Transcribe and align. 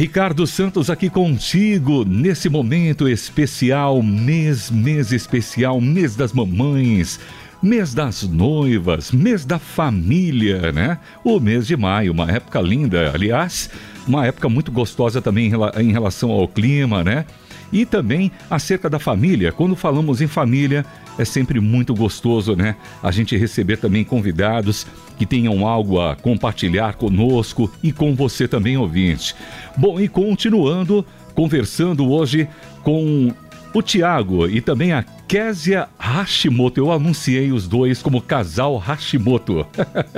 Ricardo 0.00 0.46
Santos 0.46 0.88
aqui 0.88 1.10
contigo 1.10 2.06
nesse 2.06 2.48
momento 2.48 3.06
especial, 3.06 4.02
mês, 4.02 4.70
mês 4.70 5.12
especial, 5.12 5.78
mês 5.78 6.16
das 6.16 6.32
mamães, 6.32 7.20
mês 7.62 7.92
das 7.92 8.22
noivas, 8.22 9.12
mês 9.12 9.44
da 9.44 9.58
família, 9.58 10.72
né? 10.72 10.98
O 11.22 11.38
mês 11.38 11.66
de 11.66 11.76
maio, 11.76 12.14
uma 12.14 12.32
época 12.32 12.62
linda, 12.62 13.12
aliás, 13.14 13.68
uma 14.08 14.24
época 14.24 14.48
muito 14.48 14.72
gostosa 14.72 15.20
também 15.20 15.52
em 15.78 15.92
relação 15.92 16.30
ao 16.30 16.48
clima, 16.48 17.04
né? 17.04 17.26
E 17.72 17.84
também 17.84 18.32
acerca 18.50 18.90
da 18.90 18.98
família. 18.98 19.52
Quando 19.52 19.76
falamos 19.76 20.20
em 20.20 20.26
família, 20.26 20.84
é 21.18 21.24
sempre 21.24 21.60
muito 21.60 21.94
gostoso, 21.94 22.56
né? 22.56 22.76
A 23.02 23.10
gente 23.10 23.36
receber 23.36 23.76
também 23.76 24.04
convidados 24.04 24.86
que 25.18 25.26
tenham 25.26 25.66
algo 25.66 26.00
a 26.00 26.16
compartilhar 26.16 26.94
conosco 26.94 27.70
e 27.82 27.92
com 27.92 28.14
você 28.14 28.48
também, 28.48 28.76
ouvinte. 28.76 29.34
Bom, 29.76 30.00
e 30.00 30.08
continuando, 30.08 31.04
conversando 31.34 32.10
hoje 32.10 32.48
com 32.82 33.32
o 33.72 33.82
Tiago 33.82 34.48
e 34.48 34.60
também 34.60 34.92
a 34.92 35.02
Késia 35.28 35.88
Hashimoto. 35.98 36.80
Eu 36.80 36.90
anunciei 36.90 37.52
os 37.52 37.68
dois 37.68 38.02
como 38.02 38.20
casal 38.20 38.76
Hashimoto 38.76 39.66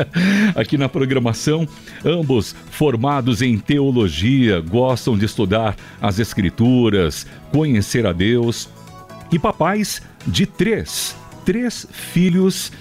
aqui 0.57 0.79
na 0.79 0.89
programação. 0.89 1.67
Ambos 2.05 2.55
formados 2.71 3.43
em 3.43 3.59
teologia, 3.59 4.61
gostam 4.61 5.17
de 5.17 5.27
estudar 5.27 5.77
as 6.01 6.19
Escrituras, 6.19 7.27
conhecer 7.51 8.07
a 8.07 8.13
Deus. 8.13 8.69
E 9.31 9.39
papais 9.39 10.03
de 10.27 10.47
três, 10.47 11.17
três 11.45 11.87
filhos 11.91 12.73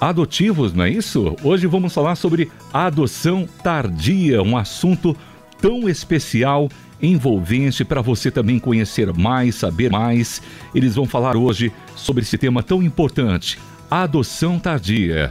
adotivos, 0.00 0.72
não 0.72 0.84
é 0.84 0.90
isso? 0.90 1.36
Hoje 1.42 1.66
vamos 1.66 1.92
falar 1.94 2.16
sobre 2.16 2.50
adoção 2.72 3.48
tardia, 3.62 4.42
um 4.42 4.56
assunto 4.56 5.16
tão 5.60 5.88
especial 5.88 6.68
envolvente 7.00 7.84
para 7.84 8.00
você 8.00 8.30
também 8.30 8.58
conhecer 8.58 9.12
mais, 9.12 9.54
saber 9.54 9.90
mais. 9.90 10.42
Eles 10.74 10.94
vão 10.94 11.06
falar 11.06 11.36
hoje 11.36 11.72
sobre 11.94 12.22
esse 12.22 12.38
tema 12.38 12.62
tão 12.62 12.82
importante, 12.82 13.58
adoção 13.90 14.58
tardia. 14.58 15.30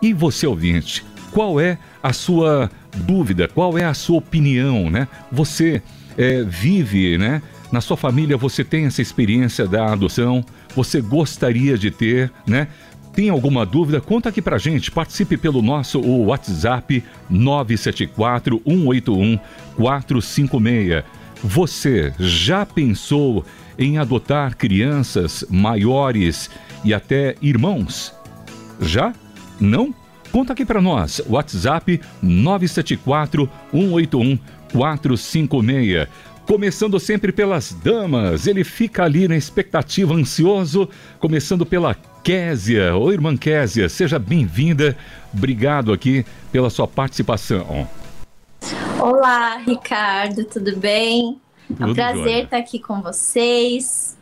E 0.00 0.12
você 0.12 0.46
ouvinte, 0.46 1.04
qual 1.30 1.60
é 1.60 1.78
a 2.02 2.12
sua 2.12 2.70
dúvida? 2.94 3.48
Qual 3.48 3.78
é 3.78 3.84
a 3.84 3.94
sua 3.94 4.18
opinião, 4.18 4.90
né? 4.90 5.08
Você 5.30 5.82
é, 6.16 6.42
vive, 6.42 7.16
né? 7.18 7.42
Na 7.70 7.80
sua 7.80 7.96
família 7.96 8.36
você 8.36 8.62
tem 8.62 8.84
essa 8.84 9.00
experiência 9.00 9.66
da 9.66 9.92
adoção? 9.92 10.44
Você 10.76 11.00
gostaria 11.00 11.78
de 11.78 11.90
ter, 11.90 12.30
né? 12.46 12.68
Tem 13.14 13.28
alguma 13.28 13.66
dúvida? 13.66 14.00
Conta 14.00 14.30
aqui 14.30 14.40
pra 14.40 14.56
gente. 14.56 14.90
Participe 14.90 15.36
pelo 15.36 15.60
nosso 15.60 16.00
WhatsApp 16.00 17.04
974 17.28 18.62
181 18.64 19.38
456. 19.76 21.04
Você 21.44 22.14
já 22.18 22.64
pensou 22.64 23.44
em 23.78 23.98
adotar 23.98 24.56
crianças 24.56 25.44
maiores 25.50 26.50
e 26.84 26.94
até 26.94 27.36
irmãos? 27.42 28.14
Já? 28.80 29.12
Não? 29.60 29.94
Conta 30.30 30.54
aqui 30.54 30.64
para 30.64 30.80
nós. 30.80 31.20
WhatsApp 31.28 32.00
974 32.22 33.50
181 33.72 34.38
456. 34.72 36.08
Começando 36.46 36.98
sempre 36.98 37.30
pelas 37.30 37.72
damas, 37.72 38.46
ele 38.46 38.64
fica 38.64 39.04
ali 39.04 39.28
na 39.28 39.36
expectativa, 39.36 40.14
ansioso, 40.14 40.88
começando 41.20 41.64
pela 41.64 41.94
Késia. 42.22 42.96
Oi, 42.96 43.14
irmã 43.14 43.36
Késia, 43.36 43.88
seja 43.88 44.16
bem-vinda. 44.16 44.96
Obrigado 45.34 45.92
aqui 45.92 46.24
pela 46.52 46.70
sua 46.70 46.86
participação. 46.86 47.88
Olá, 49.00 49.56
Ricardo, 49.56 50.44
tudo 50.44 50.76
bem? 50.76 51.40
Tudo 51.66 51.82
é 51.82 51.86
um 51.86 51.94
prazer 51.94 52.44
estar 52.44 52.58
aqui 52.58 52.78
com 52.78 53.02
vocês. 53.02 54.16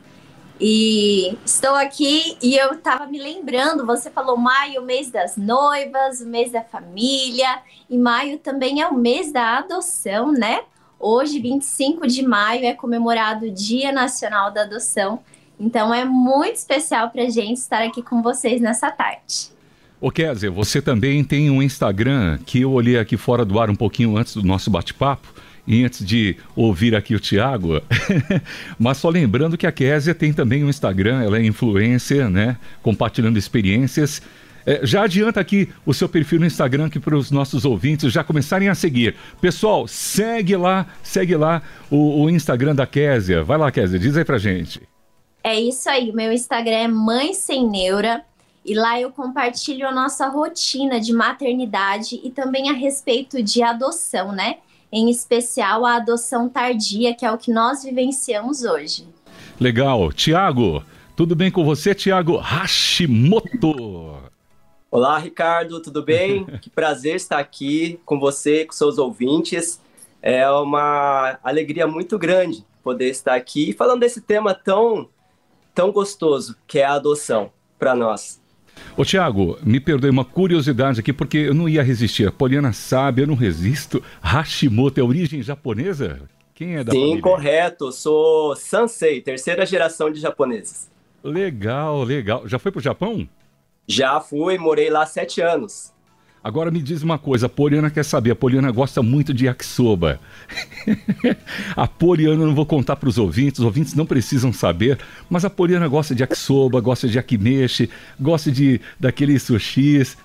E 0.58 1.36
estou 1.44 1.74
aqui 1.74 2.38
e 2.42 2.56
eu 2.56 2.72
estava 2.72 3.06
me 3.06 3.18
lembrando, 3.18 3.84
você 3.84 4.10
falou 4.10 4.36
maio, 4.36 4.82
mês 4.82 5.10
das 5.10 5.36
noivas, 5.36 6.20
o 6.20 6.26
mês 6.26 6.52
da 6.52 6.62
família, 6.62 7.60
e 7.88 7.96
maio 7.98 8.38
também 8.38 8.80
é 8.80 8.88
o 8.88 8.94
mês 8.94 9.32
da 9.32 9.58
adoção, 9.58 10.32
né? 10.32 10.62
Hoje, 10.98 11.40
25 11.40 12.06
de 12.06 12.22
maio, 12.22 12.64
é 12.66 12.74
comemorado 12.74 13.46
o 13.46 13.50
Dia 13.50 13.90
Nacional 13.90 14.50
da 14.50 14.62
Adoção. 14.62 15.20
Então 15.60 15.92
é 15.92 16.06
muito 16.06 16.56
especial 16.56 17.10
para 17.10 17.28
gente 17.28 17.58
estar 17.58 17.82
aqui 17.82 18.02
com 18.02 18.22
vocês 18.22 18.62
nessa 18.62 18.90
tarde. 18.90 19.50
Ô 20.00 20.10
Kézia, 20.10 20.50
você 20.50 20.80
também 20.80 21.22
tem 21.22 21.50
um 21.50 21.62
Instagram 21.62 22.38
que 22.46 22.62
eu 22.62 22.72
olhei 22.72 22.98
aqui 22.98 23.18
fora 23.18 23.44
do 23.44 23.60
ar 23.60 23.68
um 23.68 23.74
pouquinho 23.76 24.16
antes 24.16 24.34
do 24.34 24.42
nosso 24.42 24.70
bate-papo 24.70 25.28
e 25.66 25.84
antes 25.84 26.04
de 26.04 26.36
ouvir 26.56 26.96
aqui 26.96 27.14
o 27.14 27.20
Tiago, 27.20 27.82
mas 28.80 28.96
só 28.96 29.10
lembrando 29.10 29.58
que 29.58 29.66
a 29.66 29.72
Kézia 29.72 30.14
tem 30.14 30.32
também 30.32 30.64
um 30.64 30.70
Instagram, 30.70 31.22
ela 31.22 31.36
é 31.36 31.44
influencer, 31.44 32.30
né? 32.30 32.56
Compartilhando 32.82 33.36
experiências. 33.36 34.22
É, 34.64 34.80
já 34.84 35.02
adianta 35.02 35.38
aqui 35.38 35.68
o 35.84 35.92
seu 35.92 36.08
perfil 36.08 36.40
no 36.40 36.46
Instagram 36.46 36.88
que 36.88 36.98
para 36.98 37.14
os 37.14 37.30
nossos 37.30 37.66
ouvintes 37.66 38.10
já 38.10 38.24
começarem 38.24 38.70
a 38.70 38.74
seguir. 38.74 39.14
Pessoal, 39.38 39.86
segue 39.86 40.56
lá, 40.56 40.86
segue 41.02 41.36
lá 41.36 41.60
o, 41.90 42.24
o 42.24 42.30
Instagram 42.30 42.74
da 42.74 42.86
Kézia. 42.86 43.44
Vai 43.44 43.58
lá, 43.58 43.70
Kézia, 43.70 43.98
diz 43.98 44.16
aí 44.16 44.24
pra 44.24 44.38
gente. 44.38 44.80
É 45.42 45.58
isso 45.58 45.88
aí, 45.88 46.12
meu 46.12 46.30
Instagram 46.32 46.76
é 46.76 46.88
Mãe 46.88 47.32
Sem 47.32 47.66
Neura 47.66 48.22
e 48.62 48.74
lá 48.74 49.00
eu 49.00 49.10
compartilho 49.10 49.88
a 49.88 49.92
nossa 49.92 50.28
rotina 50.28 51.00
de 51.00 51.14
maternidade 51.14 52.20
e 52.22 52.30
também 52.30 52.68
a 52.68 52.74
respeito 52.74 53.42
de 53.42 53.62
adoção, 53.62 54.32
né? 54.32 54.58
Em 54.92 55.08
especial 55.08 55.86
a 55.86 55.96
adoção 55.96 56.46
tardia, 56.46 57.14
que 57.14 57.24
é 57.24 57.32
o 57.32 57.38
que 57.38 57.50
nós 57.50 57.82
vivenciamos 57.82 58.64
hoje. 58.64 59.08
Legal. 59.58 60.12
Tiago, 60.12 60.84
tudo 61.16 61.34
bem 61.34 61.50
com 61.50 61.64
você, 61.64 61.94
Tiago 61.94 62.36
Hashimoto? 62.36 64.18
Olá, 64.90 65.18
Ricardo, 65.18 65.80
tudo 65.80 66.02
bem? 66.02 66.44
que 66.60 66.68
prazer 66.68 67.16
estar 67.16 67.38
aqui 67.38 67.98
com 68.04 68.20
você, 68.20 68.66
com 68.66 68.74
seus 68.74 68.98
ouvintes. 68.98 69.80
É 70.20 70.50
uma 70.50 71.38
alegria 71.42 71.86
muito 71.86 72.18
grande 72.18 72.62
poder 72.82 73.08
estar 73.08 73.36
aqui 73.36 73.72
falando 73.72 74.00
desse 74.00 74.20
tema 74.20 74.52
tão 74.52 75.08
tão 75.74 75.92
gostoso 75.92 76.56
que 76.66 76.78
é 76.78 76.84
a 76.84 76.94
adoção 76.94 77.52
para 77.78 77.94
nós. 77.94 78.40
Ô 78.96 79.04
Tiago, 79.04 79.58
me 79.62 79.78
perdoe 79.80 80.10
uma 80.10 80.24
curiosidade 80.24 81.00
aqui, 81.00 81.12
porque 81.12 81.38
eu 81.38 81.54
não 81.54 81.68
ia 81.68 81.82
resistir. 81.82 82.26
A 82.26 82.32
Poliana 82.32 82.72
sabe, 82.72 83.22
eu 83.22 83.26
não 83.26 83.34
resisto. 83.34 84.02
Hashimoto 84.20 85.00
é 85.00 85.02
origem 85.02 85.42
japonesa? 85.42 86.22
Quem 86.54 86.76
é 86.76 86.84
da 86.84 86.92
Sim, 86.92 87.00
família? 87.00 87.22
correto. 87.22 87.92
Sou 87.92 88.54
Sansei, 88.56 89.20
terceira 89.20 89.64
geração 89.66 90.10
de 90.10 90.20
japoneses. 90.20 90.90
Legal, 91.22 92.02
legal. 92.02 92.46
Já 92.48 92.58
foi 92.58 92.72
pro 92.72 92.80
Japão? 92.80 93.28
Já 93.86 94.20
fui, 94.20 94.56
morei 94.58 94.88
lá 94.90 95.04
sete 95.06 95.40
anos. 95.40 95.92
Agora 96.42 96.70
me 96.70 96.80
diz 96.80 97.02
uma 97.02 97.18
coisa, 97.18 97.46
a 97.46 97.48
Poliana 97.50 97.90
quer 97.90 98.02
saber, 98.02 98.30
a 98.30 98.34
Poliana 98.34 98.70
gosta 98.70 99.02
muito 99.02 99.34
de 99.34 99.44
yakisoba. 99.44 100.18
a 101.76 101.86
Poliana, 101.86 102.46
não 102.46 102.54
vou 102.54 102.64
contar 102.64 102.96
para 102.96 103.10
os 103.10 103.18
ouvintes, 103.18 103.58
os 103.58 103.64
ouvintes 103.66 103.94
não 103.94 104.06
precisam 104.06 104.50
saber, 104.50 104.98
mas 105.28 105.44
a 105.44 105.50
Poliana 105.50 105.86
gosta 105.86 106.14
de 106.14 106.22
yakisoba, 106.22 106.80
gosta 106.80 107.06
de 107.06 107.18
yakimeshi, 107.18 107.90
gosta 108.18 108.50
de 108.50 108.80
daqueles 108.98 109.42
sushis. 109.42 110.16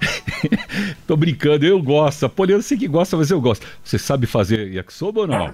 Tô 1.06 1.18
brincando, 1.18 1.66
eu 1.66 1.82
gosto. 1.84 2.26
A 2.26 2.30
Poliana 2.30 2.64
sei 2.64 2.78
que 2.78 2.88
gosta, 2.88 3.18
mas 3.18 3.30
eu 3.30 3.42
gosto. 3.42 3.68
Você 3.84 4.00
sabe 4.00 4.26
fazer 4.26 4.72
yakisoba 4.72 5.22
ou 5.22 5.28
não? 5.28 5.54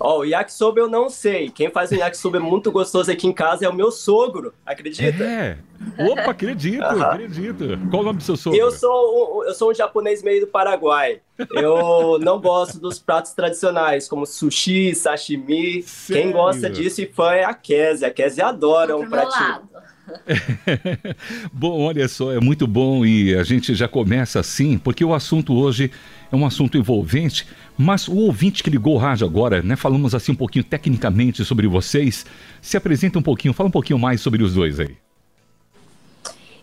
Ó, 0.00 0.16
oh, 0.16 0.20
o 0.20 0.24
yakisoba 0.24 0.78
eu 0.80 0.88
não 0.88 1.10
sei. 1.10 1.50
Quem 1.50 1.70
faz 1.70 1.90
um 1.90 1.96
yakisoba 1.96 2.38
muito 2.38 2.70
gostoso 2.70 3.10
aqui 3.10 3.26
em 3.26 3.32
casa 3.32 3.64
é 3.64 3.68
o 3.68 3.74
meu 3.74 3.90
sogro, 3.90 4.54
acredita? 4.64 5.24
É. 5.24 5.58
Opa, 5.98 6.30
acredito, 6.30 6.82
acredito. 6.82 7.64
Qual 7.90 8.02
o 8.02 8.04
nome 8.06 8.18
do 8.18 8.24
seu 8.24 8.36
sogro? 8.36 8.58
Eu 8.58 8.70
sou, 8.70 9.40
um, 9.40 9.44
eu 9.44 9.54
sou 9.54 9.70
um 9.70 9.74
japonês 9.74 10.22
meio 10.22 10.42
do 10.42 10.46
Paraguai. 10.46 11.20
Eu 11.50 12.18
não 12.22 12.40
gosto 12.40 12.78
dos 12.78 12.98
pratos 12.98 13.32
tradicionais, 13.32 14.08
como 14.08 14.24
sushi, 14.26 14.94
sashimi. 14.94 15.82
Sério? 15.82 16.22
Quem 16.22 16.32
gosta 16.32 16.70
disso 16.70 17.00
e 17.00 17.06
fã 17.06 17.32
é 17.32 17.44
a 17.44 17.54
Kézia. 17.54 18.08
A 18.08 18.10
Kézia 18.10 18.46
adora 18.46 18.96
um 18.96 19.08
pratinho. 19.08 19.68
bom, 21.52 21.80
olha 21.80 22.08
só, 22.08 22.32
é 22.32 22.40
muito 22.40 22.66
bom 22.66 23.04
e 23.04 23.34
a 23.34 23.42
gente 23.42 23.74
já 23.74 23.88
começa 23.88 24.40
assim, 24.40 24.78
porque 24.78 25.04
o 25.04 25.14
assunto 25.14 25.54
hoje 25.54 25.90
é 26.30 26.36
um 26.36 26.46
assunto 26.46 26.76
envolvente, 26.76 27.46
mas 27.76 28.08
o 28.08 28.16
ouvinte 28.16 28.62
que 28.62 28.70
ligou 28.70 28.94
o 28.94 28.98
rádio 28.98 29.26
agora, 29.26 29.62
né, 29.62 29.76
falamos 29.76 30.14
assim 30.14 30.32
um 30.32 30.36
pouquinho 30.36 30.64
tecnicamente 30.64 31.44
sobre 31.44 31.66
vocês, 31.66 32.26
se 32.60 32.76
apresenta 32.76 33.18
um 33.18 33.22
pouquinho, 33.22 33.54
fala 33.54 33.68
um 33.68 33.72
pouquinho 33.72 33.98
mais 33.98 34.20
sobre 34.20 34.42
os 34.42 34.54
dois 34.54 34.80
aí. 34.80 34.96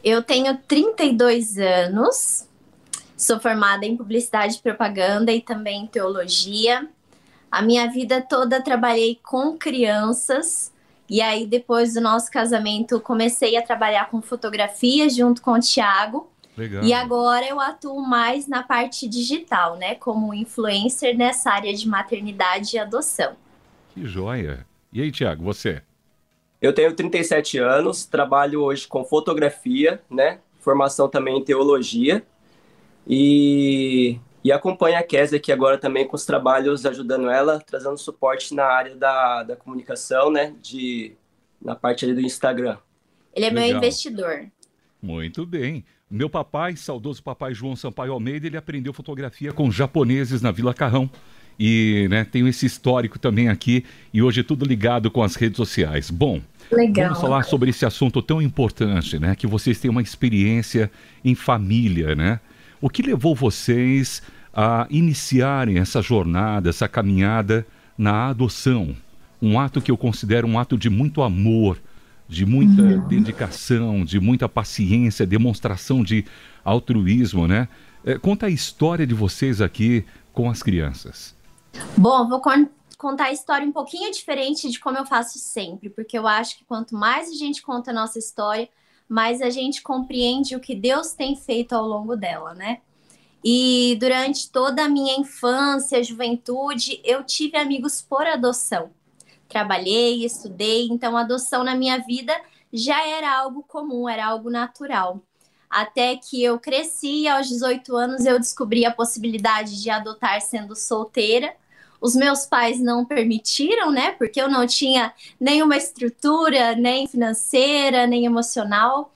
Eu 0.03 0.21
tenho 0.21 0.55
32 0.67 1.57
anos, 1.57 2.47
sou 3.17 3.39
formada 3.39 3.85
em 3.85 3.97
publicidade 3.97 4.57
e 4.57 4.61
propaganda 4.61 5.31
e 5.31 5.41
também 5.41 5.83
em 5.83 5.87
teologia. 5.87 6.87
A 7.51 7.61
minha 7.61 7.89
vida 7.89 8.21
toda 8.21 8.61
trabalhei 8.61 9.19
com 9.23 9.57
crianças, 9.57 10.71
e 11.09 11.21
aí 11.21 11.45
depois 11.45 11.93
do 11.93 12.01
nosso 12.01 12.31
casamento 12.31 12.99
comecei 12.99 13.55
a 13.57 13.61
trabalhar 13.61 14.09
com 14.09 14.21
fotografia 14.21 15.09
junto 15.09 15.41
com 15.41 15.51
o 15.51 15.59
Tiago. 15.59 16.29
Legal. 16.57 16.83
E 16.83 16.93
agora 16.93 17.45
eu 17.45 17.59
atuo 17.59 18.01
mais 18.01 18.47
na 18.47 18.63
parte 18.63 19.07
digital, 19.07 19.77
né? 19.77 19.95
Como 19.95 20.33
influencer 20.33 21.15
nessa 21.15 21.51
área 21.51 21.73
de 21.73 21.87
maternidade 21.87 22.75
e 22.75 22.79
adoção. 22.79 23.35
Que 23.93 24.05
joia! 24.05 24.65
E 24.91 25.01
aí, 25.01 25.11
Tiago, 25.11 25.43
você? 25.43 25.81
Eu 26.61 26.73
tenho 26.73 26.95
37 26.95 27.57
anos, 27.59 28.05
trabalho 28.05 28.61
hoje 28.61 28.87
com 28.87 29.03
fotografia, 29.03 30.01
né? 30.09 30.39
Formação 30.61 31.09
também 31.09 31.37
em 31.37 31.43
teologia. 31.43 32.25
E, 33.07 34.17
e 34.45 34.51
acompanho 34.51 34.95
a 34.95 35.01
Kézia 35.01 35.39
aqui 35.39 35.51
agora 35.51 35.75
também 35.75 36.07
com 36.07 36.15
os 36.15 36.23
trabalhos, 36.23 36.85
ajudando 36.85 37.31
ela, 37.31 37.59
trazendo 37.59 37.97
suporte 37.97 38.53
na 38.53 38.63
área 38.63 38.95
da, 38.95 39.41
da 39.41 39.55
comunicação, 39.55 40.31
né? 40.31 40.53
De, 40.61 41.13
na 41.59 41.75
parte 41.75 42.05
ali 42.05 42.13
do 42.13 42.21
Instagram. 42.21 42.77
Ele 43.33 43.47
é 43.47 43.49
Legal. 43.49 43.69
meu 43.69 43.77
investidor. 43.77 44.45
Muito 45.01 45.47
bem. 45.47 45.83
Meu 46.07 46.29
papai, 46.29 46.75
saudoso 46.75 47.23
papai 47.23 47.55
João 47.55 47.75
Sampaio 47.75 48.13
Almeida, 48.13 48.45
ele 48.45 48.55
aprendeu 48.55 48.93
fotografia 48.93 49.51
com 49.51 49.71
japoneses 49.71 50.43
na 50.43 50.51
Vila 50.51 50.75
Carrão. 50.75 51.09
E 51.59 52.05
né, 52.11 52.23
tenho 52.23 52.47
esse 52.47 52.67
histórico 52.67 53.17
também 53.17 53.49
aqui, 53.49 53.83
e 54.13 54.21
hoje 54.21 54.41
é 54.41 54.43
tudo 54.43 54.63
ligado 54.63 55.09
com 55.09 55.23
as 55.23 55.33
redes 55.33 55.57
sociais. 55.57 56.11
Bom, 56.11 56.39
Legal. 56.71 57.07
vamos 57.07 57.21
falar 57.21 57.43
sobre 57.45 57.71
esse 57.71 57.83
assunto 57.83 58.21
tão 58.21 58.39
importante, 58.39 59.17
né? 59.17 59.35
Que 59.35 59.47
vocês 59.47 59.79
têm 59.79 59.89
uma 59.89 60.03
experiência 60.03 60.91
em 61.23 61.33
família, 61.33 62.13
né? 62.13 62.39
O 62.85 62.89
que 62.89 63.01
levou 63.01 63.33
vocês 63.33 64.21
a 64.53 64.85
iniciarem 64.91 65.79
essa 65.79 66.03
jornada, 66.03 66.69
essa 66.69 66.87
caminhada 66.87 67.65
na 67.97 68.27
adoção? 68.27 68.95
Um 69.41 69.59
ato 69.59 69.81
que 69.81 69.89
eu 69.89 69.97
considero 69.97 70.47
um 70.47 70.59
ato 70.59 70.77
de 70.77 70.87
muito 70.87 71.23
amor, 71.23 71.81
de 72.27 72.45
muita 72.45 72.83
uhum. 72.83 73.07
dedicação, 73.07 74.05
de 74.05 74.19
muita 74.19 74.47
paciência, 74.47 75.25
demonstração 75.25 76.03
de 76.03 76.25
altruísmo, 76.63 77.47
né? 77.47 77.67
É, 78.05 78.19
conta 78.19 78.45
a 78.45 78.51
história 78.51 79.07
de 79.07 79.15
vocês 79.15 79.61
aqui 79.61 80.05
com 80.31 80.47
as 80.47 80.61
crianças. 80.61 81.35
Bom, 81.97 82.29
vou 82.29 82.39
con 82.39 82.67
contar 82.99 83.25
a 83.25 83.31
história 83.31 83.67
um 83.67 83.71
pouquinho 83.71 84.11
diferente 84.11 84.69
de 84.69 84.79
como 84.79 84.95
eu 84.95 85.07
faço 85.07 85.39
sempre, 85.39 85.89
porque 85.89 86.19
eu 86.19 86.27
acho 86.27 86.55
que 86.59 86.63
quanto 86.63 86.95
mais 86.95 87.31
a 87.31 87.33
gente 87.33 87.63
conta 87.63 87.89
a 87.89 87.93
nossa 87.95 88.19
história, 88.19 88.69
mais 89.07 89.41
a 89.41 89.49
gente 89.49 89.81
compreende 89.81 90.55
o 90.55 90.59
que 90.59 90.75
Deus 90.75 91.13
tem 91.13 91.35
feito 91.35 91.73
ao 91.73 91.85
longo 91.85 92.15
dela, 92.15 92.53
né? 92.53 92.79
E 93.43 93.95
durante 93.99 94.49
toda 94.51 94.85
a 94.85 94.89
minha 94.89 95.15
infância, 95.15 96.03
juventude, 96.03 96.99
eu 97.03 97.23
tive 97.23 97.57
amigos 97.57 98.01
por 98.01 98.25
adoção 98.25 98.89
trabalhei, 99.47 100.25
estudei, 100.25 100.87
então 100.87 101.15
adoção 101.15 101.63
na 101.63 101.75
minha 101.75 101.97
vida 101.99 102.33
já 102.73 103.07
era 103.07 103.37
algo 103.37 103.63
comum, 103.63 104.09
era 104.09 104.25
algo 104.25 104.49
natural. 104.49 105.21
Até 105.69 106.15
que 106.17 106.43
eu 106.43 106.59
cresci, 106.59 107.27
aos 107.27 107.47
18 107.47 107.95
anos 107.95 108.25
eu 108.25 108.39
descobri 108.39 108.85
a 108.85 108.91
possibilidade 108.91 109.81
de 109.81 109.89
adotar 109.89 110.41
sendo 110.41 110.75
solteira. 110.75 111.55
Os 111.99 112.15
meus 112.15 112.45
pais 112.45 112.79
não 112.79 113.05
permitiram, 113.05 113.91
né? 113.91 114.11
Porque 114.11 114.41
eu 114.41 114.49
não 114.49 114.67
tinha 114.67 115.13
nenhuma 115.39 115.77
estrutura, 115.77 116.75
nem 116.75 117.07
financeira, 117.07 118.05
nem 118.07 118.25
emocional. 118.25 119.11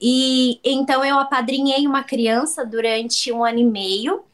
E 0.00 0.60
então 0.64 1.04
eu 1.04 1.18
apadrinhei 1.18 1.86
uma 1.86 2.02
criança 2.02 2.64
durante 2.64 3.30
um 3.32 3.44
ano 3.44 3.58
e 3.58 3.64
meio 3.64 4.24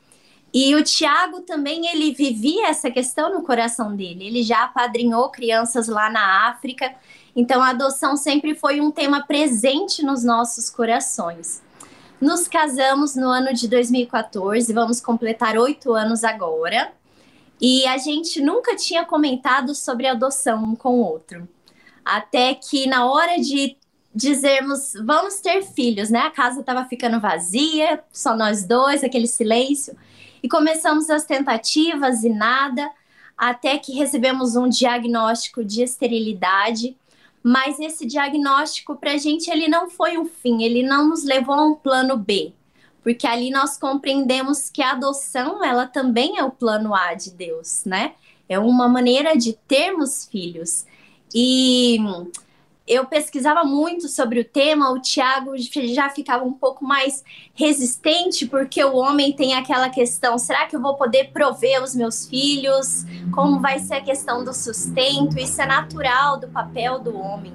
e 0.53 0.75
o 0.75 0.83
Tiago 0.83 1.43
também 1.43 1.87
ele 1.89 2.13
vivia 2.13 2.69
essa 2.69 2.91
questão 2.91 3.33
no 3.33 3.43
coração 3.43 3.95
dele. 3.95 4.27
Ele 4.27 4.43
já 4.43 4.65
apadrinhou 4.65 5.29
crianças 5.29 5.89
lá 5.89 6.09
na 6.09 6.49
África. 6.49 6.95
Então 7.37 7.63
a 7.63 7.71
adoção 7.71 8.17
sempre 8.17 8.55
foi 8.55 8.81
um 8.81 8.91
tema 8.91 9.23
presente 9.23 10.03
nos 10.03 10.25
nossos 10.25 10.71
corações. 10.71 11.63
Nos 12.21 12.49
casamos 12.49 13.15
no 13.15 13.29
ano 13.29 13.53
de 13.53 13.69
2014, 13.69 14.73
vamos 14.73 15.01
completar 15.01 15.57
oito 15.57 15.93
anos 15.93 16.25
agora. 16.25 16.91
E 17.61 17.87
a 17.87 17.99
gente 17.99 18.41
nunca 18.41 18.77
tinha 18.77 19.05
comentado 19.05 19.75
sobre 19.75 20.07
adoção 20.07 20.63
um 20.63 20.77
com 20.77 21.01
o 21.01 21.05
outro. 21.05 21.49
Até 22.05 22.55
que 22.55 22.87
na 22.87 23.07
hora 23.07 23.39
de 23.39 23.77
dizermos 24.15 24.95
vamos 25.05 25.41
ter 25.41 25.63
filhos, 25.63 26.11
né? 26.11 26.21
A 26.21 26.31
casa 26.31 26.61
estava 26.61 26.85
ficando 26.85 27.21
vazia, 27.21 28.03
só 28.13 28.37
nós 28.37 28.65
dois, 28.65 29.05
aquele 29.05 29.27
silêncio. 29.27 29.97
E 30.43 30.49
começamos 30.49 31.11
as 31.11 31.25
tentativas 31.25 32.23
e 32.23 32.29
nada, 32.29 32.91
até 33.37 33.77
que 33.77 33.93
recebemos 33.93 34.57
um 34.57 34.69
diagnóstico 34.69 35.65
de 35.65 35.83
esterilidade. 35.83 36.97
Mas 37.43 37.79
esse 37.79 38.07
diagnóstico 38.07 38.97
para 38.97 39.13
a 39.13 39.17
gente 39.17 39.51
ele 39.51 39.69
não 39.69 39.89
foi 39.89 40.19
um 40.19 40.25
fim, 40.25 40.63
ele 40.63 40.83
não 40.83 41.09
nos 41.09 41.25
levou 41.25 41.55
a 41.55 41.65
um 41.65 41.75
plano 41.75 42.17
B, 42.17 42.53
porque 43.03 43.27
ali 43.27 43.51
nós 43.51 43.77
compreendemos 43.77 44.71
que 44.71 44.83
a 44.83 44.93
adoção 44.93 45.65
ela 45.65 45.87
também 45.87 46.39
é 46.39 46.45
o 46.45 46.51
plano 46.51 46.95
A 46.95 47.15
de 47.15 47.31
Deus, 47.31 47.85
né? 47.85 48.13
É 48.49 48.59
uma 48.59 48.89
maneira 48.89 49.37
de 49.37 49.53
termos 49.53 50.27
filhos. 50.27 50.87
E 51.35 51.99
eu 52.89 53.05
pesquisava 53.05 53.65
muito 53.65 54.09
sobre 54.09 54.41
o 54.41 54.45
tema, 54.45 54.91
o 54.91 54.99
Tiago 54.99 55.53
já 55.59 56.09
ficava 56.09 56.45
um 56.45 56.55
pouco 56.55 56.85
mais 56.85 57.23
resistente, 57.55 58.47
porque 58.47 58.83
o 58.83 58.97
homem 58.97 59.33
tem 59.33 59.55
aquela 59.55 59.91
questão: 59.91 60.39
será 60.39 60.67
que 60.67 60.75
eu 60.75 60.81
vou 60.81 60.95
poder 60.95 61.31
prover 61.31 61.83
os 61.83 61.95
meus 61.95 62.27
filhos? 62.27 63.05
Como 63.35 63.61
vai 63.61 63.79
ser 63.79 63.95
a 63.95 64.03
questão 64.03 64.43
do 64.43 64.55
sustento? 64.55 65.39
Isso 65.39 65.61
é 65.61 65.67
natural 65.67 66.41
do 66.41 66.49
papel 66.49 66.99
do 66.99 67.15
homem. 67.15 67.55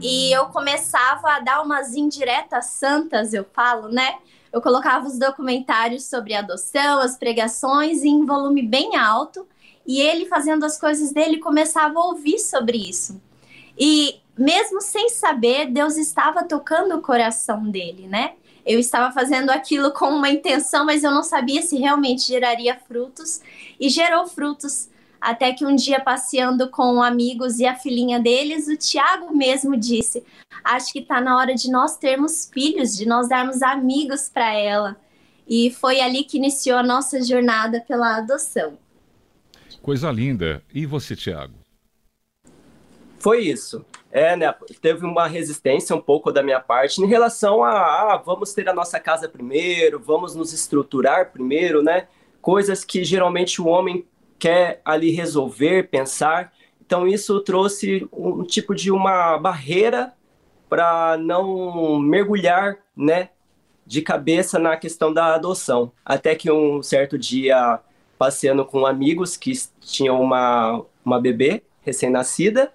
E 0.00 0.30
eu 0.30 0.46
começava 0.46 1.32
a 1.32 1.40
dar 1.40 1.62
umas 1.62 1.94
indiretas 1.94 2.66
santas, 2.66 3.32
eu 3.32 3.44
falo, 3.52 3.88
né? 3.88 4.18
Eu 4.52 4.60
colocava 4.60 5.06
os 5.06 5.18
documentários 5.18 6.04
sobre 6.04 6.34
adoção, 6.34 7.00
as 7.00 7.16
pregações 7.16 8.02
em 8.02 8.24
volume 8.24 8.62
bem 8.62 8.96
alto, 8.96 9.46
e 9.86 10.00
ele 10.00 10.26
fazendo 10.26 10.64
as 10.64 10.78
coisas 10.78 11.12
dele 11.12 11.38
começava 11.38 11.98
a 11.98 12.04
ouvir 12.04 12.38
sobre 12.38 12.76
isso. 12.76 13.20
E 13.78 14.20
mesmo 14.36 14.80
sem 14.80 15.08
saber, 15.08 15.66
Deus 15.70 15.96
estava 15.96 16.44
tocando 16.44 16.96
o 16.96 17.02
coração 17.02 17.64
dele, 17.70 18.06
né? 18.06 18.34
Eu 18.64 18.78
estava 18.78 19.12
fazendo 19.12 19.50
aquilo 19.50 19.92
com 19.92 20.10
uma 20.10 20.28
intenção, 20.28 20.84
mas 20.84 21.02
eu 21.02 21.10
não 21.10 21.22
sabia 21.22 21.62
se 21.62 21.76
realmente 21.78 22.22
geraria 22.22 22.78
frutos 22.86 23.40
e 23.80 23.88
gerou 23.88 24.26
frutos. 24.26 24.88
Até 25.20 25.52
que 25.52 25.66
um 25.66 25.74
dia, 25.74 26.00
passeando 26.00 26.70
com 26.70 27.02
amigos 27.02 27.58
e 27.58 27.66
a 27.66 27.74
filhinha 27.74 28.20
deles, 28.20 28.68
o 28.68 28.76
Tiago 28.76 29.36
mesmo 29.36 29.76
disse: 29.76 30.24
Acho 30.62 30.92
que 30.92 31.00
está 31.00 31.20
na 31.20 31.36
hora 31.36 31.54
de 31.54 31.70
nós 31.70 31.96
termos 31.96 32.48
filhos, 32.52 32.96
de 32.96 33.06
nós 33.06 33.28
darmos 33.28 33.62
amigos 33.62 34.28
para 34.28 34.54
ela. 34.54 34.96
E 35.46 35.70
foi 35.70 36.00
ali 36.00 36.24
que 36.24 36.36
iniciou 36.36 36.78
a 36.78 36.82
nossa 36.82 37.22
jornada 37.22 37.80
pela 37.80 38.16
adoção. 38.18 38.78
Coisa 39.82 40.10
linda. 40.10 40.62
E 40.72 40.84
você, 40.84 41.16
Tiago? 41.16 41.54
Foi 43.18 43.40
isso. 43.40 43.84
É, 44.10 44.36
né? 44.36 44.54
Teve 44.80 45.04
uma 45.04 45.26
resistência 45.26 45.94
um 45.94 46.00
pouco 46.00 46.30
da 46.30 46.42
minha 46.42 46.60
parte 46.60 47.02
em 47.02 47.06
relação 47.06 47.62
a 47.62 47.70
ah, 47.70 48.22
vamos 48.24 48.54
ter 48.54 48.68
a 48.68 48.72
nossa 48.72 48.98
casa 48.98 49.28
primeiro, 49.28 49.98
vamos 49.98 50.34
nos 50.34 50.52
estruturar 50.52 51.30
primeiro, 51.30 51.82
né? 51.82 52.08
Coisas 52.40 52.84
que 52.84 53.04
geralmente 53.04 53.60
o 53.60 53.66
homem 53.66 54.06
quer 54.38 54.80
ali 54.84 55.10
resolver, 55.10 55.88
pensar. 55.88 56.52
Então 56.84 57.06
isso 57.06 57.40
trouxe 57.40 58.08
um 58.12 58.44
tipo 58.44 58.74
de 58.74 58.90
uma 58.90 59.36
barreira 59.38 60.12
para 60.68 61.16
não 61.18 61.98
mergulhar, 61.98 62.78
né, 62.96 63.30
de 63.86 64.02
cabeça 64.02 64.58
na 64.58 64.76
questão 64.76 65.12
da 65.12 65.34
adoção. 65.34 65.90
Até 66.04 66.34
que 66.34 66.50
um 66.50 66.82
certo 66.82 67.18
dia, 67.18 67.80
passeando 68.18 68.64
com 68.64 68.84
amigos 68.84 69.36
que 69.36 69.52
tinham 69.80 70.20
uma, 70.20 70.84
uma 71.04 71.20
bebê 71.20 71.62
recém-nascida, 71.82 72.70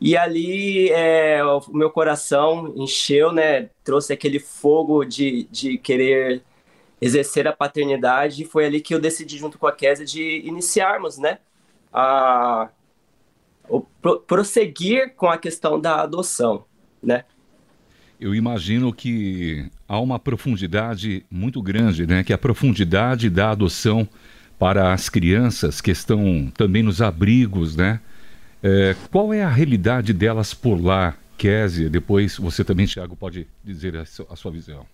e 0.00 0.16
ali 0.16 0.90
é, 0.90 1.42
o 1.44 1.62
meu 1.72 1.90
coração 1.90 2.72
encheu, 2.76 3.32
né? 3.32 3.70
Trouxe 3.82 4.12
aquele 4.12 4.38
fogo 4.38 5.04
de, 5.04 5.44
de 5.50 5.78
querer 5.78 6.42
exercer 7.06 7.46
a 7.46 7.52
paternidade. 7.52 8.42
E 8.42 8.46
foi 8.46 8.66
ali 8.66 8.80
que 8.80 8.94
eu 8.94 9.00
decidi, 9.00 9.38
junto 9.38 9.58
com 9.58 9.66
a 9.66 9.72
Kézia, 9.72 10.04
de 10.04 10.42
iniciarmos, 10.44 11.18
né? 11.18 11.38
A, 11.92 12.68
o, 13.68 13.80
pro, 13.80 14.20
prosseguir 14.20 15.14
com 15.14 15.28
a 15.28 15.38
questão 15.38 15.80
da 15.80 16.02
adoção, 16.02 16.64
né? 17.02 17.24
Eu 18.18 18.34
imagino 18.34 18.92
que 18.92 19.70
há 19.86 20.00
uma 20.00 20.18
profundidade 20.18 21.24
muito 21.30 21.62
grande, 21.62 22.06
né? 22.06 22.24
Que 22.24 22.32
é 22.32 22.34
a 22.34 22.38
profundidade 22.38 23.28
da 23.28 23.50
adoção 23.50 24.08
para 24.58 24.92
as 24.92 25.08
crianças 25.08 25.80
que 25.80 25.90
estão 25.90 26.50
também 26.56 26.82
nos 26.82 27.02
abrigos, 27.02 27.76
né? 27.76 28.00
É, 28.62 28.96
qual 29.10 29.34
é 29.34 29.42
a 29.42 29.50
realidade 29.50 30.12
delas 30.14 30.54
por 30.54 30.82
lá, 30.82 31.14
Késia? 31.36 31.90
Depois 31.90 32.38
você 32.38 32.64
também, 32.64 32.86
Thiago, 32.86 33.14
pode 33.14 33.46
dizer 33.62 33.96
a 33.96 34.36
sua 34.36 34.50
visão. 34.50 34.86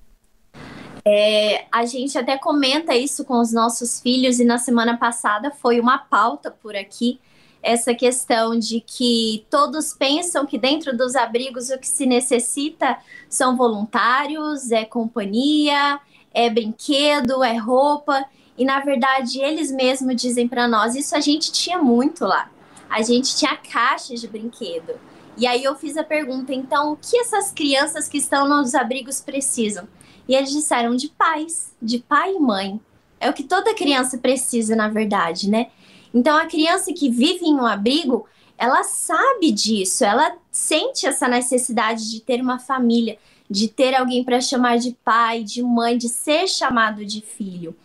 É, 1.05 1.65
a 1.73 1.85
gente 1.85 2.17
até 2.17 2.39
comenta 2.39 2.95
isso 2.95 3.25
com 3.25 3.41
os 3.41 3.53
nossos 3.53 4.01
filhos 4.01 4.39
e 4.39 4.45
na 4.45 4.59
semana 4.59 4.97
passada 4.97 5.51
foi 5.51 5.81
uma 5.81 5.99
pauta 5.99 6.51
por 6.51 6.77
aqui 6.77 7.19
essa 7.63 7.95
questão 7.95 8.59
de 8.59 8.81
que 8.81 9.47
todos 9.49 9.95
pensam 9.95 10.45
que 10.45 10.59
dentro 10.59 10.97
dos 10.97 11.15
abrigos 11.15 11.71
o 11.71 11.79
que 11.79 11.87
se 11.87 12.05
necessita 12.05 12.99
são 13.29 13.57
voluntários, 13.57 14.73
é 14.73 14.85
companhia, 14.85 16.01
é 16.35 16.51
brinquedo, 16.51 17.45
é 17.45 17.57
roupa, 17.57 18.25
e 18.59 18.65
na 18.65 18.81
verdade 18.81 19.41
eles 19.41 19.71
mesmos 19.71 20.21
dizem 20.21 20.49
para 20.49 20.67
nós, 20.67 20.97
isso 20.97 21.15
a 21.15 21.21
gente 21.21 21.53
tinha 21.53 21.79
muito 21.79 22.25
lá. 22.25 22.51
A 22.91 23.01
gente 23.01 23.35
tinha 23.37 23.57
caixas 23.57 24.21
de 24.21 24.29
brinquedo. 24.29 24.95
E 25.39 25.47
aí 25.47 25.65
eu 25.65 25.75
fiz 25.75 25.97
a 25.97 26.05
pergunta, 26.05 26.53
então, 26.53 26.93
o 26.93 26.97
que 26.97 27.17
essas 27.17 27.51
crianças 27.51 28.07
que 28.07 28.19
estão 28.19 28.47
nos 28.47 28.75
abrigos 28.75 29.19
precisam? 29.19 29.89
E 30.33 30.35
eles 30.35 30.51
disseram 30.51 30.97
de 30.97 31.09
pais, 31.11 31.77
de 31.83 31.99
pai 31.99 32.35
e 32.35 32.41
mãe. 32.41 32.81
É 33.21 33.29
o 33.29 33.35
que 33.35 33.43
toda 33.43 33.75
criança 33.75 34.17
precisa, 34.17 34.75
na 34.75 34.89
verdade, 34.89 35.51
né? 35.51 35.67
Então, 36.15 36.35
a 36.35 36.47
criança 36.47 36.91
que 36.91 37.11
vive 37.11 37.45
em 37.45 37.55
um 37.55 37.67
abrigo, 37.67 38.27
ela 38.57 38.83
sabe 38.83 39.53
disso, 39.53 40.07
ela 40.07 40.35
sente 40.51 41.07
essa 41.07 41.29
necessidade 41.29 42.11
de 42.11 42.21
ter 42.21 42.41
uma 42.41 42.59
família, 42.59 43.19
de 43.51 43.69
ter 43.69 43.95
alguém 43.95 44.25
para 44.25 44.41
chamar 44.41 44.79
de 44.79 44.97
pai, 45.05 45.45
de 45.45 45.63
mãe, 45.63 45.99
de 45.99 46.09
ser 46.09 46.49
chamado 46.49 47.05
de 47.05 47.21
filho. 47.21 47.77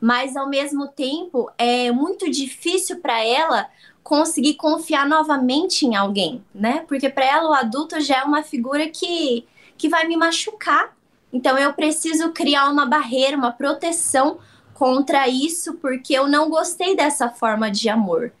Mas, 0.00 0.36
ao 0.36 0.48
mesmo 0.48 0.86
tempo, 0.86 1.50
é 1.58 1.90
muito 1.90 2.30
difícil 2.30 3.00
para 3.00 3.20
ela 3.24 3.68
conseguir 4.04 4.54
confiar 4.54 5.08
novamente 5.08 5.84
em 5.84 5.96
alguém, 5.96 6.40
né? 6.54 6.84
Porque 6.86 7.08
para 7.08 7.24
ela 7.24 7.50
o 7.50 7.54
adulto 7.54 8.00
já 8.00 8.18
é 8.18 8.22
uma 8.22 8.44
figura 8.44 8.86
que, 8.88 9.44
que 9.76 9.88
vai 9.88 10.06
me 10.06 10.16
machucar. 10.16 10.95
Então 11.36 11.58
eu 11.58 11.70
preciso 11.74 12.32
criar 12.32 12.70
uma 12.70 12.86
barreira, 12.86 13.36
uma 13.36 13.52
proteção 13.52 14.38
contra 14.72 15.28
isso 15.28 15.74
porque 15.74 16.14
eu 16.14 16.26
não 16.26 16.48
gostei 16.48 16.96
dessa 16.96 17.28
forma 17.28 17.70
de 17.70 17.90
amor. 17.90 18.32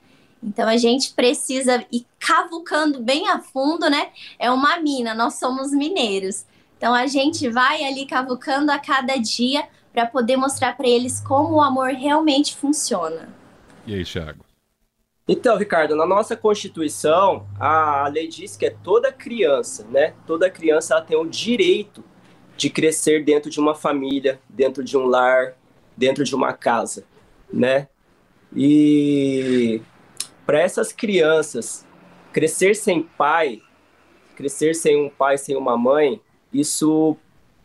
Então 0.42 0.66
a 0.66 0.78
gente 0.78 1.12
precisa 1.12 1.84
ir 1.92 2.06
cavucando 2.18 3.02
bem 3.02 3.28
a 3.28 3.38
fundo, 3.38 3.90
né? 3.90 4.08
É 4.38 4.50
uma 4.50 4.78
mina, 4.78 5.14
nós 5.14 5.34
somos 5.34 5.72
mineiros. 5.72 6.46
Então 6.78 6.94
a 6.94 7.06
gente 7.06 7.50
vai 7.50 7.84
ali 7.84 8.06
cavucando 8.06 8.72
a 8.72 8.78
cada 8.78 9.18
dia 9.18 9.68
para 9.92 10.06
poder 10.06 10.38
mostrar 10.38 10.74
para 10.74 10.88
eles 10.88 11.20
como 11.20 11.56
o 11.56 11.60
amor 11.60 11.90
realmente 11.90 12.56
funciona. 12.56 13.28
E 13.86 13.94
aí, 13.94 14.04
Thiago? 14.06 14.42
Então, 15.28 15.58
Ricardo, 15.58 15.94
na 15.94 16.06
nossa 16.06 16.34
Constituição, 16.34 17.46
a 17.60 18.08
lei 18.08 18.26
diz 18.26 18.56
que 18.56 18.64
é 18.64 18.70
toda 18.70 19.12
criança, 19.12 19.86
né? 19.90 20.14
Toda 20.26 20.48
criança 20.48 20.94
ela 20.94 21.04
tem 21.04 21.16
o 21.18 21.26
direito 21.26 22.02
de 22.56 22.70
crescer 22.70 23.24
dentro 23.24 23.50
de 23.50 23.60
uma 23.60 23.74
família, 23.74 24.40
dentro 24.48 24.82
de 24.82 24.96
um 24.96 25.06
lar, 25.06 25.56
dentro 25.96 26.24
de 26.24 26.34
uma 26.34 26.52
casa, 26.52 27.04
né? 27.52 27.88
E 28.54 29.80
para 30.44 30.60
essas 30.60 30.92
crianças 30.92 31.84
crescer 32.32 32.74
sem 32.76 33.02
pai, 33.02 33.60
crescer 34.34 34.74
sem 34.74 34.96
um 35.04 35.08
pai, 35.08 35.38
sem 35.38 35.56
uma 35.56 35.76
mãe, 35.76 36.20
isso 36.52 37.16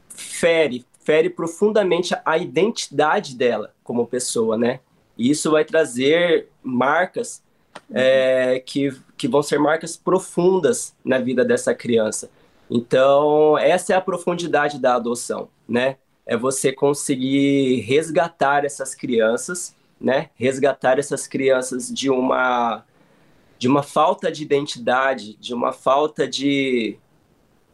fere, 0.10 0.86
fere 1.03 1.29
profundamente 1.29 2.15
a 2.25 2.38
identidade 2.38 3.36
dela 3.36 3.74
como 3.83 4.07
pessoa, 4.07 4.57
né? 4.57 4.79
E 5.17 5.29
isso 5.29 5.51
vai 5.51 5.65
trazer 5.65 6.48
marcas 6.63 7.43
é, 7.93 8.62
que, 8.65 8.91
que 9.17 9.27
vão 9.27 9.43
ser 9.43 9.60
marcas 9.60 9.95
profundas 9.95 10.95
na 11.03 11.19
vida 11.19 11.43
dessa 11.43 11.75
criança. 11.75 12.29
Então, 12.71 13.57
essa 13.57 13.93
é 13.93 13.95
a 13.97 14.01
profundidade 14.01 14.79
da 14.79 14.95
adoção, 14.95 15.49
né? 15.67 15.97
é 16.25 16.37
você 16.37 16.71
conseguir 16.71 17.81
resgatar 17.81 18.63
essas 18.63 18.95
crianças, 18.95 19.75
né? 19.99 20.29
Resgatar 20.35 20.99
essas 20.99 21.27
crianças 21.27 21.89
de 21.89 22.09
uma 22.09 22.85
de 23.57 23.67
uma 23.67 23.83
falta 23.83 24.31
de 24.31 24.41
identidade, 24.41 25.35
de 25.37 25.53
uma 25.53 25.73
falta 25.73 26.27
de 26.27 26.97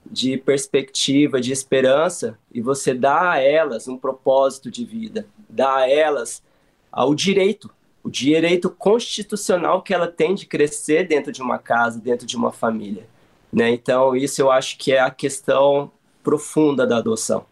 de 0.09 0.37
perspectiva, 0.37 1.39
de 1.39 1.51
esperança, 1.51 2.39
e 2.51 2.61
você 2.61 2.93
dá 2.93 3.33
a 3.33 3.39
elas 3.39 3.87
um 3.87 3.97
propósito 3.97 4.71
de 4.71 4.85
vida, 4.85 5.27
dá 5.49 5.75
a 5.75 5.89
elas 5.89 6.41
o 6.91 7.13
direito, 7.13 7.69
o 8.03 8.09
direito 8.09 8.69
constitucional 8.69 9.81
que 9.81 9.93
ela 9.93 10.07
tem 10.07 10.33
de 10.33 10.45
crescer 10.45 11.07
dentro 11.07 11.31
de 11.31 11.41
uma 11.41 11.59
casa, 11.59 11.99
dentro 11.99 12.25
de 12.25 12.35
uma 12.35 12.51
família. 12.51 13.05
Né? 13.57 13.71
Então, 13.71 14.15
isso 14.15 14.39
eu 14.39 14.51
acho 14.51 14.77
que 14.77 14.91
é 14.91 14.99
a 14.99 15.09
questão 15.09 15.91
profunda 16.23 16.85
da 16.85 16.97
adoção. 16.97 17.43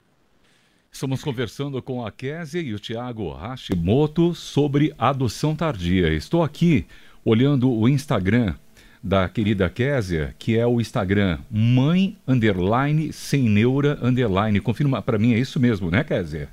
Estamos 0.91 1.24
conversando 1.24 1.81
com 1.81 2.05
a 2.05 2.12
Kézia 2.12 2.62
e 2.62 2.75
o 2.75 2.79
Tiago 2.79 3.31
Hashimoto 3.31 4.35
sobre 4.35 4.93
adoção 5.00 5.55
tardia. 5.55 6.13
Estou 6.13 6.43
aqui 6.43 6.85
olhando 7.25 7.71
o 7.71 7.89
Instagram 7.89 8.53
da 9.01 9.27
querida 9.27 9.67
Kézia, 9.67 10.35
que 10.38 10.55
é 10.55 10.67
o 10.67 10.79
Instagram 10.79 11.39
mãe 11.50 12.15
underline 12.27 13.12
sem 13.12 13.50
neura 13.50 13.97
underline. 14.00 14.59
Confirma 14.59 15.01
para 15.01 15.17
mim, 15.17 15.33
é 15.33 15.39
isso 15.39 15.59
mesmo, 15.59 15.89
né, 15.89 16.03
Kézia? 16.03 16.50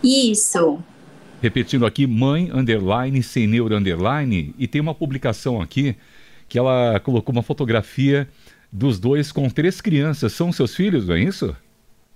Isso. 0.00 0.80
Repetindo 1.42 1.84
aqui, 1.84 2.06
mãe 2.06 2.48
underline 2.54 3.20
sem 3.20 3.48
neura 3.48 3.76
underline. 3.76 4.54
E 4.56 4.68
tem 4.68 4.80
uma 4.80 4.94
publicação 4.94 5.60
aqui 5.60 5.96
que 6.48 6.58
ela 6.58 7.00
colocou 7.00 7.32
uma 7.32 7.44
fotografia 7.44 8.28
dos 8.72 8.98
dois 8.98 9.32
com 9.32 9.48
três 9.48 9.80
crianças. 9.80 10.32
São 10.32 10.52
seus 10.52 10.74
filhos, 10.74 11.06
não 11.06 11.14
é 11.14 11.22
isso? 11.22 11.56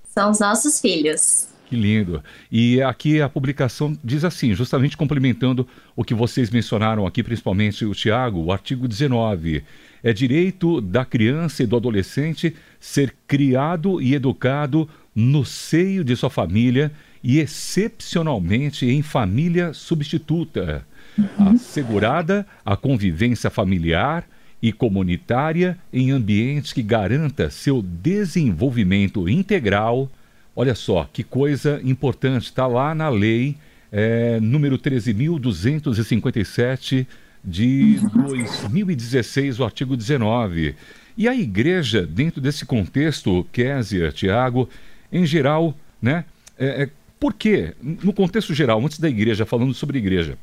São 0.04 0.30
os 0.30 0.38
nossos 0.38 0.80
filhos. 0.80 1.48
Que 1.66 1.76
lindo. 1.76 2.22
E 2.52 2.80
aqui 2.82 3.20
a 3.20 3.28
publicação 3.28 3.98
diz 4.04 4.22
assim, 4.22 4.54
justamente 4.54 4.96
complementando 4.96 5.66
o 5.96 6.04
que 6.04 6.14
vocês 6.14 6.50
mencionaram 6.50 7.06
aqui, 7.06 7.22
principalmente 7.22 7.84
o 7.84 7.94
Tiago, 7.94 8.38
o 8.40 8.52
artigo 8.52 8.86
19. 8.86 9.64
É 10.02 10.12
direito 10.12 10.80
da 10.80 11.04
criança 11.04 11.62
e 11.62 11.66
do 11.66 11.76
adolescente 11.76 12.54
ser 12.78 13.14
criado 13.26 14.00
e 14.00 14.14
educado 14.14 14.88
no 15.14 15.44
seio 15.44 16.04
de 16.04 16.14
sua 16.14 16.28
família 16.28 16.92
e, 17.22 17.38
excepcionalmente, 17.38 18.86
em 18.86 19.00
família 19.00 19.72
substituta. 19.72 20.86
Uhum. 21.16 21.50
Assegurada 21.54 22.46
a 22.64 22.76
convivência 22.76 23.48
familiar 23.48 24.28
e 24.64 24.72
comunitária 24.72 25.78
em 25.92 26.10
ambiente 26.10 26.74
que 26.74 26.82
garanta 26.82 27.50
seu 27.50 27.82
desenvolvimento 27.82 29.28
integral. 29.28 30.10
Olha 30.56 30.74
só 30.74 31.06
que 31.12 31.22
coisa 31.22 31.78
importante, 31.84 32.44
está 32.44 32.66
lá 32.66 32.94
na 32.94 33.10
lei 33.10 33.58
é, 33.92 34.40
número 34.40 34.78
13.257 34.78 37.06
de 37.44 38.00
2016, 38.14 39.60
o 39.60 39.64
artigo 39.64 39.98
19. 39.98 40.74
E 41.14 41.28
a 41.28 41.34
igreja, 41.34 42.06
dentro 42.06 42.40
desse 42.40 42.64
contexto, 42.64 43.46
Késia, 43.52 44.10
Tiago, 44.12 44.66
em 45.12 45.26
geral, 45.26 45.76
né? 46.00 46.24
É, 46.58 46.84
é, 46.84 46.88
por 47.20 47.34
quê? 47.34 47.74
No 47.82 48.14
contexto 48.14 48.54
geral, 48.54 48.82
antes 48.82 48.98
da 48.98 49.10
igreja, 49.10 49.44
falando 49.44 49.74
sobre 49.74 49.98
igreja, 49.98 50.38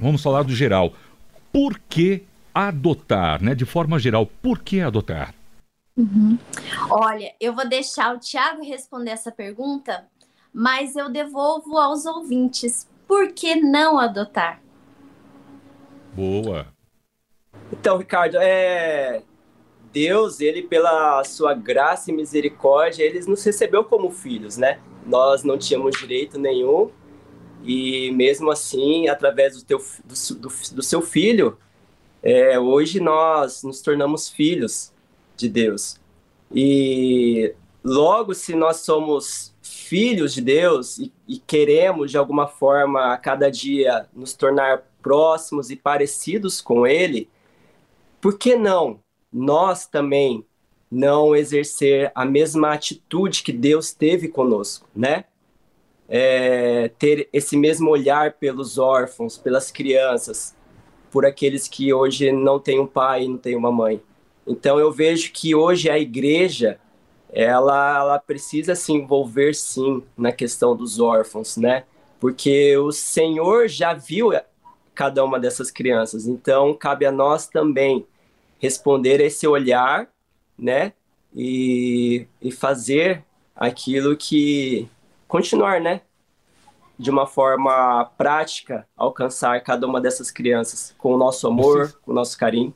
vamos 0.00 0.22
falar 0.22 0.44
do 0.44 0.54
geral. 0.54 0.94
Por 1.52 1.76
que 1.88 2.22
adotar, 2.54 3.42
né? 3.42 3.54
De 3.54 3.64
forma 3.64 3.98
geral, 3.98 4.26
por 4.26 4.60
que 4.60 4.80
adotar? 4.80 5.34
Uhum. 5.96 6.38
Olha, 6.90 7.34
eu 7.40 7.52
vou 7.52 7.68
deixar 7.68 8.14
o 8.14 8.18
Tiago 8.18 8.64
responder 8.64 9.10
essa 9.10 9.30
pergunta, 9.30 10.06
mas 10.52 10.96
eu 10.96 11.10
devolvo 11.10 11.76
aos 11.76 12.06
ouvintes. 12.06 12.88
Por 13.06 13.32
que 13.32 13.56
não 13.56 13.98
adotar? 13.98 14.60
Boa. 16.14 16.66
Então, 17.72 17.98
Ricardo, 17.98 18.36
é 18.40 19.22
Deus, 19.92 20.40
ele 20.40 20.62
pela 20.62 21.22
sua 21.24 21.54
graça 21.54 22.10
e 22.10 22.14
misericórdia, 22.14 23.04
ele 23.04 23.20
nos 23.26 23.44
recebeu 23.44 23.84
como 23.84 24.10
filhos, 24.10 24.56
né? 24.56 24.80
Nós 25.06 25.44
não 25.44 25.58
tínhamos 25.58 25.96
direito 25.96 26.38
nenhum 26.38 26.90
e 27.62 28.10
mesmo 28.12 28.50
assim, 28.50 29.08
através 29.08 29.56
do, 29.56 29.64
teu, 29.64 29.78
do, 30.04 30.34
do, 30.38 30.48
do 30.48 30.82
seu 30.82 31.00
filho, 31.00 31.56
é, 32.24 32.58
hoje 32.58 33.00
nós 33.00 33.62
nos 33.62 33.82
tornamos 33.82 34.30
filhos 34.30 34.90
de 35.36 35.46
Deus. 35.46 36.00
E 36.50 37.54
logo, 37.84 38.32
se 38.32 38.54
nós 38.54 38.78
somos 38.78 39.54
filhos 39.60 40.32
de 40.32 40.40
Deus 40.40 40.98
e, 40.98 41.12
e, 41.28 41.38
queremos, 41.38 42.10
de 42.10 42.16
alguma 42.16 42.46
forma, 42.46 43.12
a 43.12 43.18
cada 43.18 43.50
dia 43.50 44.08
nos 44.14 44.32
tornar 44.32 44.84
próximos 45.02 45.70
e 45.70 45.76
parecidos 45.76 46.62
com 46.62 46.86
Ele, 46.86 47.28
por 48.22 48.38
que 48.38 48.56
não 48.56 49.00
nós 49.30 49.86
também 49.86 50.46
não 50.90 51.36
exercer 51.36 52.10
a 52.14 52.24
mesma 52.24 52.72
atitude 52.72 53.42
que 53.42 53.52
Deus 53.52 53.92
teve 53.92 54.28
conosco, 54.28 54.88
né? 54.96 55.24
É, 56.08 56.88
ter 56.98 57.28
esse 57.32 57.56
mesmo 57.56 57.90
olhar 57.90 58.34
pelos 58.34 58.78
órfãos, 58.78 59.36
pelas 59.36 59.70
crianças, 59.70 60.54
por 61.14 61.24
aqueles 61.24 61.68
que 61.68 61.94
hoje 61.94 62.32
não 62.32 62.58
têm 62.58 62.80
um 62.80 62.88
pai 62.88 63.28
não 63.28 63.38
têm 63.38 63.54
uma 63.54 63.70
mãe. 63.70 64.02
Então 64.44 64.80
eu 64.80 64.90
vejo 64.90 65.30
que 65.30 65.54
hoje 65.54 65.88
a 65.88 65.96
igreja 65.96 66.80
ela, 67.32 67.98
ela 67.98 68.18
precisa 68.18 68.74
se 68.74 68.92
envolver 68.92 69.54
sim 69.54 70.02
na 70.18 70.32
questão 70.32 70.74
dos 70.74 70.98
órfãos, 70.98 71.56
né? 71.56 71.84
Porque 72.18 72.76
o 72.78 72.90
Senhor 72.90 73.68
já 73.68 73.94
viu 73.94 74.32
cada 74.92 75.24
uma 75.24 75.38
dessas 75.38 75.70
crianças. 75.70 76.26
Então, 76.26 76.74
cabe 76.74 77.06
a 77.06 77.12
nós 77.12 77.46
também 77.46 78.04
responder 78.58 79.20
esse 79.20 79.46
olhar, 79.46 80.08
né? 80.58 80.94
E, 81.32 82.26
e 82.42 82.50
fazer 82.50 83.24
aquilo 83.54 84.16
que 84.16 84.88
continuar, 85.28 85.80
né? 85.80 86.00
De 86.98 87.10
uma 87.10 87.26
forma 87.26 88.04
prática, 88.16 88.86
alcançar 88.96 89.60
cada 89.62 89.86
uma 89.86 90.00
dessas 90.00 90.30
crianças 90.30 90.94
com 90.96 91.12
o 91.12 91.18
nosso 91.18 91.46
amor, 91.46 91.78
Vocês... 91.78 91.96
com 92.02 92.10
o 92.12 92.14
nosso 92.14 92.38
carinho. 92.38 92.74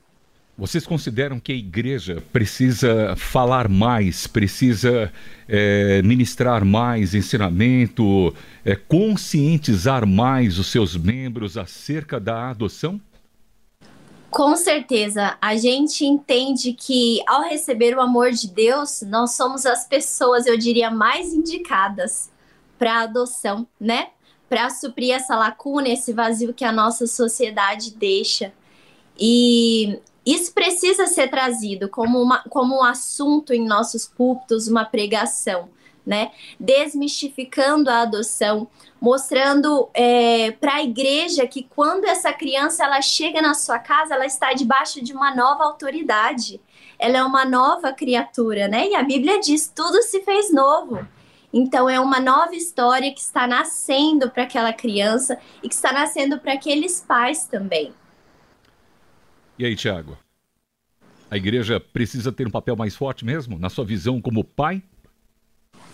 Vocês 0.58 0.84
consideram 0.84 1.38
que 1.38 1.52
a 1.52 1.54
igreja 1.54 2.20
precisa 2.32 3.14
falar 3.16 3.68
mais, 3.68 4.26
precisa 4.26 5.12
é, 5.46 6.02
ministrar 6.02 6.64
mais 6.64 7.14
ensinamento, 7.14 8.34
é, 8.64 8.74
conscientizar 8.74 10.04
mais 10.04 10.58
os 10.58 10.66
seus 10.66 10.96
membros 10.96 11.56
acerca 11.56 12.18
da 12.18 12.50
adoção? 12.50 13.00
Com 14.28 14.56
certeza, 14.56 15.38
a 15.40 15.54
gente 15.54 16.04
entende 16.04 16.72
que 16.72 17.22
ao 17.28 17.42
receber 17.42 17.96
o 17.96 18.00
amor 18.00 18.32
de 18.32 18.48
Deus, 18.48 19.02
nós 19.02 19.36
somos 19.36 19.64
as 19.64 19.86
pessoas, 19.86 20.44
eu 20.46 20.58
diria, 20.58 20.90
mais 20.90 21.32
indicadas 21.32 22.30
para 22.78 23.00
adoção, 23.00 23.66
né? 23.80 24.08
Para 24.48 24.70
suprir 24.70 25.14
essa 25.14 25.36
lacuna, 25.36 25.88
esse 25.88 26.12
vazio 26.12 26.54
que 26.54 26.64
a 26.64 26.72
nossa 26.72 27.06
sociedade 27.06 27.94
deixa. 27.94 28.52
E 29.18 29.98
isso 30.24 30.52
precisa 30.52 31.06
ser 31.06 31.28
trazido 31.28 31.88
como, 31.88 32.22
uma, 32.22 32.42
como 32.50 32.76
um 32.76 32.84
assunto 32.84 33.52
em 33.52 33.66
nossos 33.66 34.06
púlpitos, 34.06 34.68
uma 34.68 34.84
pregação, 34.84 35.68
né? 36.06 36.30
Desmistificando 36.60 37.90
a 37.90 38.02
adoção, 38.02 38.68
mostrando 39.00 39.88
é, 39.92 40.50
para 40.52 40.76
a 40.76 40.82
igreja 40.82 41.46
que 41.46 41.62
quando 41.62 42.04
essa 42.04 42.32
criança 42.32 42.84
ela 42.84 43.00
chega 43.02 43.42
na 43.42 43.54
sua 43.54 43.78
casa, 43.78 44.14
ela 44.14 44.26
está 44.26 44.52
debaixo 44.52 45.02
de 45.02 45.12
uma 45.12 45.34
nova 45.34 45.64
autoridade. 45.64 46.60
Ela 46.98 47.18
é 47.18 47.24
uma 47.24 47.44
nova 47.44 47.92
criatura, 47.92 48.68
né? 48.68 48.88
E 48.88 48.94
a 48.94 49.02
Bíblia 49.02 49.40
diz: 49.40 49.70
tudo 49.74 50.02
se 50.02 50.22
fez 50.22 50.52
novo. 50.52 51.06
Então 51.52 51.88
é 51.88 51.98
uma 51.98 52.20
nova 52.20 52.54
história 52.54 53.12
que 53.12 53.20
está 53.20 53.46
nascendo 53.46 54.30
para 54.30 54.42
aquela 54.42 54.72
criança 54.72 55.38
e 55.62 55.68
que 55.68 55.74
está 55.74 55.92
nascendo 55.92 56.38
para 56.38 56.52
aqueles 56.52 57.00
pais 57.00 57.46
também. 57.46 57.92
E 59.58 59.64
aí, 59.64 59.74
Tiago? 59.74 60.16
A 61.30 61.36
igreja 61.36 61.80
precisa 61.80 62.30
ter 62.32 62.46
um 62.46 62.50
papel 62.50 62.76
mais 62.76 62.94
forte 62.94 63.24
mesmo, 63.24 63.58
na 63.58 63.68
sua 63.68 63.84
visão 63.84 64.20
como 64.20 64.44
pai? 64.44 64.82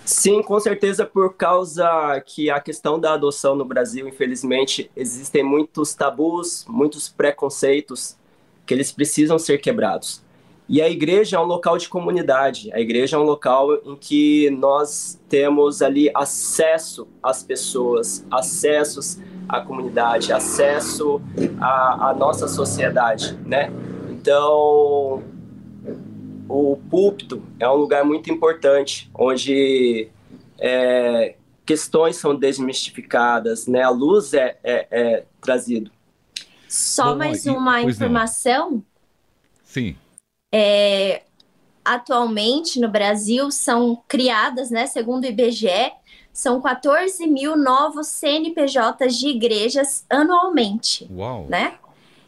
Sim, 0.04 0.42
com 0.42 0.60
certeza, 0.60 1.06
por 1.06 1.34
causa 1.34 2.22
que 2.26 2.50
a 2.50 2.60
questão 2.60 3.00
da 3.00 3.14
adoção 3.14 3.56
no 3.56 3.64
Brasil, 3.64 4.06
infelizmente, 4.06 4.90
existem 4.94 5.42
muitos 5.42 5.94
tabus, 5.94 6.66
muitos 6.68 7.08
preconceitos 7.08 8.16
que 8.66 8.74
eles 8.74 8.92
precisam 8.92 9.38
ser 9.38 9.58
quebrados. 9.58 10.23
E 10.68 10.80
a 10.80 10.88
igreja 10.88 11.36
é 11.36 11.40
um 11.40 11.44
local 11.44 11.76
de 11.76 11.88
comunidade, 11.88 12.72
a 12.72 12.80
igreja 12.80 13.16
é 13.16 13.18
um 13.18 13.24
local 13.24 13.74
em 13.84 13.96
que 13.96 14.48
nós 14.50 15.20
temos 15.28 15.82
ali 15.82 16.10
acesso 16.14 17.06
às 17.22 17.42
pessoas, 17.42 18.24
acessos 18.30 19.18
à 19.46 19.60
comunidade, 19.60 20.32
acesso 20.32 21.20
à, 21.60 22.08
à 22.08 22.14
nossa 22.14 22.48
sociedade, 22.48 23.38
né? 23.44 23.70
Então, 24.08 25.22
o 26.48 26.78
púlpito 26.88 27.42
é 27.60 27.68
um 27.68 27.76
lugar 27.76 28.02
muito 28.02 28.30
importante, 28.30 29.10
onde 29.14 30.08
é, 30.58 31.34
questões 31.66 32.16
são 32.16 32.34
desmistificadas, 32.34 33.66
né? 33.66 33.82
A 33.82 33.90
luz 33.90 34.32
é, 34.32 34.56
é, 34.64 34.86
é 34.90 35.24
trazido. 35.42 35.90
Só 36.66 37.10
Bom, 37.12 37.18
mais 37.18 37.44
uma 37.44 37.82
informação. 37.82 38.70
Não. 38.70 38.84
Sim. 39.62 39.96
É, 40.56 41.22
atualmente 41.84 42.78
no 42.78 42.88
Brasil 42.88 43.50
são 43.50 44.00
criadas, 44.06 44.70
né, 44.70 44.86
segundo 44.86 45.24
o 45.24 45.26
IBGE, 45.26 45.92
são 46.32 46.60
14 46.60 47.26
mil 47.26 47.56
novos 47.56 48.06
CNPJs 48.06 49.18
de 49.18 49.28
igrejas 49.30 50.06
anualmente. 50.08 51.10
Uau! 51.12 51.46
Né? 51.48 51.74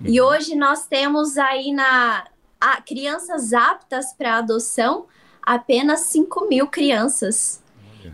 Uhum. 0.01 0.07
E 0.09 0.21
hoje 0.21 0.57
nós 0.57 0.87
temos 0.87 1.39
aí 1.39 1.71
na 1.71 2.25
a, 2.61 2.81
crianças 2.83 3.53
aptas 3.53 4.13
para 4.13 4.39
adoção 4.39 5.07
apenas 5.41 6.01
5 6.01 6.49
mil 6.49 6.67
crianças. 6.67 7.63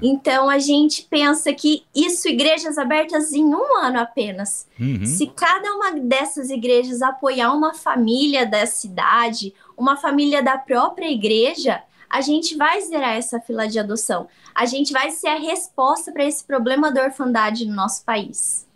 Então 0.01 0.49
a 0.49 0.59
gente 0.59 1.03
pensa 1.03 1.53
que 1.53 1.83
isso, 1.95 2.29
igrejas 2.29 2.79
abertas 2.79 3.33
em 3.33 3.45
um 3.45 3.77
ano 3.79 3.99
apenas. 3.99 4.67
Uhum. 4.79 5.05
Se 5.05 5.27
cada 5.27 5.73
uma 5.75 5.93
dessas 5.93 6.51
igrejas 6.51 7.03
apoiar 7.03 7.53
uma 7.53 7.75
família 7.75 8.47
da 8.47 8.65
cidade, 8.67 9.53
uma 9.77 9.97
família 9.97 10.43
da 10.43 10.57
própria 10.57 11.11
igreja, 11.11 11.83
a 12.09 12.21
gente 12.21 12.57
vai 12.57 12.81
zerar 12.83 13.17
essa 13.17 13.41
fila 13.41 13.67
de 13.67 13.79
adoção. 13.79 14.29
A 14.55 14.67
gente 14.67 14.93
vai 14.93 15.11
ser 15.11 15.29
a 15.29 15.39
resposta 15.39 16.13
para 16.13 16.25
esse 16.25 16.45
problema 16.45 16.93
da 16.93 17.05
orfandade 17.05 17.65
no 17.65 17.75
nosso 17.75 18.05
país. 18.05 18.69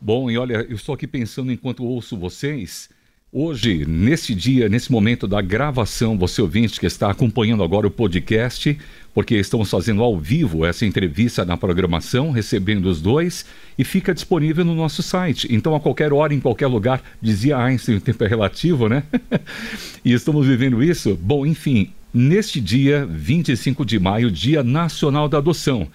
Bom, 0.00 0.30
e 0.30 0.38
olha, 0.38 0.66
eu 0.68 0.76
estou 0.76 0.94
aqui 0.94 1.06
pensando 1.06 1.52
enquanto 1.52 1.84
ouço 1.84 2.16
vocês 2.16 2.88
Hoje, 3.32 3.86
nesse 3.86 4.34
dia, 4.34 4.68
nesse 4.68 4.90
momento 4.90 5.28
da 5.28 5.40
gravação, 5.40 6.18
você 6.18 6.42
ouvinte 6.42 6.80
que 6.80 6.86
está 6.86 7.08
acompanhando 7.08 7.62
agora 7.62 7.86
o 7.86 7.90
podcast, 7.90 8.76
porque 9.14 9.36
estamos 9.36 9.70
fazendo 9.70 10.02
ao 10.02 10.18
vivo 10.18 10.66
essa 10.66 10.84
entrevista 10.84 11.44
na 11.44 11.56
programação, 11.56 12.32
recebendo 12.32 12.86
os 12.86 13.00
dois, 13.00 13.46
e 13.78 13.84
fica 13.84 14.12
disponível 14.12 14.64
no 14.64 14.74
nosso 14.74 15.00
site. 15.00 15.46
Então, 15.48 15.76
a 15.76 15.80
qualquer 15.80 16.12
hora, 16.12 16.34
em 16.34 16.40
qualquer 16.40 16.66
lugar, 16.66 17.04
dizia 17.22 17.56
Einstein, 17.56 17.98
o 17.98 18.00
tempo 18.00 18.24
é 18.24 18.26
relativo, 18.26 18.88
né? 18.88 19.04
e 20.04 20.12
estamos 20.12 20.44
vivendo 20.44 20.82
isso. 20.82 21.16
Bom, 21.22 21.46
enfim, 21.46 21.92
neste 22.12 22.60
dia 22.60 23.06
25 23.06 23.84
de 23.84 23.98
maio, 23.98 24.30
Dia 24.30 24.62
Nacional 24.62 25.28
da 25.28 25.38
Adoção. 25.38 25.88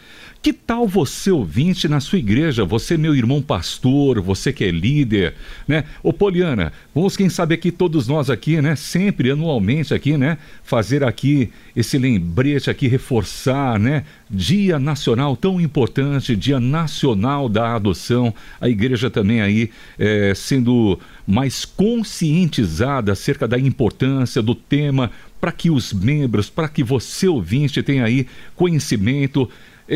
Que 0.46 0.54
tal 0.54 0.88
você, 0.88 1.32
ouvinte, 1.32 1.88
na 1.88 2.00
sua 2.00 2.20
igreja, 2.20 2.64
você, 2.64 2.96
meu 2.98 3.16
irmão 3.16 3.42
pastor, 3.42 4.22
você 4.22 4.54
que 4.54 4.64
é 4.64 4.70
líder, 4.70 5.34
né? 5.68 5.86
Ô 6.04 6.14
Poliana, 6.14 6.72
vamos, 6.94 7.18
quem 7.18 7.30
sabe 7.30 7.56
aqui, 7.56 7.72
todos 7.72 8.08
nós 8.08 8.30
aqui, 8.30 8.62
né? 8.62 8.76
Sempre, 8.76 9.32
anualmente 9.32 9.92
aqui, 9.92 10.16
né? 10.20 10.38
Fazer 10.64 11.04
aqui 11.04 11.50
esse 11.76 11.98
lembrete 11.98 12.70
aqui, 12.70 12.88
reforçar, 12.88 13.80
né? 13.80 14.04
Dia 14.30 14.78
Nacional 14.78 15.36
tão 15.36 15.60
importante, 15.60 16.36
Dia 16.36 16.60
Nacional 16.60 17.50
da 17.50 17.74
Adoção. 17.76 18.32
A 18.62 18.70
igreja 18.70 19.10
também 19.10 19.42
aí 19.42 19.72
é, 19.98 20.32
sendo 20.36 21.00
mais 21.26 21.66
conscientizada 21.66 23.12
acerca 23.14 23.48
da 23.48 23.58
importância 23.58 24.44
do 24.44 24.54
tema 24.54 25.10
para 25.46 25.52
que 25.52 25.70
os 25.70 25.94
membros, 25.94 26.50
para 26.50 26.68
que 26.68 26.84
você, 26.84 27.28
ouvinte, 27.28 27.84
tenha 27.84 28.04
aí 28.04 28.26
conhecimento 28.56 29.48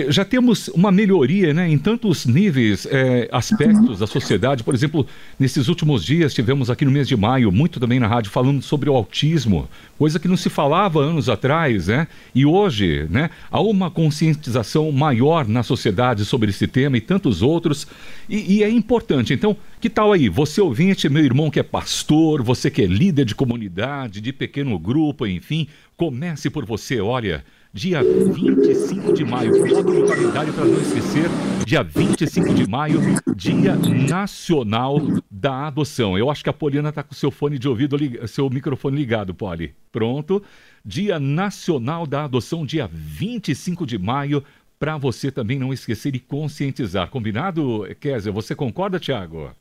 já 0.09 0.23
temos 0.23 0.67
uma 0.67 0.91
melhoria 0.91 1.51
né, 1.51 1.67
em 1.67 1.77
tantos 1.77 2.27
níveis, 2.27 2.87
é, 2.91 3.27
aspectos 3.31 3.97
da 3.99 4.05
sociedade. 4.05 4.63
Por 4.63 4.75
exemplo, 4.75 5.05
nesses 5.39 5.67
últimos 5.67 6.05
dias 6.05 6.33
tivemos 6.33 6.69
aqui 6.69 6.85
no 6.85 6.91
mês 6.91 7.07
de 7.07 7.17
maio, 7.17 7.51
muito 7.51 7.79
também 7.79 7.99
na 7.99 8.07
rádio, 8.07 8.31
falando 8.31 8.61
sobre 8.61 8.87
o 8.87 8.95
autismo, 8.95 9.67
coisa 9.97 10.19
que 10.19 10.27
não 10.27 10.37
se 10.37 10.49
falava 10.49 11.01
anos 11.01 11.27
atrás, 11.27 11.87
né? 11.87 12.07
E 12.35 12.45
hoje, 12.45 13.07
né, 13.09 13.31
há 13.49 13.59
uma 13.59 13.89
conscientização 13.89 14.91
maior 14.91 15.47
na 15.47 15.63
sociedade 15.63 16.23
sobre 16.23 16.51
esse 16.51 16.67
tema 16.67 16.97
e 16.97 17.01
tantos 17.01 17.41
outros, 17.41 17.87
e, 18.29 18.57
e 18.57 18.63
é 18.63 18.69
importante. 18.69 19.33
Então, 19.33 19.57
que 19.81 19.89
tal 19.89 20.13
aí? 20.13 20.29
Você 20.29 20.61
ouvinte, 20.61 21.09
meu 21.09 21.25
irmão 21.25 21.49
que 21.49 21.59
é 21.59 21.63
pastor, 21.63 22.43
você 22.43 22.69
que 22.69 22.83
é 22.83 22.85
líder 22.85 23.25
de 23.25 23.33
comunidade, 23.33 24.21
de 24.21 24.31
pequeno 24.31 24.77
grupo, 24.77 25.25
enfim, 25.25 25.67
comece 25.97 26.49
por 26.51 26.63
você, 26.63 27.01
olha 27.01 27.43
dia 27.71 28.01
25 28.03 29.13
de 29.13 29.23
maio. 29.23 29.51
Coloque 29.51 29.91
no 29.91 30.07
calendário 30.07 30.53
para 30.53 30.65
não 30.65 30.81
esquecer. 30.81 31.29
Dia 31.65 31.83
25 31.83 32.53
de 32.53 32.67
maio, 32.67 32.99
Dia 33.35 33.75
Nacional 33.75 34.99
da 35.29 35.67
Adoção. 35.67 36.17
Eu 36.17 36.31
acho 36.31 36.43
que 36.43 36.49
a 36.49 36.53
Poliana 36.53 36.89
está 36.89 37.03
com 37.03 37.13
seu 37.13 37.29
fone 37.29 37.59
de 37.59 37.67
ouvido, 37.67 37.97
seu 38.27 38.49
microfone 38.49 38.97
ligado, 38.97 39.33
Poli. 39.33 39.75
Pronto. 39.91 40.43
Dia 40.83 41.19
Nacional 41.19 42.07
da 42.07 42.23
Adoção, 42.23 42.65
dia 42.65 42.89
25 42.91 43.85
de 43.85 43.99
maio, 43.99 44.43
para 44.79 44.97
você 44.97 45.31
também 45.31 45.59
não 45.59 45.71
esquecer 45.71 46.15
e 46.15 46.19
conscientizar. 46.19 47.09
Combinado, 47.09 47.85
Kézia? 47.99 48.31
Você 48.31 48.55
concorda, 48.55 48.99
Tiago? 48.99 49.51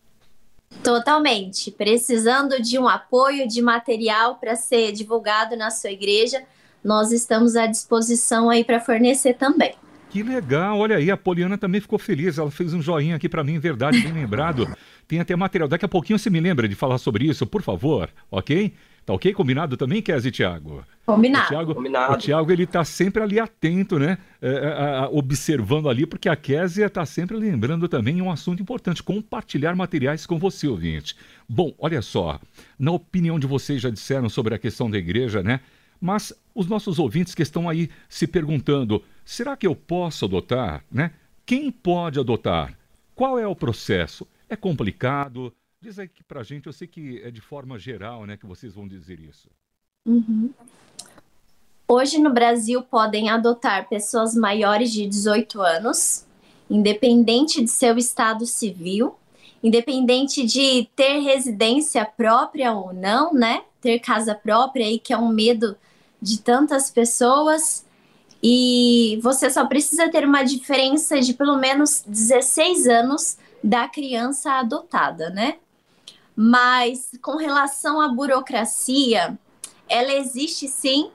Totalmente. 0.83 1.71
Precisando 1.71 2.63
de 2.63 2.79
um 2.79 2.89
apoio 2.89 3.47
de 3.49 3.61
material 3.61 4.37
para 4.37 4.55
ser 4.57 4.93
divulgado 4.93 5.57
na 5.57 5.71
sua 5.71 5.91
igreja, 5.91 6.43
nós 6.89 7.13
estamos 7.13 7.55
à 7.55 7.67
disposição 7.67 8.49
aí 8.49 8.65
para 8.65 8.81
fornecer 8.81 9.35
também. 9.35 9.75
Que 10.09 10.23
legal, 10.23 10.79
olha 10.79 10.97
aí, 10.97 11.11
a 11.11 11.19
Poliana 11.19 11.59
também 11.59 11.83
ficou 11.83 11.99
feliz, 11.99 12.39
ela 12.39 12.51
fez 12.51 12.73
um 12.73 12.81
joinha 12.81 13.17
aqui 13.17 13.29
para 13.29 13.45
mim, 13.45 13.59
verdade, 13.59 14.01
bem 14.01 14.11
lembrado. 14.11 14.67
Tem 15.07 15.21
até 15.21 15.37
material, 15.37 15.69
daqui 15.69 15.85
a 15.85 15.89
pouquinho 15.89 16.19
você 16.19 16.31
me 16.31 16.41
lembra 16.41 16.67
de 16.67 16.75
falar 16.75 16.97
sobre 16.97 17.27
isso, 17.27 17.47
por 17.47 17.61
favor, 17.61 18.09
ok? 18.31 18.73
Tá 19.05 19.13
ok? 19.13 19.35
Combinado 19.35 19.77
também, 19.77 20.01
Kézia 20.01 20.31
e 20.31 20.33
Tiago? 20.33 20.83
Combinado. 21.05 21.45
O 21.45 21.49
Tiago, 21.49 21.75
Combinado. 21.75 22.13
O 22.15 22.17
Tiago, 22.17 22.53
ele 22.53 22.67
tá 22.67 22.85
sempre 22.85 23.23
ali 23.23 23.39
atento, 23.39 23.99
né? 23.99 24.19
É, 24.41 24.49
é, 24.49 25.09
observando 25.11 25.89
ali, 25.91 26.07
porque 26.07 26.29
a 26.29 26.37
Kézia 26.37 26.89
tá 26.89 27.05
sempre 27.05 27.37
lembrando 27.37 27.87
também 27.87 28.21
um 28.21 28.31
assunto 28.31 28.63
importante, 28.63 29.03
compartilhar 29.03 29.75
materiais 29.75 30.25
com 30.25 30.39
você, 30.39 30.69
ouvinte. 30.69 31.17
Bom, 31.47 31.73
olha 31.79 32.01
só, 32.01 32.41
na 32.79 32.93
opinião 32.93 33.39
de 33.39 33.47
vocês 33.47 33.81
já 33.81 33.91
disseram 33.91 34.29
sobre 34.29 34.55
a 34.55 34.59
questão 34.59 34.91
da 34.91 34.99
igreja, 34.99 35.43
né? 35.43 35.61
Mas 36.01 36.33
os 36.55 36.67
nossos 36.67 36.99
ouvintes 36.99 37.35
que 37.35 37.43
estão 37.43 37.69
aí 37.69 37.91
se 38.09 38.27
perguntando, 38.27 39.03
será 39.25 39.57
que 39.57 39.67
eu 39.67 39.75
posso 39.75 40.25
adotar, 40.25 40.85
né? 40.91 41.13
Quem 41.45 41.71
pode 41.71 42.21
adotar? 42.21 42.77
Qual 43.15 43.39
é 43.39 43.47
o 43.47 43.57
processo? 43.57 44.27
É 44.49 44.57
complicado? 44.57 45.53
Diz 45.81 45.99
aí 45.99 46.09
que 46.09 46.23
pra 46.23 46.43
gente, 46.43 46.67
eu 46.67 46.73
sei 46.73 46.87
que 46.87 47.21
é 47.23 47.31
de 47.31 47.41
forma 47.41 47.79
geral, 47.79 48.27
né, 48.27 48.37
que 48.37 48.47
vocês 48.47 48.75
vão 48.75 48.87
dizer 48.87 49.21
isso. 49.21 49.49
Uhum. 50.07 50.51
Hoje 51.87 52.19
no 52.19 52.31
Brasil 52.31 52.83
podem 52.83 53.31
adotar 53.31 53.89
pessoas 53.89 54.35
maiores 54.35 54.93
de 54.93 55.07
18 55.07 55.61
anos, 55.61 56.27
independente 56.69 57.63
de 57.63 57.71
seu 57.71 57.97
estado 57.97 58.45
civil, 58.45 59.15
independente 59.63 60.45
de 60.45 60.89
ter 60.95 61.21
residência 61.21 62.05
própria 62.05 62.73
ou 62.73 62.93
não, 62.93 63.33
né? 63.33 63.63
Ter 63.81 63.99
casa 64.01 64.35
própria 64.35 64.85
aí 64.85 64.99
que 64.99 65.13
é 65.13 65.19
um 65.19 65.33
medo 65.33 65.77
de 66.21 66.41
tantas 66.41 66.91
pessoas. 66.91 67.87
E 68.43 69.19
você 69.23 69.51
só 69.51 69.67
precisa 69.67 70.09
ter 70.09 70.25
uma 70.25 70.43
diferença 70.43 71.21
de 71.21 71.35
pelo 71.35 71.57
menos 71.57 72.05
16 72.07 72.87
anos 72.87 73.37
da 73.63 73.89
criança 73.89 74.53
adotada, 74.53 75.31
né? 75.31 75.57
Mas 76.37 77.11
com 77.21 77.37
relação 77.37 78.01
à 78.01 78.09
burocracia, 78.09 79.37
ela 79.89 80.13
existe 80.15 80.69
sim, 80.69 81.11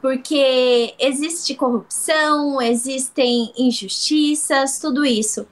porque 0.00 0.94
existe 0.98 1.54
corrupção, 1.54 2.60
existem 2.62 3.52
injustiças, 3.56 4.78
tudo 4.78 5.04
isso. 5.04 5.46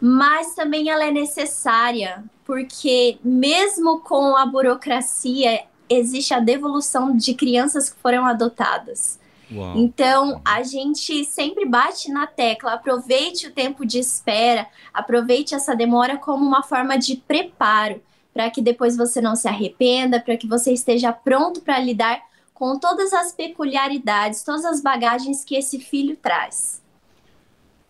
Mas 0.00 0.54
também 0.54 0.88
ela 0.88 1.04
é 1.04 1.10
necessária, 1.10 2.24
porque 2.44 3.18
mesmo 3.24 4.00
com 4.00 4.36
a 4.36 4.46
burocracia, 4.46 5.64
existe 5.88 6.34
a 6.34 6.40
devolução 6.40 7.16
de 7.16 7.34
crianças 7.34 7.90
que 7.90 7.98
foram 8.00 8.26
adotadas. 8.26 9.18
Uau. 9.50 9.76
Então, 9.76 10.40
a 10.44 10.62
gente 10.62 11.24
sempre 11.24 11.64
bate 11.64 12.10
na 12.10 12.26
tecla, 12.26 12.72
aproveite 12.72 13.46
o 13.46 13.52
tempo 13.52 13.86
de 13.86 13.98
espera, 13.98 14.66
aproveite 14.92 15.54
essa 15.54 15.74
demora 15.74 16.16
como 16.16 16.44
uma 16.44 16.62
forma 16.62 16.98
de 16.98 17.16
preparo, 17.16 18.02
para 18.34 18.50
que 18.50 18.60
depois 18.60 18.96
você 18.96 19.20
não 19.20 19.36
se 19.36 19.48
arrependa, 19.48 20.20
para 20.20 20.36
que 20.36 20.46
você 20.46 20.72
esteja 20.72 21.12
pronto 21.12 21.60
para 21.60 21.78
lidar 21.78 22.20
com 22.52 22.78
todas 22.78 23.12
as 23.12 23.32
peculiaridades, 23.32 24.42
todas 24.42 24.64
as 24.64 24.80
bagagens 24.80 25.44
que 25.44 25.54
esse 25.54 25.78
filho 25.78 26.16
traz. 26.16 26.82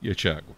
E 0.02 0.10
o 0.10 0.14
Tiago? 0.14 0.54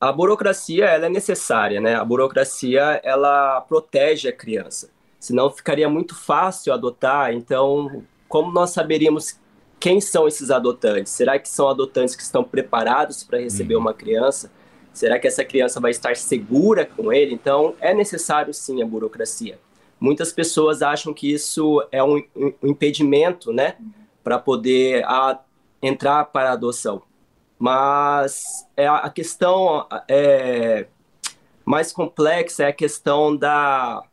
A 0.00 0.12
burocracia 0.12 0.84
ela 0.84 1.06
é 1.06 1.08
necessária, 1.08 1.80
né? 1.80 1.96
A 1.96 2.04
burocracia 2.04 3.00
ela 3.02 3.60
protege 3.62 4.28
a 4.28 4.32
criança. 4.32 4.90
Senão 5.26 5.50
ficaria 5.50 5.88
muito 5.88 6.14
fácil 6.14 6.72
adotar. 6.72 7.32
Então, 7.32 8.04
como 8.28 8.52
nós 8.52 8.70
saberíamos 8.70 9.36
quem 9.80 10.00
são 10.00 10.28
esses 10.28 10.52
adotantes? 10.52 11.12
Será 11.12 11.36
que 11.36 11.48
são 11.48 11.68
adotantes 11.68 12.14
que 12.14 12.22
estão 12.22 12.44
preparados 12.44 13.24
para 13.24 13.40
receber 13.40 13.74
uhum. 13.74 13.80
uma 13.80 13.92
criança? 13.92 14.52
Será 14.92 15.18
que 15.18 15.26
essa 15.26 15.44
criança 15.44 15.80
vai 15.80 15.90
estar 15.90 16.16
segura 16.16 16.86
com 16.86 17.12
ele? 17.12 17.34
Então, 17.34 17.74
é 17.80 17.92
necessário 17.92 18.54
sim 18.54 18.80
a 18.82 18.86
burocracia. 18.86 19.58
Muitas 19.98 20.32
pessoas 20.32 20.80
acham 20.80 21.12
que 21.12 21.32
isso 21.32 21.84
é 21.90 22.04
um, 22.04 22.22
um 22.36 22.52
impedimento, 22.62 23.52
né, 23.52 23.76
para 24.22 24.38
poder 24.38 25.04
a, 25.06 25.40
entrar 25.82 26.26
para 26.26 26.50
a 26.50 26.52
adoção. 26.52 27.02
Mas 27.58 28.64
é 28.76 28.86
a, 28.86 28.98
a 28.98 29.10
questão 29.10 29.88
é, 30.08 30.86
mais 31.64 31.90
complexa 31.90 32.62
é 32.62 32.68
a 32.68 32.72
questão 32.72 33.36
da 33.36 34.04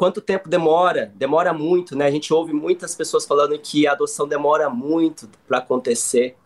quanto 0.00 0.22
tempo 0.22 0.48
demora? 0.48 1.12
Demora 1.14 1.52
muito, 1.52 1.94
né? 1.94 2.06
A 2.06 2.10
gente 2.10 2.32
ouve 2.32 2.54
muitas 2.54 2.94
pessoas 2.94 3.26
falando 3.26 3.58
que 3.58 3.86
a 3.86 3.92
adoção 3.92 4.26
demora 4.26 4.70
muito 4.70 5.28
para 5.46 5.58
acontecer. 5.58 6.38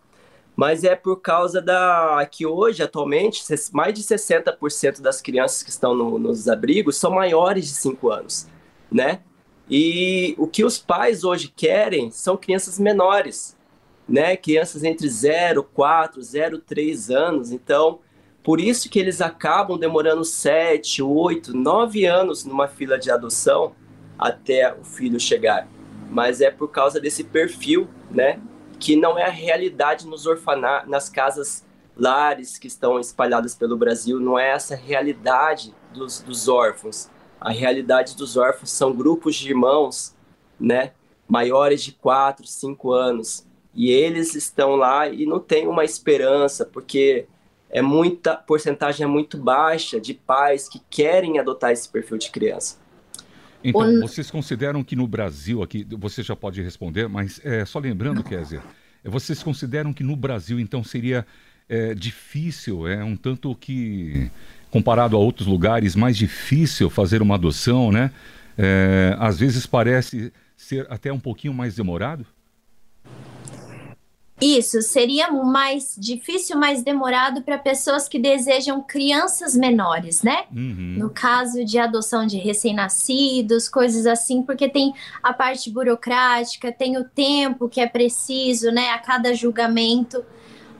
Mas 0.57 0.83
é 0.83 0.93
por 0.93 1.21
causa 1.21 1.61
da 1.61 2.27
que 2.29 2.45
hoje, 2.45 2.83
atualmente, 2.83 3.41
mais 3.71 3.93
de 3.93 4.03
60% 4.03 4.99
das 4.99 5.21
crianças 5.21 5.63
que 5.63 5.69
estão 5.69 5.95
no, 5.95 6.19
nos 6.19 6.49
abrigos 6.49 6.97
são 6.97 7.11
maiores 7.11 7.65
de 7.67 7.71
5 7.75 8.09
anos 8.09 8.49
né? 8.91 9.21
E 9.69 10.35
o 10.37 10.47
que 10.47 10.65
os 10.65 10.77
pais 10.77 11.23
hoje 11.23 11.47
querem 11.47 12.11
são 12.11 12.35
crianças 12.35 12.77
menores, 12.77 13.57
né? 14.05 14.35
Crianças 14.35 14.83
entre 14.83 15.07
0, 15.07 15.63
4, 15.63 16.21
0, 16.21 16.59
3 16.59 17.09
anos. 17.09 17.51
Então, 17.53 17.99
por 18.45 18.61
isso 18.61 18.89
que 18.89 18.97
eles 18.97 19.19
acabam 19.19 19.77
demorando 19.77 20.23
7, 20.23 21.01
8, 21.01 21.53
9 21.53 22.05
anos 22.05 22.45
numa 22.45 22.67
fila 22.67 22.97
de 22.97 23.11
adoção 23.11 23.75
até 24.17 24.73
o 24.73 24.85
filho 24.85 25.19
chegar. 25.19 25.67
Mas 26.09 26.39
é 26.39 26.49
por 26.49 26.69
causa 26.69 26.99
desse 27.01 27.25
perfil, 27.25 27.89
né? 28.09 28.39
Que 28.79 28.95
não 28.95 29.19
é 29.19 29.25
a 29.25 29.31
realidade 29.31 30.07
nos 30.07 30.25
orfanatos, 30.25 30.89
nas 30.89 31.09
casas 31.09 31.65
lares 31.97 32.57
que 32.57 32.67
estão 32.67 32.99
espalhadas 32.99 33.55
pelo 33.55 33.75
Brasil, 33.75 34.19
não 34.19 34.39
é 34.39 34.51
essa 34.51 34.75
realidade 34.75 35.73
dos, 35.93 36.21
dos 36.21 36.47
órfãos 36.47 37.09
a 37.45 37.51
realidade 37.51 38.17
dos 38.17 38.37
órfãos 38.37 38.71
são 38.71 38.91
grupos 38.91 39.35
de 39.35 39.49
irmãos, 39.49 40.15
né, 40.59 40.93
maiores 41.27 41.83
de 41.83 41.91
4, 41.91 42.47
5 42.47 42.91
anos, 42.91 43.45
e 43.71 43.91
eles 43.91 44.33
estão 44.33 44.75
lá 44.75 45.07
e 45.07 45.27
não 45.27 45.39
tem 45.39 45.67
uma 45.67 45.83
esperança, 45.83 46.65
porque 46.65 47.27
é 47.75 47.81
muita 47.81 48.37
porcentagem 48.37 49.03
é 49.03 49.07
muito 49.07 49.37
baixa 49.37 49.99
de 49.99 50.13
pais 50.13 50.69
que 50.69 50.79
querem 50.89 51.39
adotar 51.39 51.71
esse 51.71 51.89
perfil 51.89 52.17
de 52.17 52.31
criança. 52.31 52.77
Então, 53.61 53.99
vocês 53.99 54.31
consideram 54.31 54.81
que 54.81 54.95
no 54.95 55.05
Brasil, 55.05 55.61
aqui, 55.61 55.85
você 55.99 56.23
já 56.23 56.37
pode 56.37 56.61
responder, 56.61 57.09
mas 57.09 57.41
é, 57.43 57.65
só 57.65 57.77
lembrando, 57.79 58.23
Kézia, 58.23 58.61
é, 59.03 59.09
vocês 59.09 59.43
consideram 59.43 59.91
que 59.91 60.05
no 60.05 60.15
Brasil, 60.15 60.57
então, 60.57 60.85
seria 60.85 61.27
é, 61.67 61.93
difícil, 61.93 62.87
é 62.87 63.03
um 63.03 63.17
tanto 63.17 63.53
que 63.53 64.31
comparado 64.71 65.17
a 65.17 65.19
outros 65.19 65.45
lugares, 65.45 65.97
mais 65.97 66.15
difícil 66.15 66.89
fazer 66.89 67.21
uma 67.21 67.35
adoção, 67.35 67.91
né? 67.91 68.09
É, 68.57 69.17
às 69.19 69.37
vezes 69.37 69.65
parece 69.65 70.31
ser 70.55 70.87
até 70.89 71.11
um 71.11 71.19
pouquinho 71.19 71.53
mais 71.53 71.75
demorado? 71.75 72.25
Isso, 74.41 74.81
seria 74.81 75.31
mais 75.31 75.95
difícil, 75.97 76.57
mais 76.57 76.83
demorado 76.83 77.41
para 77.41 77.57
pessoas 77.57 78.07
que 78.09 78.19
desejam 78.19 78.81
crianças 78.81 79.55
menores, 79.55 80.23
né? 80.23 80.43
Uhum. 80.53 80.95
No 80.97 81.09
caso 81.09 81.63
de 81.63 81.79
adoção 81.79 82.27
de 82.27 82.37
recém-nascidos, 82.37 83.69
coisas 83.69 84.05
assim, 84.05 84.43
porque 84.43 84.67
tem 84.67 84.93
a 85.23 85.31
parte 85.31 85.71
burocrática, 85.71 86.69
tem 86.69 86.97
o 86.97 87.05
tempo 87.05 87.69
que 87.69 87.79
é 87.79 87.87
preciso, 87.87 88.71
né? 88.71 88.89
A 88.89 88.99
cada 88.99 89.33
julgamento 89.33 90.23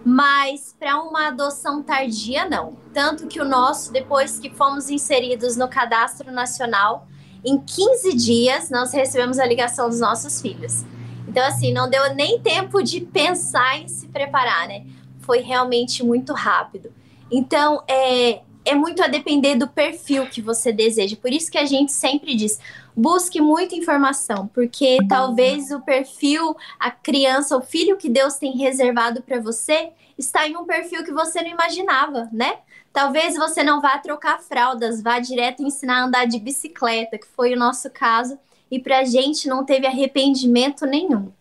mas 0.07 0.75
para 0.79 1.01
uma 1.01 1.29
adoção 1.29 1.81
tardia, 1.81 2.47
não. 2.47 2.77
Tanto 2.93 3.25
que 3.25 3.41
o 3.41 3.43
nosso, 3.43 3.91
depois 3.91 4.37
que 4.37 4.51
fomos 4.51 4.87
inseridos 4.87 5.57
no 5.57 5.67
cadastro 5.67 6.31
nacional, 6.31 7.07
em 7.43 7.59
15 7.59 8.13
dias 8.13 8.69
nós 8.69 8.93
recebemos 8.93 9.39
a 9.39 9.45
ligação 9.47 9.89
dos 9.89 9.99
nossos 9.99 10.39
filhos. 10.39 10.85
Então, 11.35 11.47
assim, 11.47 11.73
não 11.73 11.89
deu 11.89 12.15
nem 12.15 12.39
tempo 12.39 12.81
de 12.81 13.01
pensar 13.01 13.77
em 13.77 13.89
se 13.89 14.07
preparar, 14.07 14.69
né? 14.69 14.85
Foi 15.19 15.39
realmente 15.39 16.01
muito 16.01 16.31
rápido. 16.31 16.93
Então, 17.29 17.83
é, 17.89 18.39
é 18.63 18.73
muito 18.73 19.03
a 19.03 19.07
depender 19.07 19.55
do 19.55 19.67
perfil 19.67 20.27
que 20.27 20.41
você 20.41 20.71
deseja. 20.71 21.17
Por 21.17 21.33
isso 21.33 21.51
que 21.51 21.57
a 21.57 21.65
gente 21.65 21.91
sempre 21.91 22.35
diz: 22.35 22.57
busque 22.95 23.41
muita 23.41 23.75
informação, 23.75 24.47
porque 24.53 24.97
talvez 25.09 25.71
o 25.71 25.81
perfil, 25.81 26.55
a 26.79 26.89
criança, 26.89 27.57
o 27.57 27.61
filho 27.61 27.97
que 27.97 28.07
Deus 28.07 28.35
tem 28.35 28.55
reservado 28.55 29.21
para 29.21 29.41
você 29.41 29.89
está 30.17 30.47
em 30.47 30.55
um 30.55 30.63
perfil 30.63 31.03
que 31.03 31.11
você 31.11 31.41
não 31.41 31.49
imaginava, 31.49 32.29
né? 32.31 32.59
Talvez 32.93 33.35
você 33.35 33.61
não 33.61 33.81
vá 33.81 33.97
trocar 33.97 34.39
fraldas, 34.39 35.01
vá 35.01 35.19
direto 35.19 35.61
ensinar 35.61 35.97
a 35.97 36.05
andar 36.05 36.27
de 36.27 36.39
bicicleta, 36.39 37.17
que 37.17 37.27
foi 37.27 37.53
o 37.53 37.59
nosso 37.59 37.89
caso, 37.89 38.39
e 38.69 38.79
para 38.79 38.99
a 38.99 39.03
gente 39.05 39.47
não 39.47 39.65
teve 39.65 39.85
arrependimento 39.87 40.85
nenhum. 40.85 41.31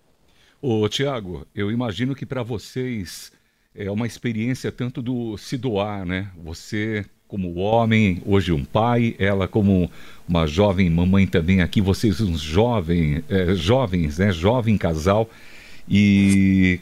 Ô, 0.61 0.89
Tiago, 0.89 1.47
eu 1.55 1.71
imagino 1.71 2.15
que 2.15 2.25
para 2.25 2.43
vocês 2.43 3.33
é 3.75 3.91
uma 3.91 4.07
experiência 4.07 4.71
tanto 4.71 5.03
do 5.03 5.37
se 5.37 5.57
doar, 5.57 6.07
né? 6.07 6.31
Você 6.43 7.05
como 7.27 7.55
homem, 7.55 8.23
hoje 8.25 8.53
um 8.53 8.65
pai, 8.65 9.17
ela 9.19 9.49
como 9.49 9.91
uma 10.29 10.47
jovem 10.47 10.89
mamãe 10.89 11.27
também 11.27 11.63
aqui, 11.63 11.81
vocês 11.81 12.21
uns 12.21 12.41
jovem, 12.41 13.25
é, 13.29 13.55
jovens, 13.55 14.19
né, 14.19 14.31
jovem 14.31 14.79
casal, 14.79 15.29
e 15.89 16.79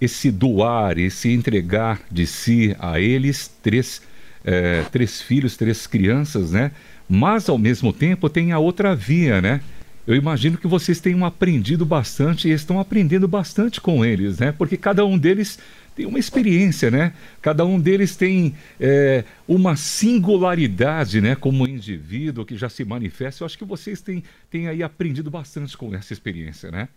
esse 0.00 0.30
doar, 0.30 0.98
esse 0.98 1.32
entregar 1.32 2.00
de 2.10 2.26
si 2.26 2.76
a 2.78 3.00
eles, 3.00 3.50
três, 3.62 4.00
é, 4.44 4.82
três 4.92 5.20
filhos, 5.20 5.56
três 5.56 5.86
crianças, 5.86 6.52
né? 6.52 6.70
Mas 7.08 7.48
ao 7.48 7.58
mesmo 7.58 7.92
tempo 7.92 8.28
tem 8.28 8.52
a 8.52 8.58
outra 8.58 8.94
via, 8.94 9.40
né? 9.40 9.60
Eu 10.06 10.14
imagino 10.14 10.56
que 10.56 10.68
vocês 10.68 11.00
tenham 11.00 11.24
aprendido 11.24 11.84
bastante 11.84 12.48
e 12.48 12.52
estão 12.52 12.78
aprendendo 12.78 13.26
bastante 13.26 13.80
com 13.80 14.04
eles, 14.04 14.38
né? 14.38 14.52
Porque 14.52 14.76
cada 14.76 15.04
um 15.04 15.18
deles 15.18 15.58
tem 15.96 16.06
uma 16.06 16.18
experiência, 16.18 16.90
né? 16.90 17.12
Cada 17.42 17.64
um 17.64 17.80
deles 17.80 18.14
tem 18.14 18.54
é, 18.78 19.24
uma 19.48 19.74
singularidade, 19.74 21.20
né? 21.20 21.34
Como 21.34 21.66
indivíduo 21.66 22.44
que 22.44 22.56
já 22.56 22.68
se 22.68 22.84
manifesta. 22.84 23.42
Eu 23.42 23.46
acho 23.46 23.58
que 23.58 23.64
vocês 23.64 24.00
têm, 24.00 24.22
têm 24.48 24.68
aí 24.68 24.82
aprendido 24.82 25.28
bastante 25.28 25.76
com 25.76 25.92
essa 25.92 26.12
experiência, 26.12 26.70
né? 26.70 26.88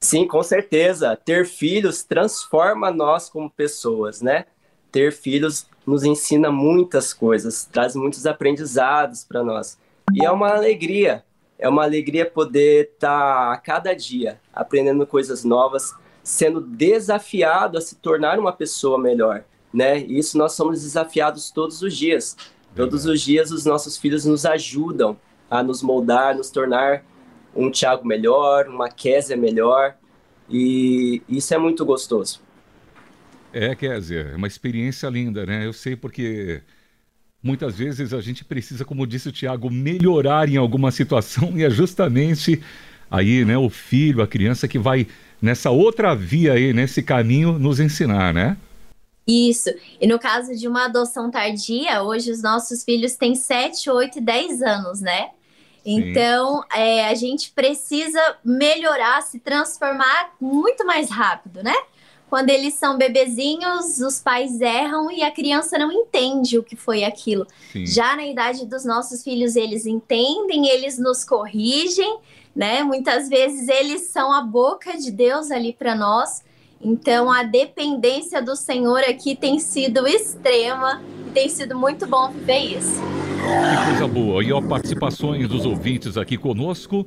Sim, 0.00 0.26
com 0.26 0.42
certeza. 0.42 1.16
Ter 1.16 1.46
filhos 1.46 2.02
transforma 2.02 2.90
nós 2.90 3.28
como 3.28 3.48
pessoas, 3.48 4.20
né? 4.20 4.46
Ter 4.90 5.12
filhos 5.12 5.66
nos 5.86 6.02
ensina 6.02 6.50
muitas 6.50 7.12
coisas, 7.12 7.64
traz 7.64 7.94
muitos 7.94 8.26
aprendizados 8.26 9.22
para 9.22 9.44
nós. 9.44 9.78
E 10.12 10.24
é 10.24 10.30
uma 10.30 10.48
alegria 10.48 11.22
é 11.58 11.68
uma 11.68 11.84
alegria 11.84 12.26
poder 12.26 12.90
estar 12.94 13.08
tá 13.08 13.52
a 13.52 13.56
cada 13.56 13.94
dia 13.94 14.40
aprendendo 14.52 15.06
coisas 15.06 15.44
novas, 15.44 15.94
sendo 16.22 16.60
desafiado 16.60 17.78
a 17.78 17.80
se 17.80 17.96
tornar 17.96 18.38
uma 18.38 18.52
pessoa 18.52 18.98
melhor, 18.98 19.44
né? 19.72 20.00
E 20.00 20.18
isso 20.18 20.38
nós 20.38 20.52
somos 20.52 20.82
desafiados 20.82 21.50
todos 21.50 21.82
os 21.82 21.96
dias. 21.96 22.36
Todos 22.74 23.06
os 23.06 23.20
dias 23.20 23.52
os 23.52 23.64
nossos 23.64 23.96
filhos 23.96 24.24
nos 24.24 24.44
ajudam 24.44 25.16
a 25.48 25.62
nos 25.62 25.80
moldar, 25.80 26.36
nos 26.36 26.50
tornar 26.50 27.04
um 27.54 27.70
Tiago 27.70 28.04
melhor, 28.04 28.66
uma 28.66 28.88
Késia 28.88 29.36
melhor, 29.36 29.94
e 30.50 31.22
isso 31.28 31.54
é 31.54 31.58
muito 31.58 31.84
gostoso. 31.84 32.42
É, 33.52 33.74
Késia, 33.76 34.30
é 34.32 34.36
uma 34.36 34.48
experiência 34.48 35.08
linda, 35.08 35.46
né? 35.46 35.64
Eu 35.64 35.72
sei 35.72 35.94
porque 35.94 36.62
muitas 37.44 37.76
vezes 37.76 38.14
a 38.14 38.20
gente 38.22 38.42
precisa, 38.42 38.84
como 38.84 39.06
disse 39.06 39.28
o 39.28 39.32
Tiago, 39.32 39.70
melhorar 39.70 40.48
em 40.48 40.56
alguma 40.56 40.90
situação 40.90 41.52
e 41.54 41.62
é 41.62 41.68
justamente 41.68 42.60
aí, 43.10 43.44
né, 43.44 43.56
o 43.58 43.68
filho, 43.68 44.22
a 44.22 44.26
criança 44.26 44.66
que 44.66 44.78
vai 44.78 45.06
nessa 45.40 45.70
outra 45.70 46.14
via 46.14 46.54
aí, 46.54 46.72
nesse 46.72 47.02
caminho, 47.02 47.58
nos 47.58 47.78
ensinar, 47.78 48.32
né? 48.32 48.56
Isso. 49.26 49.70
E 50.00 50.06
no 50.06 50.18
caso 50.18 50.54
de 50.56 50.66
uma 50.66 50.86
adoção 50.86 51.30
tardia, 51.30 52.02
hoje 52.02 52.30
os 52.30 52.42
nossos 52.42 52.82
filhos 52.82 53.14
têm 53.14 53.34
7, 53.34 53.90
8 53.90 54.18
e 54.18 54.20
10 54.20 54.62
anos, 54.62 55.00
né? 55.00 55.28
Então, 55.84 56.64
é, 56.74 57.06
a 57.06 57.14
gente 57.14 57.52
precisa 57.52 58.36
melhorar, 58.42 59.20
se 59.22 59.38
transformar 59.38 60.32
muito 60.40 60.86
mais 60.86 61.10
rápido, 61.10 61.62
né? 61.62 61.74
Quando 62.28 62.50
eles 62.50 62.74
são 62.74 62.98
bebezinhos, 62.98 64.00
os 64.00 64.18
pais 64.20 64.60
erram 64.60 65.10
e 65.10 65.22
a 65.22 65.30
criança 65.30 65.78
não 65.78 65.92
entende 65.92 66.58
o 66.58 66.62
que 66.62 66.74
foi 66.74 67.04
aquilo. 67.04 67.46
Sim. 67.72 67.86
Já 67.86 68.16
na 68.16 68.26
idade 68.26 68.66
dos 68.66 68.84
nossos 68.84 69.22
filhos, 69.22 69.54
eles 69.56 69.86
entendem, 69.86 70.66
eles 70.68 70.98
nos 70.98 71.22
corrigem, 71.22 72.18
né? 72.54 72.82
Muitas 72.82 73.28
vezes 73.28 73.68
eles 73.68 74.08
são 74.08 74.32
a 74.32 74.42
boca 74.42 74.96
de 74.96 75.10
Deus 75.10 75.50
ali 75.50 75.72
para 75.72 75.94
nós. 75.94 76.42
Então, 76.80 77.32
a 77.32 77.42
dependência 77.42 78.42
do 78.42 78.54
Senhor 78.54 78.98
aqui 79.00 79.34
tem 79.34 79.58
sido 79.58 80.06
extrema 80.06 81.02
e 81.26 81.30
tem 81.30 81.48
sido 81.48 81.78
muito 81.78 82.06
bom 82.06 82.28
viver 82.30 82.78
isso. 82.78 83.00
Que 83.00 83.86
coisa 83.90 84.06
boa. 84.06 84.42
E 84.42 84.52
ó, 84.52 84.60
participações 84.60 85.48
dos 85.48 85.64
ouvintes 85.64 86.16
aqui 86.16 86.36
conosco. 86.36 87.06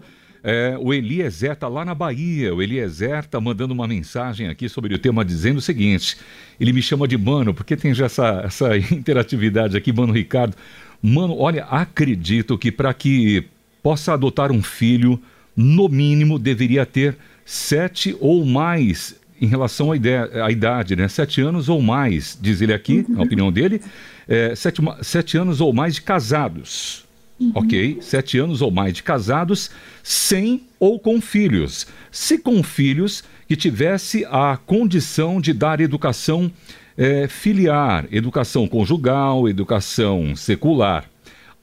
É, 0.49 0.77
o 0.79 0.93
Eliezer 0.93 1.51
está 1.51 1.67
lá 1.67 1.83
na 1.83 1.93
Bahia. 1.93 2.55
O 2.55 2.62
Eliezer 2.62 3.19
está 3.19 3.38
mandando 3.41 3.73
uma 3.73 3.86
mensagem 3.86 4.47
aqui 4.47 4.69
sobre 4.69 4.95
o 4.95 4.97
tema, 4.97 5.25
dizendo 5.25 5.57
o 5.57 5.62
seguinte: 5.62 6.15
ele 6.57 6.71
me 6.71 6.81
chama 6.81 7.05
de 7.05 7.17
mano, 7.17 7.53
porque 7.53 7.75
tem 7.75 7.93
já 7.93 8.05
essa, 8.05 8.43
essa 8.45 8.77
interatividade 8.95 9.75
aqui, 9.75 9.91
mano 9.91 10.13
Ricardo. 10.13 10.55
Mano, 11.03 11.38
olha, 11.38 11.65
acredito 11.65 12.57
que 12.57 12.71
para 12.71 12.93
que 12.93 13.43
possa 13.83 14.13
adotar 14.13 14.49
um 14.49 14.63
filho, 14.63 15.21
no 15.53 15.89
mínimo 15.89 16.39
deveria 16.39 16.86
ter 16.86 17.17
sete 17.43 18.15
ou 18.21 18.45
mais 18.45 19.19
em 19.41 19.47
relação 19.47 19.91
à, 19.91 20.49
idade, 20.49 20.95
né? 20.95 21.10
Sete 21.10 21.41
anos 21.41 21.67
ou 21.67 21.81
mais, 21.81 22.39
diz 22.41 22.62
ele 22.62 22.73
aqui, 22.73 23.05
uhum. 23.10 23.19
a 23.19 23.23
opinião 23.23 23.51
dele, 23.51 23.81
é, 24.25 24.55
sete, 24.55 24.81
sete 25.01 25.38
anos 25.38 25.60
ou 25.60 25.73
mais 25.73 25.95
de 25.95 26.03
casados. 26.03 27.06
Uhum. 27.39 27.52
Ok? 27.54 28.00
Sete 28.02 28.38
anos 28.38 28.62
ou 28.62 28.71
mais 28.71 28.93
de 28.93 29.04
casados, 29.04 29.69
sem 30.04 30.63
ou 30.80 31.00
com 31.00 31.21
filhos. 31.21 31.86
Se 32.12 32.38
com 32.38 32.63
filhos, 32.63 33.23
que 33.47 33.56
tivesse 33.56 34.26
a 34.26 34.58
condição 34.58 35.39
de 35.39 35.54
dar 35.54 35.80
educação 35.80 36.52
é, 36.97 37.28
filiar, 37.28 38.06
educação 38.12 38.67
conjugal, 38.67 39.47
educação 39.47 40.36
secular. 40.36 41.06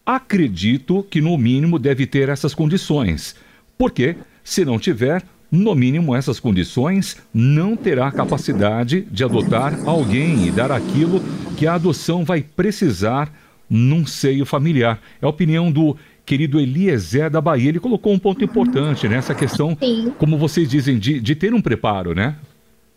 Acredito 0.07 1.05
que, 1.11 1.21
no 1.21 1.37
mínimo, 1.37 1.79
deve 1.79 2.07
ter 2.07 2.29
essas 2.29 2.55
condições. 2.55 3.35
Porque, 3.77 4.17
se 4.45 4.65
não 4.65 4.79
tiver, 4.79 5.23
no 5.51 5.75
mínimo 5.75 6.15
essas 6.15 6.39
condições, 6.39 7.17
não 7.33 7.77
terá 7.77 8.11
capacidade 8.13 9.03
de 9.11 9.25
adotar 9.25 9.79
alguém 9.87 10.47
e 10.47 10.51
dar 10.51 10.71
aquilo 10.71 11.21
que 11.57 11.67
a 11.67 11.75
adoção 11.75 12.25
vai 12.25 12.43
precisar 12.43 13.33
num 13.69 14.07
seio 14.07 14.45
familiar. 14.45 15.01
É 15.21 15.27
a 15.27 15.29
opinião 15.29 15.71
do 15.71 15.97
querido 16.25 16.59
Eliezer 16.59 17.31
da 17.31 17.41
Bahia. 17.41 17.69
Ele 17.69 17.81
colocou 17.81 18.13
um 18.13 18.19
ponto 18.19 18.43
importante 18.43 19.09
nessa 19.09 19.33
né? 19.33 19.39
questão, 19.39 19.77
Sim. 19.79 20.15
como 20.19 20.39
vocês 20.39 20.69
dizem, 20.69 20.99
de, 20.99 21.21
de 21.21 21.35
ter 21.35 21.53
um 21.55 21.61
preparo, 21.61 22.15
né? 22.15 22.37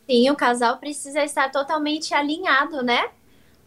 Sim, 0.09 0.29
o 0.29 0.35
casal 0.35 0.77
precisa 0.77 1.23
estar 1.23 1.51
totalmente 1.51 2.13
alinhado, 2.13 2.81
né? 2.81 3.09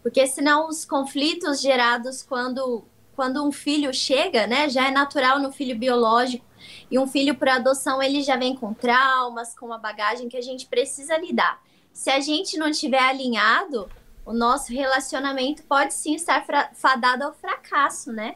Porque 0.01 0.25
senão 0.25 0.67
os 0.67 0.83
conflitos 0.83 1.61
gerados 1.61 2.23
quando, 2.23 2.83
quando 3.15 3.45
um 3.45 3.51
filho 3.51 3.93
chega, 3.93 4.47
né? 4.47 4.67
Já 4.67 4.87
é 4.87 4.91
natural 4.91 5.39
no 5.39 5.51
filho 5.51 5.77
biológico. 5.77 6.43
E 6.89 6.97
um 6.97 7.07
filho 7.07 7.35
por 7.35 7.47
adoção, 7.47 8.01
ele 8.01 8.21
já 8.21 8.35
vem 8.35 8.55
com 8.55 8.73
traumas, 8.73 9.57
com 9.57 9.67
uma 9.67 9.77
bagagem 9.77 10.27
que 10.27 10.37
a 10.37 10.41
gente 10.41 10.65
precisa 10.65 11.17
lidar. 11.17 11.61
Se 11.93 12.09
a 12.09 12.19
gente 12.19 12.57
não 12.57 12.69
estiver 12.69 12.99
alinhado, 12.99 13.89
o 14.25 14.33
nosso 14.33 14.71
relacionamento 14.71 15.63
pode 15.63 15.93
sim 15.93 16.15
estar 16.15 16.45
fadado 16.73 17.23
ao 17.23 17.33
fracasso, 17.33 18.11
né? 18.11 18.35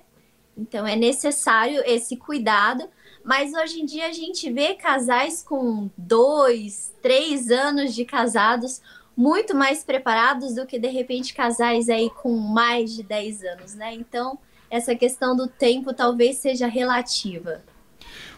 Então 0.58 0.86
é 0.88 0.96
necessário 0.96 1.82
esse 1.86 2.16
cuidado. 2.16 2.88
Mas 3.24 3.54
hoje 3.54 3.82
em 3.82 3.86
dia 3.86 4.08
a 4.08 4.14
gente 4.14 4.52
vê 4.52 4.76
casais 4.76 5.44
com 5.44 5.90
dois, 5.98 6.94
três 7.02 7.50
anos 7.50 7.94
de 7.96 8.06
casados 8.06 8.82
muito 9.18 9.56
mais 9.56 9.84
preparados 9.84 10.56
do 10.56 10.66
que 10.66 10.78
de 10.78 10.90
repente 10.90 11.34
casais 11.34 11.90
aí 11.90 12.10
com 12.10 12.38
mais 12.38 12.94
de 12.94 13.02
10 13.02 13.44
anos, 13.44 13.76
né? 13.76 13.94
Então 13.94 14.38
essa 14.70 14.96
questão 14.96 15.36
do 15.36 15.48
tempo 15.48 15.94
talvez 15.94 16.38
seja 16.38 16.68
relativa. 16.68 17.64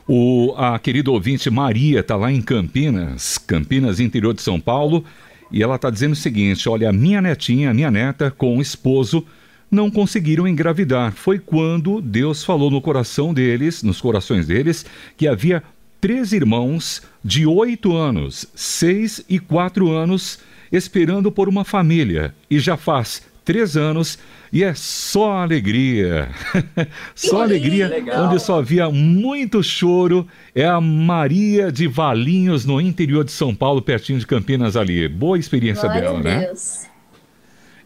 O, 0.07 0.53
a 0.55 0.79
querida 0.79 1.12
ouvinte 1.12 1.49
Maria 1.49 1.99
está 1.99 2.15
lá 2.15 2.31
em 2.31 2.41
Campinas, 2.41 3.38
Campinas, 3.38 3.99
interior 3.99 4.33
de 4.33 4.41
São 4.41 4.60
Paulo. 4.60 5.03
E 5.51 5.63
ela 5.63 5.75
está 5.75 5.89
dizendo 5.89 6.13
o 6.13 6.15
seguinte: 6.15 6.67
olha, 6.67 6.91
minha 6.91 7.21
netinha, 7.21 7.71
a 7.71 7.73
minha 7.73 7.91
neta, 7.91 8.31
com 8.31 8.57
o 8.57 8.62
esposo, 8.62 9.25
não 9.69 9.89
conseguiram 9.89 10.47
engravidar. 10.47 11.12
Foi 11.13 11.39
quando 11.39 12.01
Deus 12.01 12.43
falou 12.43 12.69
no 12.69 12.81
coração 12.81 13.33
deles, 13.33 13.83
nos 13.83 14.01
corações 14.01 14.47
deles, 14.47 14.86
que 15.15 15.27
havia 15.27 15.63
três 15.99 16.31
irmãos 16.31 17.01
de 17.23 17.45
oito 17.45 17.95
anos, 17.95 18.47
seis 18.55 19.23
e 19.27 19.39
quatro 19.39 19.91
anos, 19.91 20.39
esperando 20.71 21.31
por 21.31 21.49
uma 21.49 21.63
família. 21.63 22.33
E 22.49 22.60
já 22.60 22.77
faz 22.77 23.23
três 23.47 23.75
anos 23.77 24.19
e 24.51 24.62
é 24.62 24.73
só 24.75 25.38
alegria. 25.38 26.27
só 27.15 27.43
alegria, 27.43 27.88
legal. 27.88 28.25
onde 28.25 28.41
só 28.41 28.60
havia 28.60 28.89
muito 28.89 29.63
choro. 29.63 30.27
É 30.53 30.65
a 30.65 30.81
Maria 30.81 31.71
de 31.71 31.88
Valinhos, 31.88 32.65
no 32.65 32.81
interior 32.81 33.23
de 33.23 33.31
São 33.31 33.55
Paulo, 33.55 33.81
pertinho 33.81 34.19
de 34.19 34.27
Campinas 34.27 34.75
ali. 34.75 35.07
Boa 35.07 35.39
experiência 35.39 35.83
Glória 35.83 36.01
dela, 36.01 36.19
né? 36.19 36.51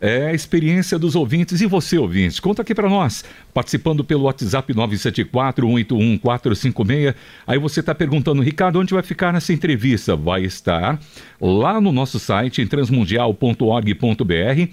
É 0.03 0.29
a 0.29 0.33
experiência 0.33 0.97
dos 0.97 1.15
ouvintes. 1.15 1.61
E 1.61 1.67
você, 1.67 1.95
ouvinte, 1.95 2.41
conta 2.41 2.63
aqui 2.63 2.73
para 2.73 2.89
nós, 2.89 3.23
participando 3.53 4.03
pelo 4.03 4.23
WhatsApp 4.23 4.73
974-181-456. 4.73 7.13
Aí 7.45 7.59
você 7.59 7.81
está 7.81 7.93
perguntando, 7.93 8.41
Ricardo, 8.41 8.79
onde 8.79 8.95
vai 8.95 9.03
ficar 9.03 9.31
nessa 9.31 9.53
entrevista? 9.53 10.15
Vai 10.15 10.41
estar 10.41 10.99
lá 11.39 11.79
no 11.79 11.91
nosso 11.91 12.17
site, 12.17 12.63
em 12.63 12.67
transmundial.org.br 12.67 14.71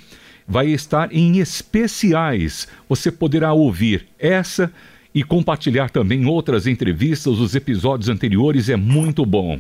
vai 0.48 0.68
estar 0.68 1.12
em 1.12 1.38
especiais. 1.38 2.66
Você 2.88 3.12
poderá 3.12 3.52
ouvir 3.52 4.06
essa 4.18 4.72
e 5.14 5.22
compartilhar 5.22 5.90
também 5.90 6.24
outras 6.26 6.66
entrevistas, 6.66 7.38
os 7.38 7.54
episódios 7.54 8.08
anteriores, 8.08 8.68
é 8.68 8.76
muito 8.76 9.26
bom. 9.26 9.58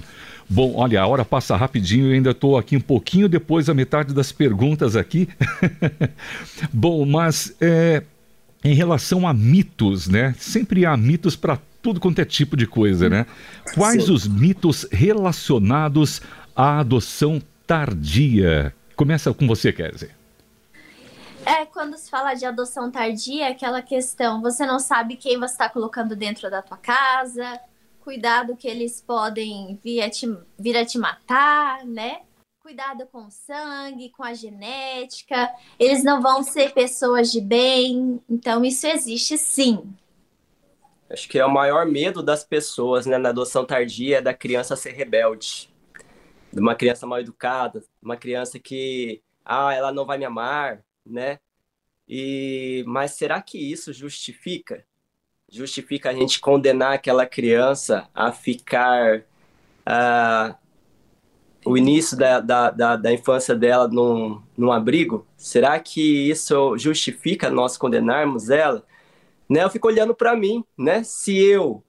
Bom, 0.48 0.74
olha, 0.76 1.02
a 1.02 1.06
hora 1.06 1.24
passa 1.24 1.56
rapidinho, 1.56 2.06
eu 2.06 2.14
ainda 2.14 2.30
estou 2.30 2.56
aqui 2.56 2.76
um 2.76 2.80
pouquinho 2.80 3.28
depois 3.28 3.66
da 3.66 3.74
metade 3.74 4.14
das 4.14 4.32
perguntas 4.32 4.96
aqui. 4.96 5.28
bom, 6.72 7.04
mas 7.04 7.54
é, 7.60 8.02
em 8.64 8.72
relação 8.72 9.28
a 9.28 9.34
mitos, 9.34 10.08
né? 10.08 10.34
Sempre 10.38 10.86
há 10.86 10.96
mitos 10.96 11.36
para 11.36 11.58
tudo 11.82 12.00
quanto 12.00 12.20
é 12.20 12.24
tipo 12.24 12.56
de 12.56 12.66
coisa, 12.66 13.08
né? 13.10 13.26
Quais 13.74 14.04
Sim. 14.04 14.12
os 14.12 14.26
mitos 14.26 14.86
relacionados 14.90 16.22
à 16.56 16.80
adoção 16.80 17.42
tardia? 17.66 18.74
Começa 18.96 19.32
com 19.34 19.46
você, 19.46 19.70
Kézia. 19.70 20.17
É, 21.48 21.64
quando 21.64 21.96
se 21.96 22.10
fala 22.10 22.34
de 22.34 22.44
adoção 22.44 22.90
tardia, 22.90 23.46
é 23.46 23.52
aquela 23.52 23.80
questão, 23.80 24.42
você 24.42 24.66
não 24.66 24.78
sabe 24.78 25.16
quem 25.16 25.38
você 25.38 25.54
está 25.54 25.66
colocando 25.66 26.14
dentro 26.14 26.50
da 26.50 26.60
tua 26.60 26.76
casa, 26.76 27.58
cuidado 28.00 28.54
que 28.54 28.68
eles 28.68 29.00
podem 29.00 29.80
vir 29.82 30.02
a 30.02 30.10
te, 30.10 30.26
vir 30.58 30.76
a 30.76 30.84
te 30.84 30.98
matar, 30.98 31.86
né? 31.86 32.20
Cuidado 32.60 33.06
com 33.06 33.24
o 33.24 33.30
sangue, 33.30 34.10
com 34.10 34.22
a 34.22 34.34
genética. 34.34 35.50
Eles 35.78 36.04
não 36.04 36.20
vão 36.20 36.42
ser 36.42 36.74
pessoas 36.74 37.32
de 37.32 37.40
bem. 37.40 38.22
Então, 38.28 38.62
isso 38.62 38.86
existe 38.86 39.38
sim. 39.38 39.90
Acho 41.08 41.26
que 41.26 41.38
é 41.38 41.46
o 41.46 41.50
maior 41.50 41.86
medo 41.86 42.22
das 42.22 42.44
pessoas, 42.44 43.06
né, 43.06 43.16
na 43.16 43.30
adoção 43.30 43.64
tardia, 43.64 44.18
é 44.18 44.20
da 44.20 44.34
criança 44.34 44.76
ser 44.76 44.90
rebelde. 44.90 45.72
De 46.52 46.60
uma 46.60 46.74
criança 46.74 47.06
mal 47.06 47.20
educada, 47.20 47.82
uma 48.02 48.18
criança 48.18 48.58
que, 48.58 49.22
ah, 49.42 49.72
ela 49.72 49.90
não 49.90 50.04
vai 50.04 50.18
me 50.18 50.26
amar, 50.26 50.84
né? 51.08 51.38
E 52.08 52.84
mas 52.86 53.12
será 53.12 53.40
que 53.42 53.58
isso 53.58 53.92
justifica? 53.92 54.84
Justifica 55.50 56.10
a 56.10 56.14
gente 56.14 56.40
condenar 56.40 56.94
aquela 56.94 57.26
criança 57.26 58.08
a 58.14 58.32
ficar 58.32 59.24
uh, 59.86 60.54
o 61.64 61.76
início 61.76 62.16
da, 62.16 62.40
da, 62.40 62.70
da, 62.70 62.96
da, 62.96 63.12
infância 63.12 63.54
dela 63.54 63.88
num, 63.88 64.42
num 64.56 64.72
abrigo? 64.72 65.26
Será 65.36 65.80
que 65.80 66.30
isso 66.30 66.76
justifica 66.78 67.50
nós 67.50 67.76
condenarmos 67.76 68.50
ela? 68.50 68.84
né? 69.48 69.64
Eu 69.64 69.70
fico 69.70 69.88
olhando 69.88 70.14
para 70.14 70.36
mim, 70.36 70.64
né? 70.76 71.02
Se 71.02 71.36
eu 71.36 71.82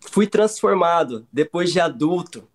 fui 0.00 0.26
transformado 0.26 1.26
depois 1.32 1.72
de 1.72 1.78
adulto, 1.80 2.48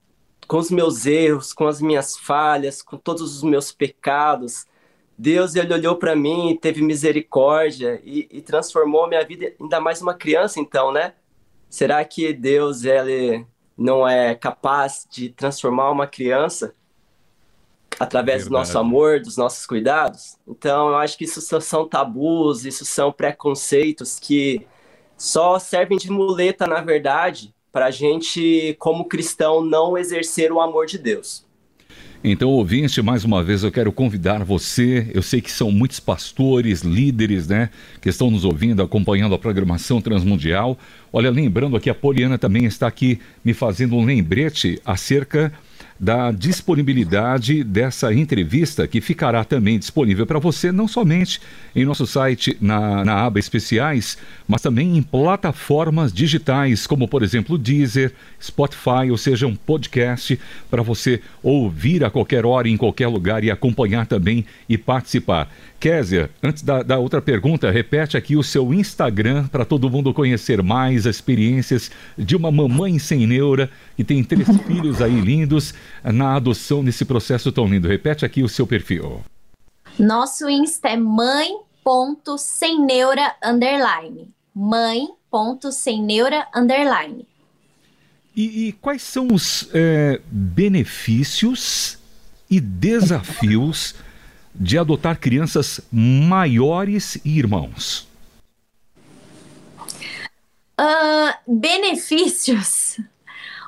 com 0.48 0.58
os 0.58 0.70
meus 0.70 1.06
erros, 1.06 1.54
com 1.54 1.68
as 1.68 1.82
minhas 1.82 2.18
falhas, 2.18 2.82
com 2.82 2.98
todos 2.98 3.38
os 3.38 3.44
meus 3.44 3.72
pecados, 3.72 4.66
Deus 5.18 5.56
ele 5.56 5.74
olhou 5.74 5.96
para 5.96 6.16
mim, 6.16 6.58
teve 6.62 6.82
misericórdia 6.82 8.00
e, 8.04 8.28
e 8.32 8.42
transformou 8.42 9.08
minha 9.08 9.26
vida 9.26 9.54
ainda 9.60 9.80
mais 9.80 10.02
uma 10.02 10.14
criança, 10.14 10.60
então, 10.60 10.92
né? 10.92 11.14
Será 11.70 12.06
que 12.06 12.32
Deus 12.34 12.84
ele 12.84 13.46
não 13.78 14.08
é 14.08 14.36
capaz 14.36 15.08
de 15.10 15.30
transformar 15.30 15.92
uma 15.92 16.08
criança 16.08 16.74
através 18.00 18.44
Verdade. 18.44 18.50
do 18.50 18.58
nosso 18.58 18.78
amor, 18.78 19.20
dos 19.20 19.38
nossos 19.38 19.66
cuidados. 19.66 20.38
Então, 20.48 20.90
eu 20.90 20.98
acho 20.98 21.18
que 21.18 21.24
isso 21.24 21.42
são 21.62 21.88
tabus, 21.88 22.64
isso 22.64 22.86
são 22.86 23.12
preconceitos 23.12 24.20
que 24.20 24.68
só 25.18 25.58
servem 25.58 25.98
de 25.98 26.12
muleta, 26.12 26.68
na 26.68 26.82
verdade, 26.82 27.54
para 27.72 27.88
a 27.88 27.92
gente, 27.92 28.76
como 28.80 29.06
cristão, 29.06 29.62
não 29.62 29.98
exercer 29.98 30.52
o 30.52 30.62
amor 30.62 30.86
de 30.86 30.98
Deus. 30.98 31.47
Então, 32.24 32.50
ouvinte, 32.50 33.00
mais 33.02 33.24
uma 33.24 33.44
vez 33.44 33.64
eu 33.64 33.72
quero 33.72 33.92
convidar 33.92 34.44
você. 34.44 35.08
Eu 35.14 35.22
sei 35.22 35.40
que 35.40 35.52
são 35.52 35.72
muitos 35.72 36.00
pastores, 36.00 36.82
líderes, 36.82 37.48
né, 37.48 37.70
que 38.02 38.10
estão 38.10 38.32
nos 38.32 38.44
ouvindo, 38.44 38.82
acompanhando 38.82 39.36
a 39.36 39.40
programação 39.40 40.02
transmundial. 40.02 40.78
Olha, 41.14 41.30
lembrando 41.30 41.78
aqui, 41.78 41.90
a 41.90 41.96
Poliana 41.96 42.38
também 42.38 42.66
está 42.66 42.88
aqui 42.88 43.20
me 43.46 43.54
fazendo 43.54 43.96
um 43.96 44.04
lembrete 44.04 44.82
acerca 44.84 45.54
da 46.00 46.32
disponibilidade 46.32 47.64
dessa 47.64 48.14
entrevista, 48.14 48.88
que 48.88 49.02
ficará 49.02 49.44
também 49.44 49.80
disponível 49.80 50.26
para 50.26 50.40
você, 50.40 50.72
não 50.72 50.88
somente 50.88 51.42
em 51.76 51.86
nosso 51.86 52.06
site 52.06 52.58
na, 52.62 53.04
na 53.04 53.26
aba 53.26 53.40
especiais, 53.40 54.18
mas 54.48 54.62
também 54.62 54.98
em 54.98 55.02
plataformas 55.02 56.14
digitais, 56.14 56.86
como 56.86 57.08
por 57.08 57.24
exemplo 57.24 57.58
Deezer, 57.58 58.14
Spotify, 58.42 59.10
ou 59.10 59.18
seja, 59.18 59.48
um 59.48 59.56
podcast 59.56 60.40
para 60.70 60.82
você 60.82 61.22
ouvir 61.42 62.04
a 62.04 62.10
qualquer 62.10 62.46
hora, 62.46 62.70
em 62.70 62.78
qualquer 62.78 63.08
lugar 63.08 63.44
e 63.44 63.52
acompanhar 63.52 64.06
também 64.06 64.46
e 64.70 64.78
participar. 64.78 65.50
Kézia, 65.80 66.30
antes 66.42 66.64
da, 66.64 66.82
da, 66.82 66.98
outra 66.98 67.22
pergunta, 67.22 67.70
repete 67.70 68.18
aqui 68.18 68.36
o 68.36 68.42
seu 68.42 68.74
Instagram 68.74 69.46
para 69.48 69.64
todo 69.64 69.88
mundo 69.90 70.14
conhecer 70.14 70.64
mais 70.64 71.06
as 71.06 71.18
experiências 71.18 71.92
de 72.18 72.36
uma 72.36 72.52
mamãe 72.52 72.98
sem 72.98 73.28
neura 73.28 73.70
que 73.96 74.04
tem 74.04 74.24
três 74.24 74.48
filhos 74.66 75.00
aí 75.02 75.22
lindos 75.22 75.76
na 76.04 76.36
adoção 76.36 76.82
nesse 76.82 77.06
processo 77.06 77.52
tão 77.52 77.68
lindo. 77.68 77.88
Repete 77.88 78.26
aqui 78.26 78.42
o 78.42 78.50
seu 78.50 78.66
perfil. 78.66 79.22
Nosso 80.00 80.50
Insta 80.50 80.90
é 80.90 80.98
mãe.semneura 80.98 83.36
underline. 83.44 84.30
Mãe.semneura 84.56 86.48
underline. 86.56 87.28
E, 88.36 88.68
e, 88.68 88.72
quais 88.74 89.02
são 89.02 89.30
os 89.32 89.68
é, 89.74 90.22
benefícios 90.30 91.98
e 92.50 92.60
desafios 92.60 93.96
de 94.60 94.78
adotar 94.78 95.20
crianças 95.20 95.82
maiores 95.92 97.16
e 97.24 97.38
irmãos? 97.38 98.08
Uh, 100.80 101.34
benefícios. 101.48 103.00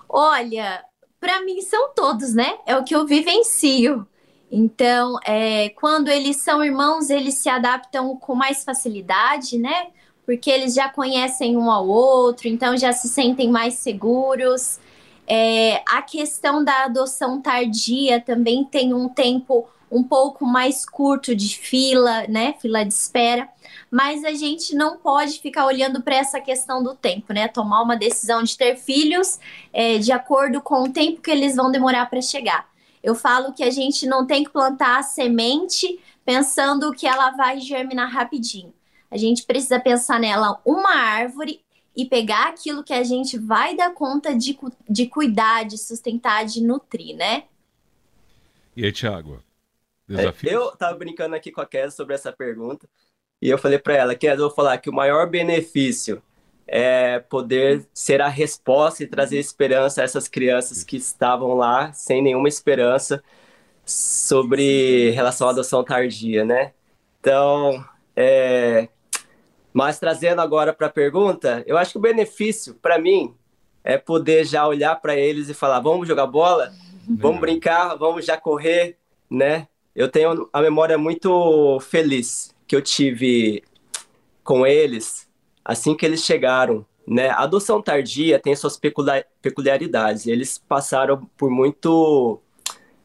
Olha, 0.07 0.83
para 1.19 1.43
mim 1.43 1.61
são 1.61 1.93
todos, 1.93 2.33
né? 2.33 2.57
É 2.65 2.75
o 2.75 2.83
que 2.83 2.95
eu 2.95 3.05
vivencio. 3.05 4.07
Então, 4.51 5.19
é, 5.25 5.69
quando 5.69 6.09
eles 6.09 6.37
são 6.37 6.63
irmãos, 6.63 7.09
eles 7.09 7.35
se 7.35 7.49
adaptam 7.49 8.15
com 8.17 8.33
mais 8.33 8.63
facilidade, 8.63 9.57
né? 9.57 9.87
Porque 10.25 10.49
eles 10.49 10.73
já 10.73 10.89
conhecem 10.89 11.55
um 11.55 11.69
ao 11.69 11.87
outro, 11.87 12.47
então 12.47 12.75
já 12.75 12.91
se 12.91 13.07
sentem 13.07 13.49
mais 13.49 13.75
seguros. 13.75 14.79
É, 15.27 15.83
a 15.87 16.01
questão 16.01 16.63
da 16.63 16.85
adoção 16.85 17.39
tardia 17.39 18.19
também 18.19 18.65
tem 18.65 18.93
um 18.93 19.07
tempo 19.07 19.67
um 19.91 20.03
pouco 20.03 20.45
mais 20.45 20.85
curto 20.85 21.35
de 21.35 21.57
fila, 21.57 22.27
né? 22.27 22.53
Fila 22.59 22.83
de 22.83 22.93
espera. 22.93 23.49
Mas 23.89 24.23
a 24.23 24.31
gente 24.33 24.75
não 24.75 24.97
pode 24.97 25.39
ficar 25.39 25.65
olhando 25.65 26.01
para 26.01 26.15
essa 26.15 26.39
questão 26.39 26.83
do 26.83 26.95
tempo, 26.95 27.33
né? 27.33 27.47
Tomar 27.47 27.81
uma 27.81 27.95
decisão 27.95 28.43
de 28.43 28.57
ter 28.57 28.75
filhos 28.77 29.39
é, 29.73 29.97
de 29.97 30.11
acordo 30.11 30.61
com 30.61 30.83
o 30.83 30.91
tempo 30.91 31.21
que 31.21 31.31
eles 31.31 31.55
vão 31.55 31.71
demorar 31.71 32.09
para 32.09 32.21
chegar. 32.21 32.69
Eu 33.01 33.15
falo 33.15 33.53
que 33.53 33.63
a 33.63 33.71
gente 33.71 34.05
não 34.05 34.25
tem 34.25 34.43
que 34.43 34.49
plantar 34.49 34.99
a 34.99 35.03
semente 35.03 35.99
pensando 36.25 36.91
que 36.91 37.07
ela 37.07 37.31
vai 37.31 37.59
germinar 37.59 38.11
rapidinho. 38.11 38.73
A 39.09 39.17
gente 39.17 39.43
precisa 39.43 39.79
pensar 39.79 40.19
nela 40.19 40.61
uma 40.63 40.93
árvore 40.93 41.61
e 41.95 42.05
pegar 42.05 42.49
aquilo 42.49 42.83
que 42.83 42.93
a 42.93 43.03
gente 43.03 43.37
vai 43.37 43.75
dar 43.75 43.93
conta 43.93 44.35
de, 44.35 44.57
de 44.87 45.07
cuidar, 45.07 45.65
de 45.65 45.77
sustentar, 45.77 46.45
de 46.45 46.61
nutrir, 46.61 47.15
né? 47.15 47.45
E 48.75 48.85
aí, 48.85 48.91
Thiago? 48.91 49.43
Desafio? 50.09 50.49
Eu 50.51 50.71
tava 50.75 50.97
brincando 50.97 51.35
aqui 51.35 51.51
com 51.51 51.61
a 51.61 51.65
Kézia 51.65 51.91
sobre 51.91 52.15
essa 52.15 52.31
pergunta 52.31 52.87
e 53.41 53.49
eu 53.49 53.57
falei 53.57 53.79
para 53.79 53.95
ela, 53.95 54.15
Kézia, 54.15 54.35
eu 54.41 54.47
vou 54.47 54.55
falar 54.55 54.77
que 54.79 54.89
o 54.89 54.93
maior 54.93 55.29
benefício 55.29 56.21
é 56.67 57.19
poder 57.19 57.87
ser 57.93 58.21
a 58.21 58.27
resposta 58.27 59.03
e 59.03 59.07
trazer 59.07 59.39
esperança 59.39 60.01
a 60.01 60.03
essas 60.03 60.27
crianças 60.27 60.83
que 60.83 60.97
estavam 60.97 61.55
lá 61.55 61.91
sem 61.93 62.21
nenhuma 62.21 62.47
esperança 62.47 63.23
sobre 63.85 65.09
relação 65.11 65.47
à 65.47 65.51
adoção 65.51 65.83
tardia, 65.83 66.45
né? 66.45 66.73
Então, 67.19 67.83
é... 68.15 68.87
mas 69.73 69.99
trazendo 69.99 70.41
agora 70.41 70.71
para 70.71 70.87
a 70.87 70.91
pergunta, 70.91 71.63
eu 71.65 71.75
acho 71.75 71.93
que 71.93 71.97
o 71.97 72.01
benefício 72.01 72.75
para 72.75 72.99
mim 72.99 73.35
é 73.83 73.97
poder 73.97 74.45
já 74.45 74.67
olhar 74.67 74.95
para 74.97 75.15
eles 75.15 75.49
e 75.49 75.53
falar: 75.55 75.79
vamos 75.79 76.07
jogar 76.07 76.27
bola, 76.27 76.71
vamos 77.07 77.39
brincar, 77.39 77.95
vamos 77.95 78.25
já 78.25 78.37
correr, 78.37 78.97
né? 79.29 79.67
Eu 79.99 80.07
tenho 80.09 80.49
a 80.53 80.61
memória 80.61 80.97
muito 80.97 81.79
feliz 81.81 82.55
que 82.65 82.75
eu 82.75 82.81
tive 82.81 83.63
com 84.43 84.65
eles 84.65 85.29
assim 85.69 85.95
que 85.95 86.03
eles 86.03 86.23
chegaram. 86.23 86.83
Né? 87.07 87.29
A 87.29 87.43
adoção 87.43 87.81
tardia 87.81 88.39
tem 88.39 88.55
suas 88.55 88.79
peculiaridades. 89.41 90.25
Eles 90.25 90.57
passaram 90.57 91.29
por 91.37 91.51
muito. 91.51 92.39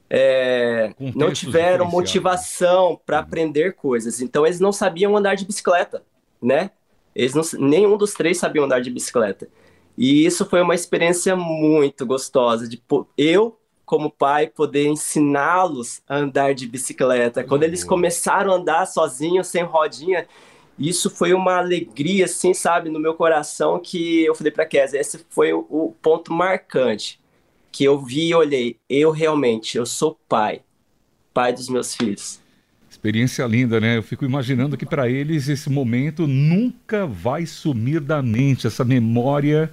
É, 0.09 0.95
não 1.15 1.33
tiveram 1.33 1.87
motivação 1.87 3.01
para 3.05 3.19
uhum. 3.19 3.23
aprender 3.23 3.75
coisas. 3.75 4.21
Então, 4.21 4.47
eles 4.47 4.61
não 4.61 4.73
sabiam 4.73 5.17
andar 5.17 5.35
de 5.35 5.45
bicicleta. 5.45 6.03
Né? 6.41 6.71
Eles 7.15 7.35
não, 7.35 7.43
nenhum 7.59 7.97
dos 7.97 8.13
três 8.15 8.39
sabiam 8.39 8.65
andar 8.65 8.81
de 8.81 8.91
bicicleta. 8.91 9.49
E 9.97 10.25
isso 10.25 10.45
foi 10.47 10.61
uma 10.63 10.75
experiência 10.75 11.37
muito 11.37 12.07
gostosa. 12.07 12.69
De, 12.69 12.83
eu 13.17 13.59
como 13.85 14.11
pai, 14.11 14.47
poder 14.47 14.87
ensiná-los 14.87 16.03
a 16.09 16.17
andar 16.17 16.55
de 16.55 16.67
bicicleta. 16.67 17.45
Quando 17.45 17.65
eles 17.65 17.85
começaram 17.85 18.53
a 18.53 18.57
andar 18.57 18.87
sozinhos, 18.87 19.49
sem 19.49 19.63
rodinha, 19.63 20.27
isso 20.79 21.09
foi 21.09 21.33
uma 21.33 21.59
alegria, 21.59 22.25
assim, 22.25 22.53
sabe, 22.53 22.91
no 22.91 22.99
meu 22.99 23.15
coração, 23.15 23.79
que 23.79 24.25
eu 24.25 24.35
falei 24.35 24.51
para 24.51 24.67
Kézia, 24.67 25.01
esse 25.01 25.25
foi 25.31 25.53
o, 25.53 25.67
o, 25.71 25.95
ponto 26.03 26.33
marcante, 26.33 27.21
que 27.71 27.85
eu 27.85 28.01
vi 28.01 28.29
e 28.29 28.35
olhei, 28.35 28.77
eu 28.89 29.11
realmente, 29.11 29.77
eu 29.77 29.87
sou 29.87 30.19
pai, 30.29 30.63
pai 31.33 31.53
dos 31.53 31.69
meus 31.69 31.95
filhos. 31.95 32.41
Experiência 32.91 33.45
linda, 33.47 33.81
né? 33.81 33.99
Eu 33.99 34.03
fico 34.03 34.25
imaginando 34.25 34.77
que 34.77 34.87
para 34.87 35.09
eles 35.09 35.49
esse 35.49 35.69
momento 35.69 36.27
nunca 36.27 37.07
vai 37.07 37.45
sumir 37.45 38.01
da 38.01 38.23
mente, 38.23 38.67
essa 38.67 38.85
memória 38.85 39.71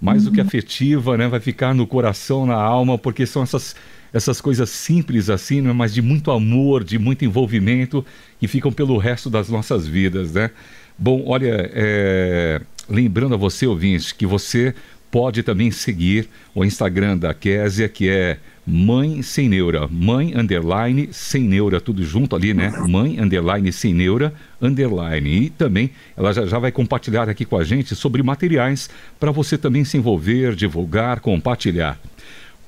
mais 0.00 0.24
do 0.24 0.32
que 0.32 0.40
afetiva, 0.40 1.16
né? 1.16 1.28
Vai 1.28 1.40
ficar 1.40 1.74
no 1.74 1.86
coração, 1.86 2.44
na 2.46 2.56
alma, 2.56 2.98
porque 2.98 3.24
são 3.26 3.42
essas, 3.42 3.74
essas 4.12 4.40
coisas 4.40 4.68
simples 4.70 5.30
assim, 5.30 5.60
né? 5.60 5.72
mas 5.72 5.94
de 5.94 6.02
muito 6.02 6.30
amor, 6.30 6.84
de 6.84 6.98
muito 6.98 7.24
envolvimento, 7.24 8.04
que 8.38 8.46
ficam 8.46 8.72
pelo 8.72 8.98
resto 8.98 9.30
das 9.30 9.48
nossas 9.48 9.86
vidas, 9.86 10.32
né? 10.32 10.50
Bom, 10.98 11.24
olha, 11.26 11.70
é... 11.72 12.60
lembrando 12.88 13.34
a 13.34 13.38
você, 13.38 13.66
ouvinte, 13.66 14.14
que 14.14 14.26
você 14.26 14.74
pode 15.14 15.44
também 15.44 15.70
seguir 15.70 16.28
o 16.52 16.64
Instagram 16.64 17.16
da 17.16 17.32
Késia, 17.32 17.88
que 17.88 18.08
é 18.08 18.36
Mãe 18.66 19.22
Sem 19.22 19.48
Neura. 19.48 19.86
Mãe 19.86 20.36
Underline 20.36 21.10
Sem 21.12 21.44
Neura, 21.44 21.80
tudo 21.80 22.04
junto 22.04 22.34
ali, 22.34 22.52
né? 22.52 22.72
Mãe 22.88 23.20
Underline 23.20 23.72
Sem 23.72 23.94
Neura 23.94 24.34
Underline. 24.60 25.44
E 25.44 25.50
também 25.50 25.92
ela 26.16 26.32
já, 26.32 26.44
já 26.46 26.58
vai 26.58 26.72
compartilhar 26.72 27.28
aqui 27.28 27.44
com 27.44 27.56
a 27.56 27.62
gente 27.62 27.94
sobre 27.94 28.24
materiais 28.24 28.90
para 29.20 29.30
você 29.30 29.56
também 29.56 29.84
se 29.84 29.96
envolver, 29.96 30.56
divulgar, 30.56 31.20
compartilhar. 31.20 31.96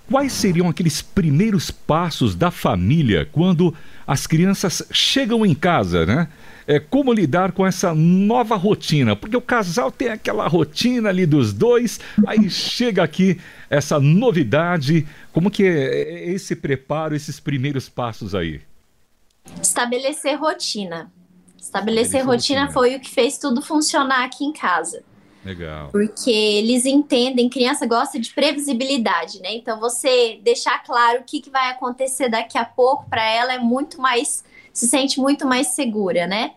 Quais 0.09 0.33
seriam 0.33 0.69
aqueles 0.69 1.03
primeiros 1.03 1.73
passos 1.73 2.37
da 2.37 2.53
família 2.53 3.29
quando 3.33 3.75
as 4.07 4.25
crianças 4.25 4.85
chegam 4.93 5.45
em 5.45 5.53
casa, 5.53 6.07
né? 6.07 6.29
É, 6.67 6.81
como 6.81 7.13
lidar 7.13 7.53
com 7.53 7.67
essa 7.67 7.95
nova 7.95 8.57
rotina? 8.57 9.15
Porque 9.15 9.37
o 9.37 9.41
casal 9.41 9.93
tem 9.93 10.09
aquela 10.09 10.49
rotina 10.49 11.09
ali 11.09 11.25
dos 11.25 11.53
dois, 11.53 12.01
aí 12.27 12.51
chega 12.51 13.03
aqui 13.03 13.41
essa 13.71 14.01
novidade. 14.01 15.07
Como 15.33 15.51
que 15.51 15.65
é 15.65 16.31
esse 16.31 16.57
preparo, 16.57 17.15
esses 17.15 17.39
primeiros 17.39 17.89
passos 17.89 18.35
aí? 18.35 18.61
Estabelecer 19.63 20.39
rotina. 20.39 21.11
Estabelecer, 21.57 22.21
Estabelecer 22.21 22.27
rotina, 22.27 22.61
rotina 22.63 22.73
foi 22.73 22.97
o 22.97 23.01
que 23.01 23.11
fez 23.11 23.39
tudo 23.39 23.63
funcionar 23.63 24.25
aqui 24.25 24.45
em 24.45 24.53
casa. 24.53 25.03
Legal. 25.47 25.91
Porque 25.93 26.31
eles 26.31 26.85
entendem, 26.85 27.49
criança 27.49 27.87
gosta 27.87 28.19
de 28.19 28.31
previsibilidade, 28.31 29.41
né? 29.41 29.55
Então 29.55 29.79
você 29.79 30.41
deixar 30.43 30.83
claro 30.83 31.21
o 31.21 31.23
que, 31.23 31.41
que 31.41 31.51
vai 31.51 31.71
acontecer 31.71 32.29
daqui 32.29 32.59
a 32.59 32.65
pouco 32.65 33.09
para 33.09 33.25
ela 33.25 33.55
é 33.55 33.59
muito 33.59 34.01
mais, 34.01 34.45
se 34.77 34.87
sente 34.87 35.21
muito 35.21 35.47
mais 35.47 35.69
segura, 35.69 36.27
né? 36.27 36.53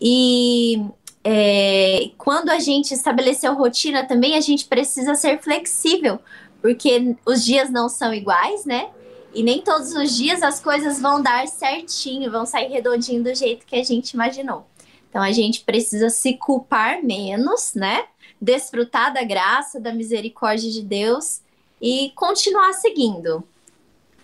E 0.00 0.84
é, 1.24 2.10
quando 2.16 2.50
a 2.50 2.58
gente 2.58 2.92
estabeleceu 2.92 3.54
rotina 3.54 4.04
também, 4.04 4.36
a 4.36 4.40
gente 4.40 4.66
precisa 4.66 5.14
ser 5.14 5.40
flexível, 5.40 6.20
porque 6.60 7.16
os 7.24 7.44
dias 7.44 7.70
não 7.70 7.88
são 7.88 8.12
iguais, 8.12 8.64
né? 8.64 8.90
E 9.34 9.42
nem 9.42 9.60
todos 9.60 9.92
os 9.92 10.16
dias 10.16 10.42
as 10.42 10.60
coisas 10.60 11.00
vão 11.00 11.22
dar 11.22 11.46
certinho, 11.48 12.30
vão 12.30 12.46
sair 12.46 12.68
redondinho 12.68 13.22
do 13.22 13.34
jeito 13.34 13.66
que 13.66 13.76
a 13.76 13.84
gente 13.84 14.10
imaginou. 14.10 14.66
Então 15.08 15.22
a 15.22 15.32
gente 15.32 15.62
precisa 15.62 16.08
se 16.10 16.34
culpar 16.34 17.02
menos, 17.02 17.74
né? 17.74 18.04
desfrutar 18.40 19.12
da 19.12 19.24
graça, 19.24 19.80
da 19.80 19.92
misericórdia 19.92 20.70
de 20.70 20.82
Deus 20.82 21.40
e 21.80 22.12
continuar 22.14 22.72
seguindo. 22.74 23.42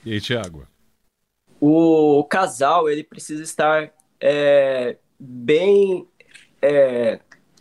E 0.04 0.12
aí, 0.12 0.20
Tiago? 0.20 0.66
O 1.64 2.24
casal, 2.24 2.90
ele 2.90 3.04
precisa 3.04 3.40
estar 3.40 3.92
é, 4.20 4.96
bem... 5.16 6.08
É, 6.60 7.20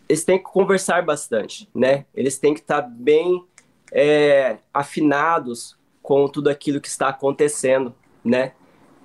eles 0.10 0.26
têm 0.26 0.40
que 0.40 0.44
conversar 0.46 1.06
bastante, 1.06 1.70
né? 1.72 2.08
Eles 2.12 2.40
têm 2.40 2.56
que 2.56 2.62
estar 2.62 2.82
bem 2.82 3.46
é, 3.92 4.58
afinados 4.74 5.78
com 6.02 6.28
tudo 6.28 6.50
aquilo 6.50 6.82
que 6.82 6.88
está 6.88 7.10
acontecendo, 7.10 7.94
né? 8.26 8.54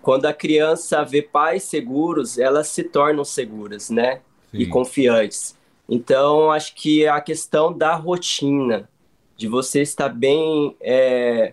Quando 0.01 0.25
a 0.25 0.33
criança 0.33 1.05
vê 1.05 1.21
pais 1.21 1.65
seguros, 1.65 2.39
elas 2.39 2.69
se 2.69 2.83
tornam 2.83 3.23
seguras, 3.23 3.91
né? 3.91 4.23
Sim. 4.51 4.61
E 4.61 4.67
confiantes. 4.67 5.59
Então, 5.87 6.51
acho 6.51 6.75
que 6.75 7.07
a 7.07 7.21
questão 7.21 7.71
da 7.71 7.95
rotina, 7.95 8.89
de 9.37 9.47
você 9.47 9.83
estar 9.83 10.09
bem, 10.09 10.75
é, 10.81 11.53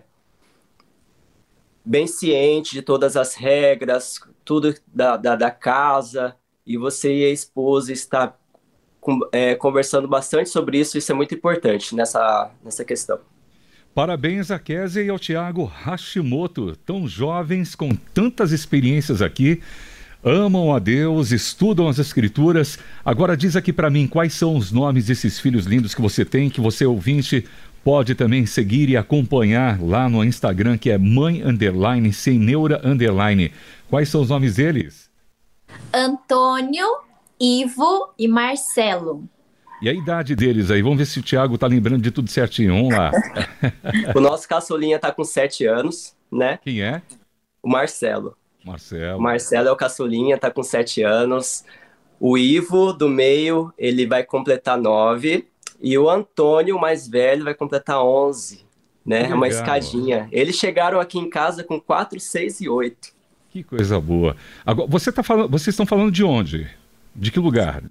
bem 1.84 2.06
ciente 2.06 2.72
de 2.72 2.82
todas 2.82 3.16
as 3.16 3.34
regras, 3.34 4.20
tudo 4.44 4.74
da, 4.86 5.16
da, 5.16 5.36
da 5.36 5.50
casa, 5.50 6.34
e 6.66 6.76
você 6.78 7.14
e 7.14 7.24
a 7.24 7.30
esposa 7.30 7.92
estar 7.92 8.38
é, 9.32 9.54
conversando 9.54 10.08
bastante 10.08 10.48
sobre 10.48 10.78
isso, 10.78 10.96
isso 10.96 11.12
é 11.12 11.14
muito 11.14 11.34
importante 11.34 11.94
nessa, 11.94 12.50
nessa 12.64 12.84
questão. 12.84 13.18
Parabéns 13.94 14.50
a 14.50 14.58
Kézia 14.58 15.02
e 15.02 15.08
ao 15.08 15.18
Tiago 15.18 15.64
Hashimoto, 15.64 16.74
tão 16.84 17.06
jovens, 17.06 17.74
com 17.74 17.90
tantas 17.94 18.50
experiências 18.50 19.22
aqui 19.22 19.62
amam 20.24 20.74
a 20.74 20.78
Deus, 20.78 21.30
estudam 21.30 21.86
as 21.86 21.98
Escrituras. 21.98 22.78
Agora 23.04 23.36
diz 23.36 23.54
aqui 23.54 23.72
para 23.72 23.90
mim 23.90 24.06
quais 24.06 24.32
são 24.32 24.56
os 24.56 24.72
nomes 24.72 25.06
desses 25.06 25.38
filhos 25.38 25.66
lindos 25.66 25.94
que 25.94 26.00
você 26.00 26.24
tem, 26.24 26.48
que 26.48 26.62
você 26.62 26.86
ouvinte 26.86 27.44
pode 27.84 28.14
também 28.14 28.46
seguir 28.46 28.88
e 28.88 28.96
acompanhar 28.96 29.80
lá 29.80 30.08
no 30.08 30.24
Instagram, 30.24 30.78
que 30.78 30.90
é 30.90 30.96
mãe 30.96 31.42
underline 31.42 32.12
sem 32.12 32.38
neura 32.38 32.80
underline. 32.82 33.52
Quais 33.90 34.08
são 34.08 34.22
os 34.22 34.30
nomes 34.30 34.56
deles? 34.56 35.10
Antônio, 35.92 36.86
Ivo 37.38 38.14
e 38.18 38.26
Marcelo. 38.26 39.28
E 39.82 39.88
a 39.88 39.92
idade 39.92 40.34
deles 40.34 40.70
aí? 40.70 40.80
Vamos 40.80 40.96
ver 40.98 41.04
se 41.04 41.20
o 41.20 41.22
Thiago 41.22 41.58
tá 41.58 41.66
lembrando 41.66 42.00
de 42.00 42.10
tudo 42.10 42.30
certinho. 42.30 42.74
Vamos 42.74 42.96
lá. 42.96 43.12
o 44.16 44.20
nosso 44.20 44.48
caçulinha 44.48 44.98
tá 44.98 45.12
com 45.12 45.24
sete 45.24 45.66
anos, 45.66 46.16
né? 46.32 46.58
Quem 46.62 46.80
é? 46.80 47.02
O 47.62 47.68
Marcelo. 47.68 48.34
Marcelo. 48.64 49.20
Marcelo 49.20 49.68
é 49.68 49.72
o 49.72 49.76
caçulinha, 49.76 50.38
tá 50.38 50.50
com 50.50 50.62
sete 50.62 51.02
anos. 51.02 51.64
O 52.18 52.38
Ivo, 52.38 52.94
do 52.94 53.10
meio, 53.10 53.72
ele 53.76 54.06
vai 54.06 54.24
completar 54.24 54.78
nove. 54.78 55.46
E 55.84 55.98
o 55.98 56.08
Antônio, 56.08 56.78
o 56.78 56.80
mais 56.80 57.06
velho, 57.06 57.44
vai 57.44 57.54
completar 57.54 58.02
onze. 58.02 58.64
Né? 59.04 59.28
É 59.28 59.34
uma 59.34 59.46
escadinha. 59.46 60.26
Eles 60.32 60.56
chegaram 60.56 60.98
aqui 60.98 61.18
em 61.18 61.28
casa 61.28 61.62
com 61.62 61.78
quatro, 61.78 62.18
seis 62.18 62.58
e 62.62 62.70
oito. 62.70 63.12
Que 63.50 63.62
coisa 63.62 64.00
boa. 64.00 64.34
Agora, 64.64 64.88
você 64.88 65.12
tá 65.12 65.22
falando, 65.22 65.50
vocês 65.50 65.74
estão 65.74 65.84
falando 65.84 66.10
de 66.10 66.24
onde? 66.24 66.66
De 67.14 67.30
que 67.30 67.38
lugar? 67.38 67.84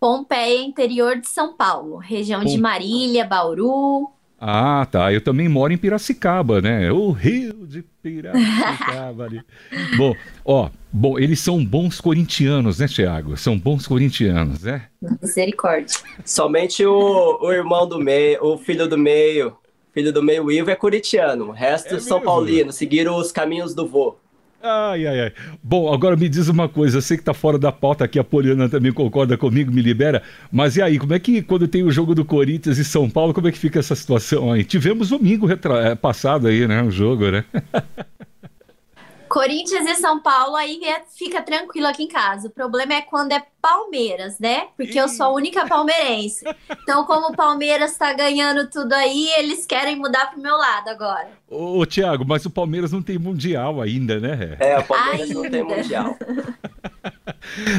Pompeia, 0.00 0.60
interior 0.60 1.20
de 1.20 1.28
São 1.28 1.54
Paulo, 1.54 1.98
região 1.98 2.42
Pom... 2.42 2.48
de 2.48 2.58
Marília, 2.58 3.24
Bauru. 3.24 4.10
Ah, 4.40 4.86
tá. 4.90 5.12
Eu 5.12 5.20
também 5.20 5.50
moro 5.50 5.70
em 5.70 5.76
Piracicaba, 5.76 6.62
né? 6.62 6.90
O 6.90 7.10
Rio 7.10 7.66
de 7.66 7.82
Piracicaba 8.02 9.24
ali. 9.24 9.42
bom, 9.98 10.16
ó, 10.42 10.70
bom, 10.90 11.18
eles 11.18 11.40
são 11.40 11.62
bons 11.62 12.00
corintianos, 12.00 12.78
né, 12.78 12.88
Thiago? 12.88 13.36
São 13.36 13.58
bons 13.58 13.86
corintianos, 13.86 14.62
né? 14.62 14.86
Misericórdia. 15.20 15.94
Somente 16.24 16.86
o, 16.86 17.38
o 17.42 17.52
irmão 17.52 17.86
do 17.86 17.98
meio, 17.98 18.42
o 18.42 18.56
filho 18.56 18.88
do 18.88 18.96
meio, 18.96 19.54
filho 19.92 20.10
do 20.10 20.22
meio, 20.22 20.50
Ivo, 20.50 20.70
é 20.70 20.76
corintiano. 20.76 21.48
O 21.48 21.52
resto 21.52 21.96
é 21.96 22.00
São 22.00 22.20
Paulino, 22.20 22.72
seguiram 22.72 23.16
os 23.16 23.30
caminhos 23.30 23.74
do 23.74 23.86
vô. 23.86 24.16
Ai, 24.62 25.06
ai, 25.06 25.20
ai. 25.20 25.32
Bom, 25.62 25.92
agora 25.92 26.16
me 26.16 26.28
diz 26.28 26.48
uma 26.48 26.68
coisa, 26.68 26.98
eu 26.98 27.02
sei 27.02 27.16
que 27.16 27.22
tá 27.22 27.32
fora 27.32 27.58
da 27.58 27.72
pauta 27.72 28.04
aqui, 28.04 28.18
a 28.18 28.24
Poliana 28.24 28.68
também 28.68 28.92
concorda 28.92 29.36
comigo, 29.38 29.72
me 29.72 29.80
libera, 29.80 30.22
mas 30.52 30.76
e 30.76 30.82
aí, 30.82 30.98
como 30.98 31.14
é 31.14 31.18
que 31.18 31.40
quando 31.40 31.66
tem 31.66 31.82
o 31.82 31.90
jogo 31.90 32.14
do 32.14 32.26
Corinthians 32.26 32.76
e 32.76 32.84
São 32.84 33.08
Paulo, 33.08 33.32
como 33.32 33.48
é 33.48 33.52
que 33.52 33.58
fica 33.58 33.78
essa 33.78 33.94
situação 33.94 34.52
aí? 34.52 34.62
Tivemos 34.62 35.08
domingo 35.08 35.46
retra... 35.46 35.80
É, 35.80 35.94
passado 35.94 36.46
aí, 36.46 36.68
né, 36.68 36.82
o 36.82 36.90
jogo, 36.90 37.30
né? 37.30 37.44
Corinthians 39.30 39.88
e 39.88 39.94
São 39.94 40.18
Paulo, 40.18 40.56
aí 40.56 40.80
é, 40.84 41.02
fica 41.16 41.40
tranquilo 41.40 41.86
aqui 41.86 42.02
em 42.02 42.08
casa. 42.08 42.48
O 42.48 42.50
problema 42.50 42.94
é 42.94 43.00
quando 43.00 43.30
é 43.30 43.40
Palmeiras, 43.62 44.40
né? 44.40 44.68
Porque 44.76 44.98
eu 44.98 45.08
sou 45.08 45.26
a 45.26 45.32
única 45.32 45.68
palmeirense. 45.68 46.44
Então, 46.82 47.04
como 47.04 47.28
o 47.28 47.36
Palmeiras 47.36 47.96
tá 47.96 48.12
ganhando 48.12 48.68
tudo 48.68 48.92
aí, 48.92 49.28
eles 49.38 49.64
querem 49.66 49.94
mudar 49.94 50.32
pro 50.32 50.42
meu 50.42 50.56
lado 50.56 50.88
agora. 50.88 51.28
Ô, 51.48 51.78
ô 51.78 51.86
Tiago, 51.86 52.24
mas 52.26 52.44
o 52.44 52.50
Palmeiras 52.50 52.90
não 52.90 53.02
tem 53.02 53.18
mundial 53.18 53.80
ainda, 53.80 54.18
né? 54.18 54.56
É, 54.58 54.78
o 54.78 54.84
Palmeiras 54.84 55.28
ainda. 55.28 55.34
não 55.34 55.50
tem 55.50 55.62
mundial. 55.62 56.16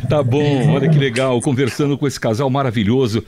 Tá 0.10 0.24
bom, 0.24 0.74
olha 0.74 0.90
que 0.90 0.98
legal, 0.98 1.40
conversando 1.40 1.98
com 1.98 2.08
esse 2.08 2.20
casal 2.20 2.50
maravilhoso. 2.50 3.24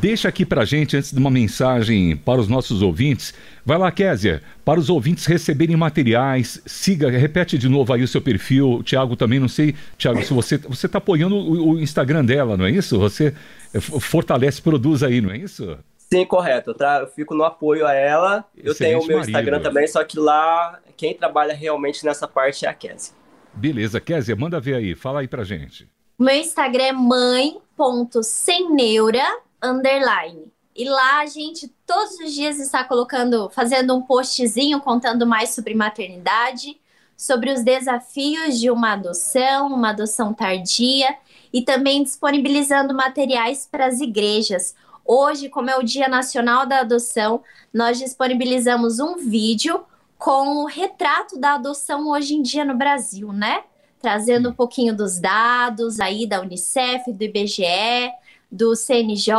Deixa 0.00 0.28
aqui 0.28 0.44
pra 0.44 0.64
gente, 0.64 0.96
antes 0.96 1.12
de 1.12 1.18
uma 1.18 1.30
mensagem 1.30 2.16
para 2.16 2.40
os 2.40 2.48
nossos 2.48 2.82
ouvintes. 2.82 3.34
Vai 3.68 3.76
lá, 3.76 3.92
Késia, 3.92 4.40
para 4.64 4.80
os 4.80 4.88
ouvintes 4.88 5.26
receberem 5.26 5.76
materiais, 5.76 6.62
siga, 6.64 7.10
repete 7.10 7.58
de 7.58 7.68
novo 7.68 7.92
aí 7.92 8.02
o 8.02 8.08
seu 8.08 8.22
perfil. 8.22 8.82
Tiago 8.82 9.14
também, 9.14 9.38
não 9.38 9.46
sei, 9.46 9.74
Tiago, 9.98 10.22
se 10.22 10.32
você 10.32 10.56
você 10.56 10.86
está 10.86 10.96
apoiando 10.96 11.36
o, 11.36 11.72
o, 11.72 11.78
Instagram 11.78 12.24
dela, 12.24 12.56
não 12.56 12.64
é 12.64 12.70
isso? 12.70 12.98
Você 12.98 13.34
eh, 13.74 13.78
fortalece, 13.78 14.62
produz 14.62 15.02
aí, 15.02 15.20
não 15.20 15.30
é 15.30 15.36
isso? 15.36 15.76
Sim, 15.98 16.24
correto. 16.24 16.70
Eu, 16.70 16.74
tra... 16.74 17.00
eu 17.00 17.08
fico 17.08 17.34
no 17.34 17.44
apoio 17.44 17.86
a 17.86 17.92
ela. 17.92 18.42
Eu 18.56 18.74
tenho 18.74 19.02
o 19.02 19.06
meu 19.06 19.18
marido. 19.18 19.28
Instagram 19.28 19.60
também, 19.60 19.86
só 19.86 20.02
que 20.02 20.18
lá 20.18 20.80
quem 20.96 21.12
trabalha 21.12 21.52
realmente 21.52 22.06
nessa 22.06 22.26
parte 22.26 22.64
é 22.64 22.70
a 22.70 22.72
Késia. 22.72 23.12
Beleza, 23.52 24.00
Kézia, 24.00 24.34
manda 24.34 24.58
ver 24.58 24.76
aí, 24.76 24.94
fala 24.94 25.20
aí 25.20 25.28
pra 25.28 25.44
gente. 25.44 25.86
Meu 26.18 26.36
Instagram 26.36 26.84
é 26.84 26.92
mãe.semneura, 26.92 29.26
underline. 29.62 30.50
E 30.78 30.88
lá 30.88 31.22
a 31.22 31.26
gente 31.26 31.66
todos 31.84 32.20
os 32.20 32.32
dias 32.32 32.60
está 32.60 32.84
colocando, 32.84 33.50
fazendo 33.50 33.96
um 33.96 34.00
postzinho 34.00 34.80
contando 34.80 35.26
mais 35.26 35.50
sobre 35.50 35.74
maternidade, 35.74 36.80
sobre 37.16 37.52
os 37.52 37.64
desafios 37.64 38.60
de 38.60 38.70
uma 38.70 38.92
adoção, 38.92 39.66
uma 39.74 39.90
adoção 39.90 40.32
tardia 40.32 41.16
e 41.52 41.62
também 41.62 42.04
disponibilizando 42.04 42.94
materiais 42.94 43.66
para 43.68 43.86
as 43.86 43.98
igrejas. 43.98 44.76
Hoje, 45.04 45.48
como 45.48 45.68
é 45.68 45.76
o 45.76 45.82
Dia 45.82 46.06
Nacional 46.06 46.64
da 46.64 46.78
Adoção, 46.78 47.42
nós 47.74 47.98
disponibilizamos 47.98 49.00
um 49.00 49.16
vídeo 49.16 49.84
com 50.16 50.62
o 50.62 50.66
retrato 50.66 51.36
da 51.36 51.54
adoção 51.54 52.08
hoje 52.08 52.36
em 52.36 52.42
dia 52.42 52.64
no 52.64 52.76
Brasil, 52.76 53.32
né? 53.32 53.64
Trazendo 54.00 54.50
um 54.50 54.54
pouquinho 54.54 54.94
dos 54.94 55.18
dados 55.18 55.98
aí 55.98 56.24
da 56.24 56.40
Unicef, 56.40 57.12
do 57.12 57.24
IBGE, 57.24 58.12
do 58.48 58.76
CNJ. 58.76 59.34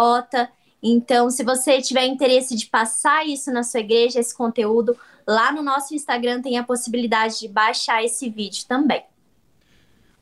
Então, 0.82 1.30
se 1.30 1.44
você 1.44 1.82
tiver 1.82 2.06
interesse 2.06 2.56
de 2.56 2.66
passar 2.66 3.28
isso 3.28 3.52
na 3.52 3.64
sua 3.64 3.82
igreja, 3.82 4.20
esse 4.20 4.36
conteúdo, 4.36 4.96
lá 5.28 5.52
no 5.52 5.62
nosso 5.62 5.94
Instagram 5.94 6.42
tem 6.42 6.58
a 6.58 6.64
possibilidade 6.64 7.40
de 7.40 7.48
baixar 7.48 8.04
esse 8.04 8.30
vídeo 8.30 8.64
também. 8.68 9.04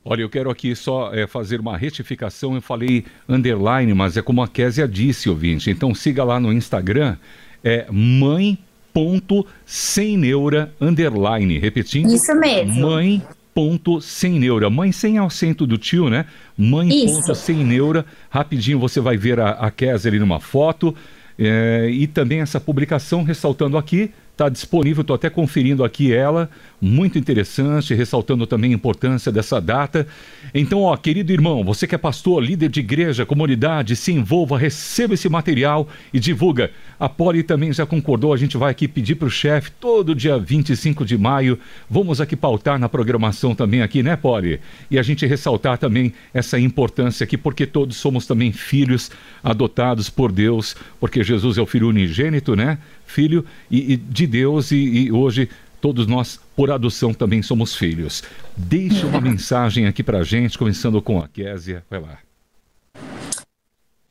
Olha, 0.04 0.22
eu 0.22 0.30
quero 0.30 0.50
aqui 0.50 0.74
só 0.74 1.14
é, 1.14 1.28
fazer 1.28 1.60
uma 1.60 1.78
retificação. 1.78 2.56
Eu 2.56 2.62
falei 2.62 3.06
underline, 3.28 3.94
mas 3.94 4.16
é 4.16 4.22
como 4.22 4.42
a 4.42 4.48
Késia 4.48 4.88
disse, 4.88 5.30
ouvinte. 5.30 5.70
Então 5.70 5.94
siga 5.94 6.24
lá 6.24 6.40
no 6.40 6.54
Instagram, 6.54 7.18
é 7.64 7.86
mãe 7.92 8.58
ponto 8.94 9.46
sem 9.66 10.18
neura 10.18 10.74
underline. 10.80 11.60
Repetindo. 11.60 12.12
Isso 12.12 12.34
mesmo. 12.36 12.88
Mãe 12.88 13.22
ponto 13.58 14.00
sem 14.00 14.38
neura. 14.38 14.70
Mãe 14.70 14.92
sem 14.92 15.18
acento 15.18 15.66
do 15.66 15.80
tio, 15.80 16.12
né? 16.12 16.28
Mãe 16.56 16.90
Isso. 16.90 17.16
ponto 17.16 17.34
sem 17.34 17.66
neura. 17.66 18.06
Rapidinho 18.30 18.78
você 18.78 19.00
vai 19.00 19.18
ver 19.18 19.40
a, 19.40 19.50
a 19.50 19.72
Késia 19.72 20.12
ali 20.12 20.20
numa 20.20 20.40
foto. 20.40 20.96
É, 21.40 21.90
e 21.92 22.06
também 22.06 22.40
essa 22.40 22.60
publicação 22.60 23.24
ressaltando 23.24 23.76
aqui 23.76 24.12
está 24.38 24.50
disponível, 24.50 25.02
estou 25.02 25.16
até 25.16 25.32
conferindo 25.32 25.84
aqui 25.84 26.14
ela, 26.14 26.48
muito 26.80 27.18
interessante, 27.18 27.96
ressaltando 27.96 28.46
também 28.46 28.72
a 28.72 28.76
importância 28.76 29.32
dessa 29.32 29.60
data. 29.60 30.06
Então, 30.54 30.84
ó, 30.84 30.96
querido 30.96 31.34
irmão, 31.34 31.64
você 31.64 31.88
que 31.88 31.96
é 31.96 31.98
pastor, 31.98 32.44
líder 32.44 32.70
de 32.70 32.80
igreja, 32.80 33.26
comunidade, 33.26 33.96
se 33.96 34.12
envolva, 34.12 34.56
receba 34.56 35.16
esse 35.16 35.28
material 35.28 35.90
e 36.14 36.20
divulga. 36.20 36.70
A 37.00 37.10
Poli 37.10 37.42
também 37.42 37.74
já 37.74 37.84
concordou, 37.84 38.32
a 38.32 38.38
gente 38.38 38.58
vai 38.58 38.70
aqui 38.70 38.88
pedir 38.88 39.16
para 39.16 39.28
o 39.28 39.32
chefe, 39.32 39.72
todo 39.72 40.14
dia 40.14 40.38
25 40.38 41.04
de 41.04 41.18
maio, 41.18 41.58
vamos 41.90 42.22
aqui 42.22 42.36
pautar 42.36 42.78
na 42.78 42.88
programação 42.88 43.56
também 43.56 43.82
aqui, 43.82 44.04
né, 44.04 44.16
Poli? 44.16 44.60
E 44.92 45.00
a 45.00 45.04
gente 45.04 45.26
ressaltar 45.26 45.80
também 45.80 46.14
essa 46.32 46.60
importância 46.60 47.24
aqui, 47.24 47.38
porque 47.38 47.66
todos 47.66 47.98
somos 47.98 48.28
também 48.28 48.52
filhos 48.52 49.10
adotados 49.44 50.12
por 50.12 50.32
Deus, 50.32 50.76
porque 51.00 51.24
Jesus 51.24 51.58
é 51.58 51.62
o 51.62 51.66
filho 51.66 51.90
unigênito, 51.90 52.56
né? 52.56 52.78
Filho 53.08 53.46
e, 53.72 53.94
e 53.94 53.98
de 53.98 54.28
Deus, 54.28 54.72
e, 54.72 54.76
e 54.76 55.12
hoje 55.12 55.50
todos 55.82 56.06
nós, 56.06 56.40
por 56.56 56.70
adoção, 56.70 57.14
também 57.14 57.42
somos 57.42 57.76
filhos. 57.76 58.24
Deixa 58.56 59.08
uma 59.08 59.22
mensagem 59.22 59.88
aqui 59.88 60.04
para 60.04 60.24
gente, 60.24 60.58
começando 60.58 61.02
com 61.02 61.20
a 61.20 61.28
Késia. 61.28 61.84
Vai 61.90 62.02
lá. 62.02 62.20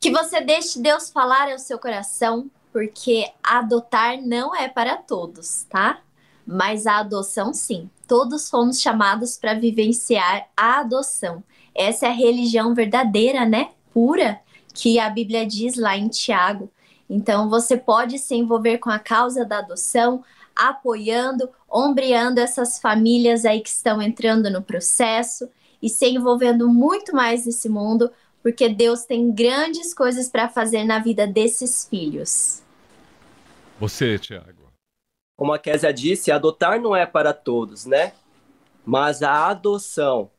Que 0.01 0.11
você 0.11 0.41
deixe 0.41 0.81
Deus 0.81 1.11
falar 1.11 1.51
ao 1.51 1.59
seu 1.59 1.79
coração, 1.79 2.51
porque 2.73 3.27
adotar 3.43 4.21
não 4.21 4.55
é 4.55 4.69
para 4.69 4.97
todos, 4.97 5.65
tá? 5.69 6.01
Mas 6.47 6.87
a 6.87 6.99
adoção, 6.99 7.53
sim. 7.53 7.91
Todos 8.07 8.49
fomos 8.49 8.81
chamados 8.81 9.37
para 9.37 9.55
vivenciar 9.55 10.47
a 10.57 10.81
adoção. 10.81 11.43
Essa 11.75 12.07
é 12.07 12.09
a 12.09 12.13
religião 12.13 12.75
verdadeira, 12.75 13.45
né? 13.45 13.71
Pura, 13.93 14.39
que 14.73 14.99
a 14.99 15.11
Bíblia 15.11 15.45
diz 15.45 15.77
lá 15.77 15.97
em 15.97 16.09
Tiago. 16.09 16.71
Então, 17.09 17.49
você 17.49 17.77
pode 17.77 18.19
se 18.19 18.35
envolver 18.35 18.79
com 18.79 18.91
a 18.91 18.99
causa 18.99 19.45
da 19.45 19.59
adoção, 19.59 20.25
apoiando, 20.55 21.49
ombreando 21.71 22.41
essas 22.41 22.79
famílias 22.79 23.45
aí 23.45 23.61
que 23.61 23.69
estão 23.69 24.01
entrando 24.01 24.51
no 24.51 24.63
processo 24.63 25.49
e 25.81 25.89
se 25.89 26.07
envolvendo 26.07 26.69
muito 26.69 27.15
mais 27.15 27.47
nesse 27.47 27.69
mundo, 27.69 28.11
porque 28.43 28.69
Deus 28.69 29.05
tem 29.05 29.31
grandes 29.31 29.93
coisas 29.93 30.29
para 30.29 30.49
fazer 30.49 30.85
na 30.85 30.99
vida 30.99 31.27
desses 31.27 31.87
filhos. 31.89 32.63
Você, 33.79 34.19
Tiago. 34.19 34.73
Como 35.37 35.53
a 35.53 35.59
Késia 35.59 35.93
disse, 35.93 36.33
adotar 36.33 36.81
não 36.81 36.97
é 36.97 37.05
para 37.05 37.35
todos, 37.35 37.85
né? 37.85 38.15
Mas 38.85 39.23
a 39.23 39.49
adoção 39.49 40.31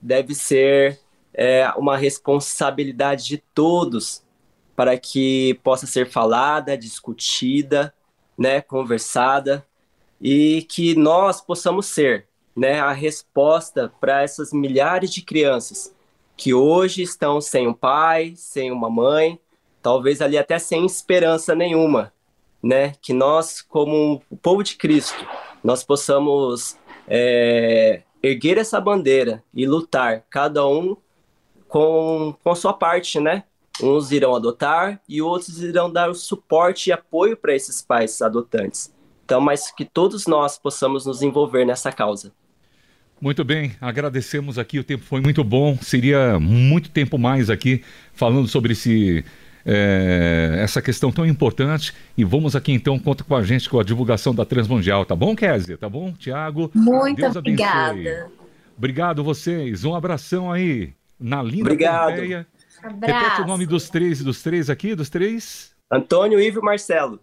deve 0.00 0.34
ser 0.34 0.98
é, 1.32 1.68
uma 1.76 1.96
responsabilidade 1.96 3.26
de 3.26 3.38
todos 3.38 4.23
para 4.76 4.98
que 4.98 5.58
possa 5.62 5.86
ser 5.86 6.08
falada, 6.08 6.76
discutida, 6.76 7.94
né, 8.36 8.60
conversada 8.60 9.64
e 10.20 10.62
que 10.68 10.96
nós 10.96 11.40
possamos 11.40 11.86
ser, 11.86 12.26
né, 12.56 12.80
a 12.80 12.92
resposta 12.92 13.92
para 14.00 14.22
essas 14.22 14.52
milhares 14.52 15.12
de 15.12 15.22
crianças 15.22 15.94
que 16.36 16.52
hoje 16.52 17.02
estão 17.02 17.40
sem 17.40 17.68
um 17.68 17.72
pai, 17.72 18.34
sem 18.36 18.70
uma 18.70 18.90
mãe, 18.90 19.38
talvez 19.82 20.20
ali 20.20 20.36
até 20.36 20.58
sem 20.58 20.84
esperança 20.84 21.54
nenhuma, 21.54 22.12
né? 22.62 22.94
Que 23.00 23.12
nós, 23.12 23.62
como 23.62 24.22
o 24.30 24.36
povo 24.36 24.62
de 24.62 24.76
Cristo, 24.76 25.26
nós 25.62 25.84
possamos 25.84 26.76
é, 27.06 28.02
erguer 28.22 28.58
essa 28.58 28.80
bandeira 28.80 29.44
e 29.52 29.66
lutar, 29.66 30.24
cada 30.28 30.66
um 30.66 30.96
com, 31.68 32.34
com 32.42 32.50
a 32.50 32.56
sua 32.56 32.72
parte, 32.72 33.20
né? 33.20 33.44
Uns 33.82 34.12
irão 34.12 34.34
adotar 34.34 35.00
e 35.08 35.20
outros 35.20 35.60
irão 35.62 35.90
dar 35.90 36.08
o 36.08 36.14
suporte 36.14 36.90
e 36.90 36.92
apoio 36.92 37.36
para 37.36 37.54
esses 37.54 37.82
pais 37.82 38.22
adotantes. 38.22 38.92
Então, 39.24 39.40
mas 39.40 39.72
que 39.72 39.84
todos 39.84 40.26
nós 40.26 40.58
possamos 40.58 41.06
nos 41.06 41.22
envolver 41.22 41.64
nessa 41.64 41.90
causa. 41.90 42.32
Muito 43.20 43.42
bem, 43.42 43.72
agradecemos 43.80 44.58
aqui, 44.58 44.78
o 44.78 44.84
tempo 44.84 45.04
foi 45.04 45.20
muito 45.20 45.42
bom. 45.42 45.78
Seria 45.80 46.38
muito 46.38 46.90
tempo 46.90 47.18
mais 47.18 47.48
aqui 47.48 47.82
falando 48.12 48.46
sobre 48.46 48.72
esse, 48.72 49.24
é, 49.64 50.58
essa 50.58 50.82
questão 50.82 51.10
tão 51.10 51.24
importante. 51.24 51.94
E 52.16 52.24
vamos 52.24 52.54
aqui 52.54 52.72
então, 52.72 52.98
conta 52.98 53.24
com 53.24 53.34
a 53.34 53.42
gente 53.42 53.68
com 53.68 53.80
a 53.80 53.84
divulgação 53.84 54.34
da 54.34 54.44
Transmundial, 54.44 55.04
tá 55.04 55.16
bom, 55.16 55.34
Kézia? 55.34 55.78
Tá 55.78 55.88
bom, 55.88 56.12
Tiago? 56.12 56.70
Muito 56.74 57.20
Deus 57.20 57.36
obrigada. 57.36 57.92
Abençoe. 57.92 58.30
Obrigado 58.76 59.24
vocês, 59.24 59.84
um 59.84 59.94
abração 59.94 60.52
aí 60.52 60.92
na 61.18 61.42
linda 61.42 61.62
Obrigado. 61.62 62.10
Pompeia. 62.16 62.46
Abraço. 62.84 63.24
Repete 63.24 63.42
o 63.42 63.46
nome 63.46 63.64
dos 63.64 63.88
três, 63.88 64.22
dos 64.22 64.42
três 64.42 64.68
aqui, 64.68 64.94
dos 64.94 65.08
três. 65.08 65.72
Antônio, 65.90 66.38
Ivo 66.38 66.60
e 66.60 66.62
Marcelo. 66.62 67.18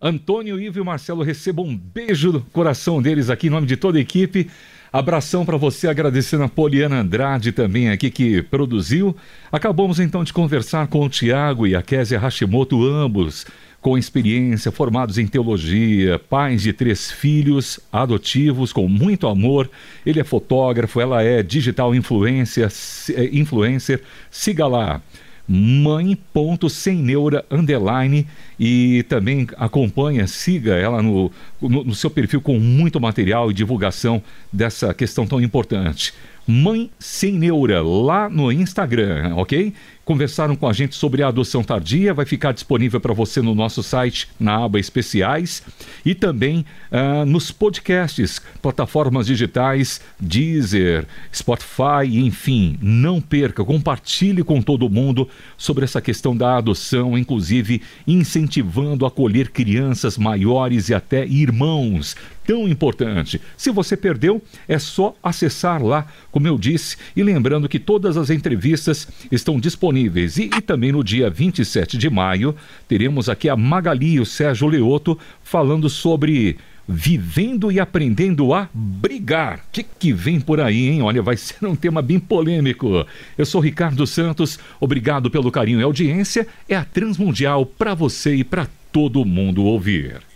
Antônio, 0.00 0.60
Ivo 0.60 0.78
e 0.78 0.84
Marcelo 0.84 1.22
recebam 1.22 1.64
um 1.64 1.76
beijo 1.76 2.32
do 2.32 2.40
coração 2.42 3.00
deles 3.00 3.30
aqui 3.30 3.46
em 3.46 3.50
nome 3.50 3.66
de 3.66 3.78
toda 3.78 3.96
a 3.96 4.00
equipe. 4.00 4.50
Abração 4.92 5.44
para 5.46 5.56
você, 5.56 5.88
agradecendo 5.88 6.44
a 6.44 6.48
Poliana 6.48 7.00
Andrade 7.00 7.50
também 7.50 7.88
aqui 7.88 8.10
que 8.10 8.42
produziu. 8.42 9.16
Acabamos 9.50 9.98
então 9.98 10.22
de 10.22 10.34
conversar 10.34 10.86
com 10.88 11.00
o 11.00 11.08
Tiago 11.08 11.66
e 11.66 11.74
a 11.74 11.82
Késia 11.82 12.18
Hashimoto, 12.18 12.84
ambos 12.84 13.46
com 13.86 13.96
experiência, 13.96 14.72
formados 14.72 15.16
em 15.16 15.28
teologia, 15.28 16.18
pais 16.18 16.62
de 16.62 16.72
três 16.72 17.08
filhos, 17.08 17.78
adotivos, 17.92 18.72
com 18.72 18.88
muito 18.88 19.28
amor. 19.28 19.70
Ele 20.04 20.18
é 20.18 20.24
fotógrafo, 20.24 21.00
ela 21.00 21.22
é 21.22 21.40
digital 21.40 21.94
influencer, 21.94 22.68
é, 23.14 23.26
influencer. 23.26 24.02
Siga 24.28 24.66
lá 24.66 25.00
mãe.semneura 25.46 27.44
underline 27.48 28.26
e 28.58 29.04
também 29.04 29.46
acompanha, 29.56 30.26
siga 30.26 30.74
ela 30.74 31.00
no, 31.00 31.30
no, 31.62 31.84
no, 31.84 31.94
seu 31.94 32.10
perfil 32.10 32.40
com 32.40 32.58
muito 32.58 33.00
material 33.00 33.52
e 33.52 33.54
divulgação 33.54 34.20
dessa 34.52 34.92
questão 34.92 35.28
tão 35.28 35.40
importante. 35.40 36.12
Mãe 36.46 36.90
Sem 36.98 37.32
Neura, 37.32 37.82
lá 37.82 38.28
no 38.28 38.52
Instagram, 38.52 39.34
ok? 39.34 39.72
Conversaram 40.04 40.54
com 40.54 40.68
a 40.68 40.72
gente 40.72 40.94
sobre 40.94 41.24
a 41.24 41.26
adoção 41.26 41.64
tardia, 41.64 42.14
vai 42.14 42.24
ficar 42.24 42.52
disponível 42.52 43.00
para 43.00 43.12
você 43.12 43.42
no 43.42 43.56
nosso 43.56 43.82
site, 43.82 44.28
na 44.38 44.64
aba 44.64 44.78
especiais, 44.78 45.64
e 46.04 46.14
também 46.14 46.64
uh, 46.92 47.26
nos 47.26 47.50
podcasts, 47.50 48.40
plataformas 48.62 49.26
digitais, 49.26 50.00
Deezer, 50.20 51.08
Spotify, 51.34 52.06
enfim. 52.12 52.78
Não 52.80 53.20
perca, 53.20 53.64
compartilhe 53.64 54.44
com 54.44 54.62
todo 54.62 54.88
mundo 54.88 55.28
sobre 55.58 55.82
essa 55.82 56.00
questão 56.00 56.36
da 56.36 56.58
adoção, 56.58 57.18
inclusive 57.18 57.82
incentivando 58.06 59.04
a 59.04 59.08
acolher 59.08 59.50
crianças 59.50 60.16
maiores 60.16 60.88
e 60.88 60.94
até 60.94 61.26
irmãos 61.26 62.14
tão 62.46 62.68
importante. 62.68 63.40
Se 63.56 63.70
você 63.70 63.96
perdeu, 63.96 64.40
é 64.68 64.78
só 64.78 65.14
acessar 65.22 65.82
lá, 65.82 66.06
como 66.30 66.46
eu 66.46 66.56
disse, 66.56 66.96
e 67.14 67.22
lembrando 67.22 67.68
que 67.68 67.78
todas 67.78 68.16
as 68.16 68.30
entrevistas 68.30 69.08
estão 69.30 69.58
disponíveis. 69.58 70.36
E, 70.36 70.44
e 70.44 70.60
também 70.60 70.92
no 70.92 71.02
dia 71.02 71.28
27 71.28 71.98
de 71.98 72.08
maio, 72.08 72.54
teremos 72.88 73.28
aqui 73.28 73.48
a 73.48 73.56
Magali 73.56 74.14
e 74.14 74.20
o 74.20 74.26
Sérgio 74.26 74.68
Leoto 74.68 75.18
falando 75.42 75.90
sobre 75.90 76.56
vivendo 76.88 77.72
e 77.72 77.80
aprendendo 77.80 78.54
a 78.54 78.68
brigar. 78.72 79.58
O 79.58 79.60
que, 79.72 79.82
que 79.82 80.12
vem 80.12 80.40
por 80.40 80.60
aí, 80.60 80.88
hein? 80.88 81.02
Olha, 81.02 81.20
vai 81.20 81.36
ser 81.36 81.66
um 81.66 81.74
tema 81.74 82.00
bem 82.00 82.20
polêmico. 82.20 83.04
Eu 83.36 83.44
sou 83.44 83.60
Ricardo 83.60 84.06
Santos, 84.06 84.58
obrigado 84.78 85.30
pelo 85.30 85.50
carinho 85.50 85.80
e 85.80 85.82
audiência. 85.82 86.46
É 86.68 86.76
a 86.76 86.84
Transmundial 86.84 87.66
para 87.66 87.94
você 87.94 88.36
e 88.36 88.44
para 88.44 88.68
todo 88.92 89.24
mundo 89.24 89.64
ouvir. 89.64 90.35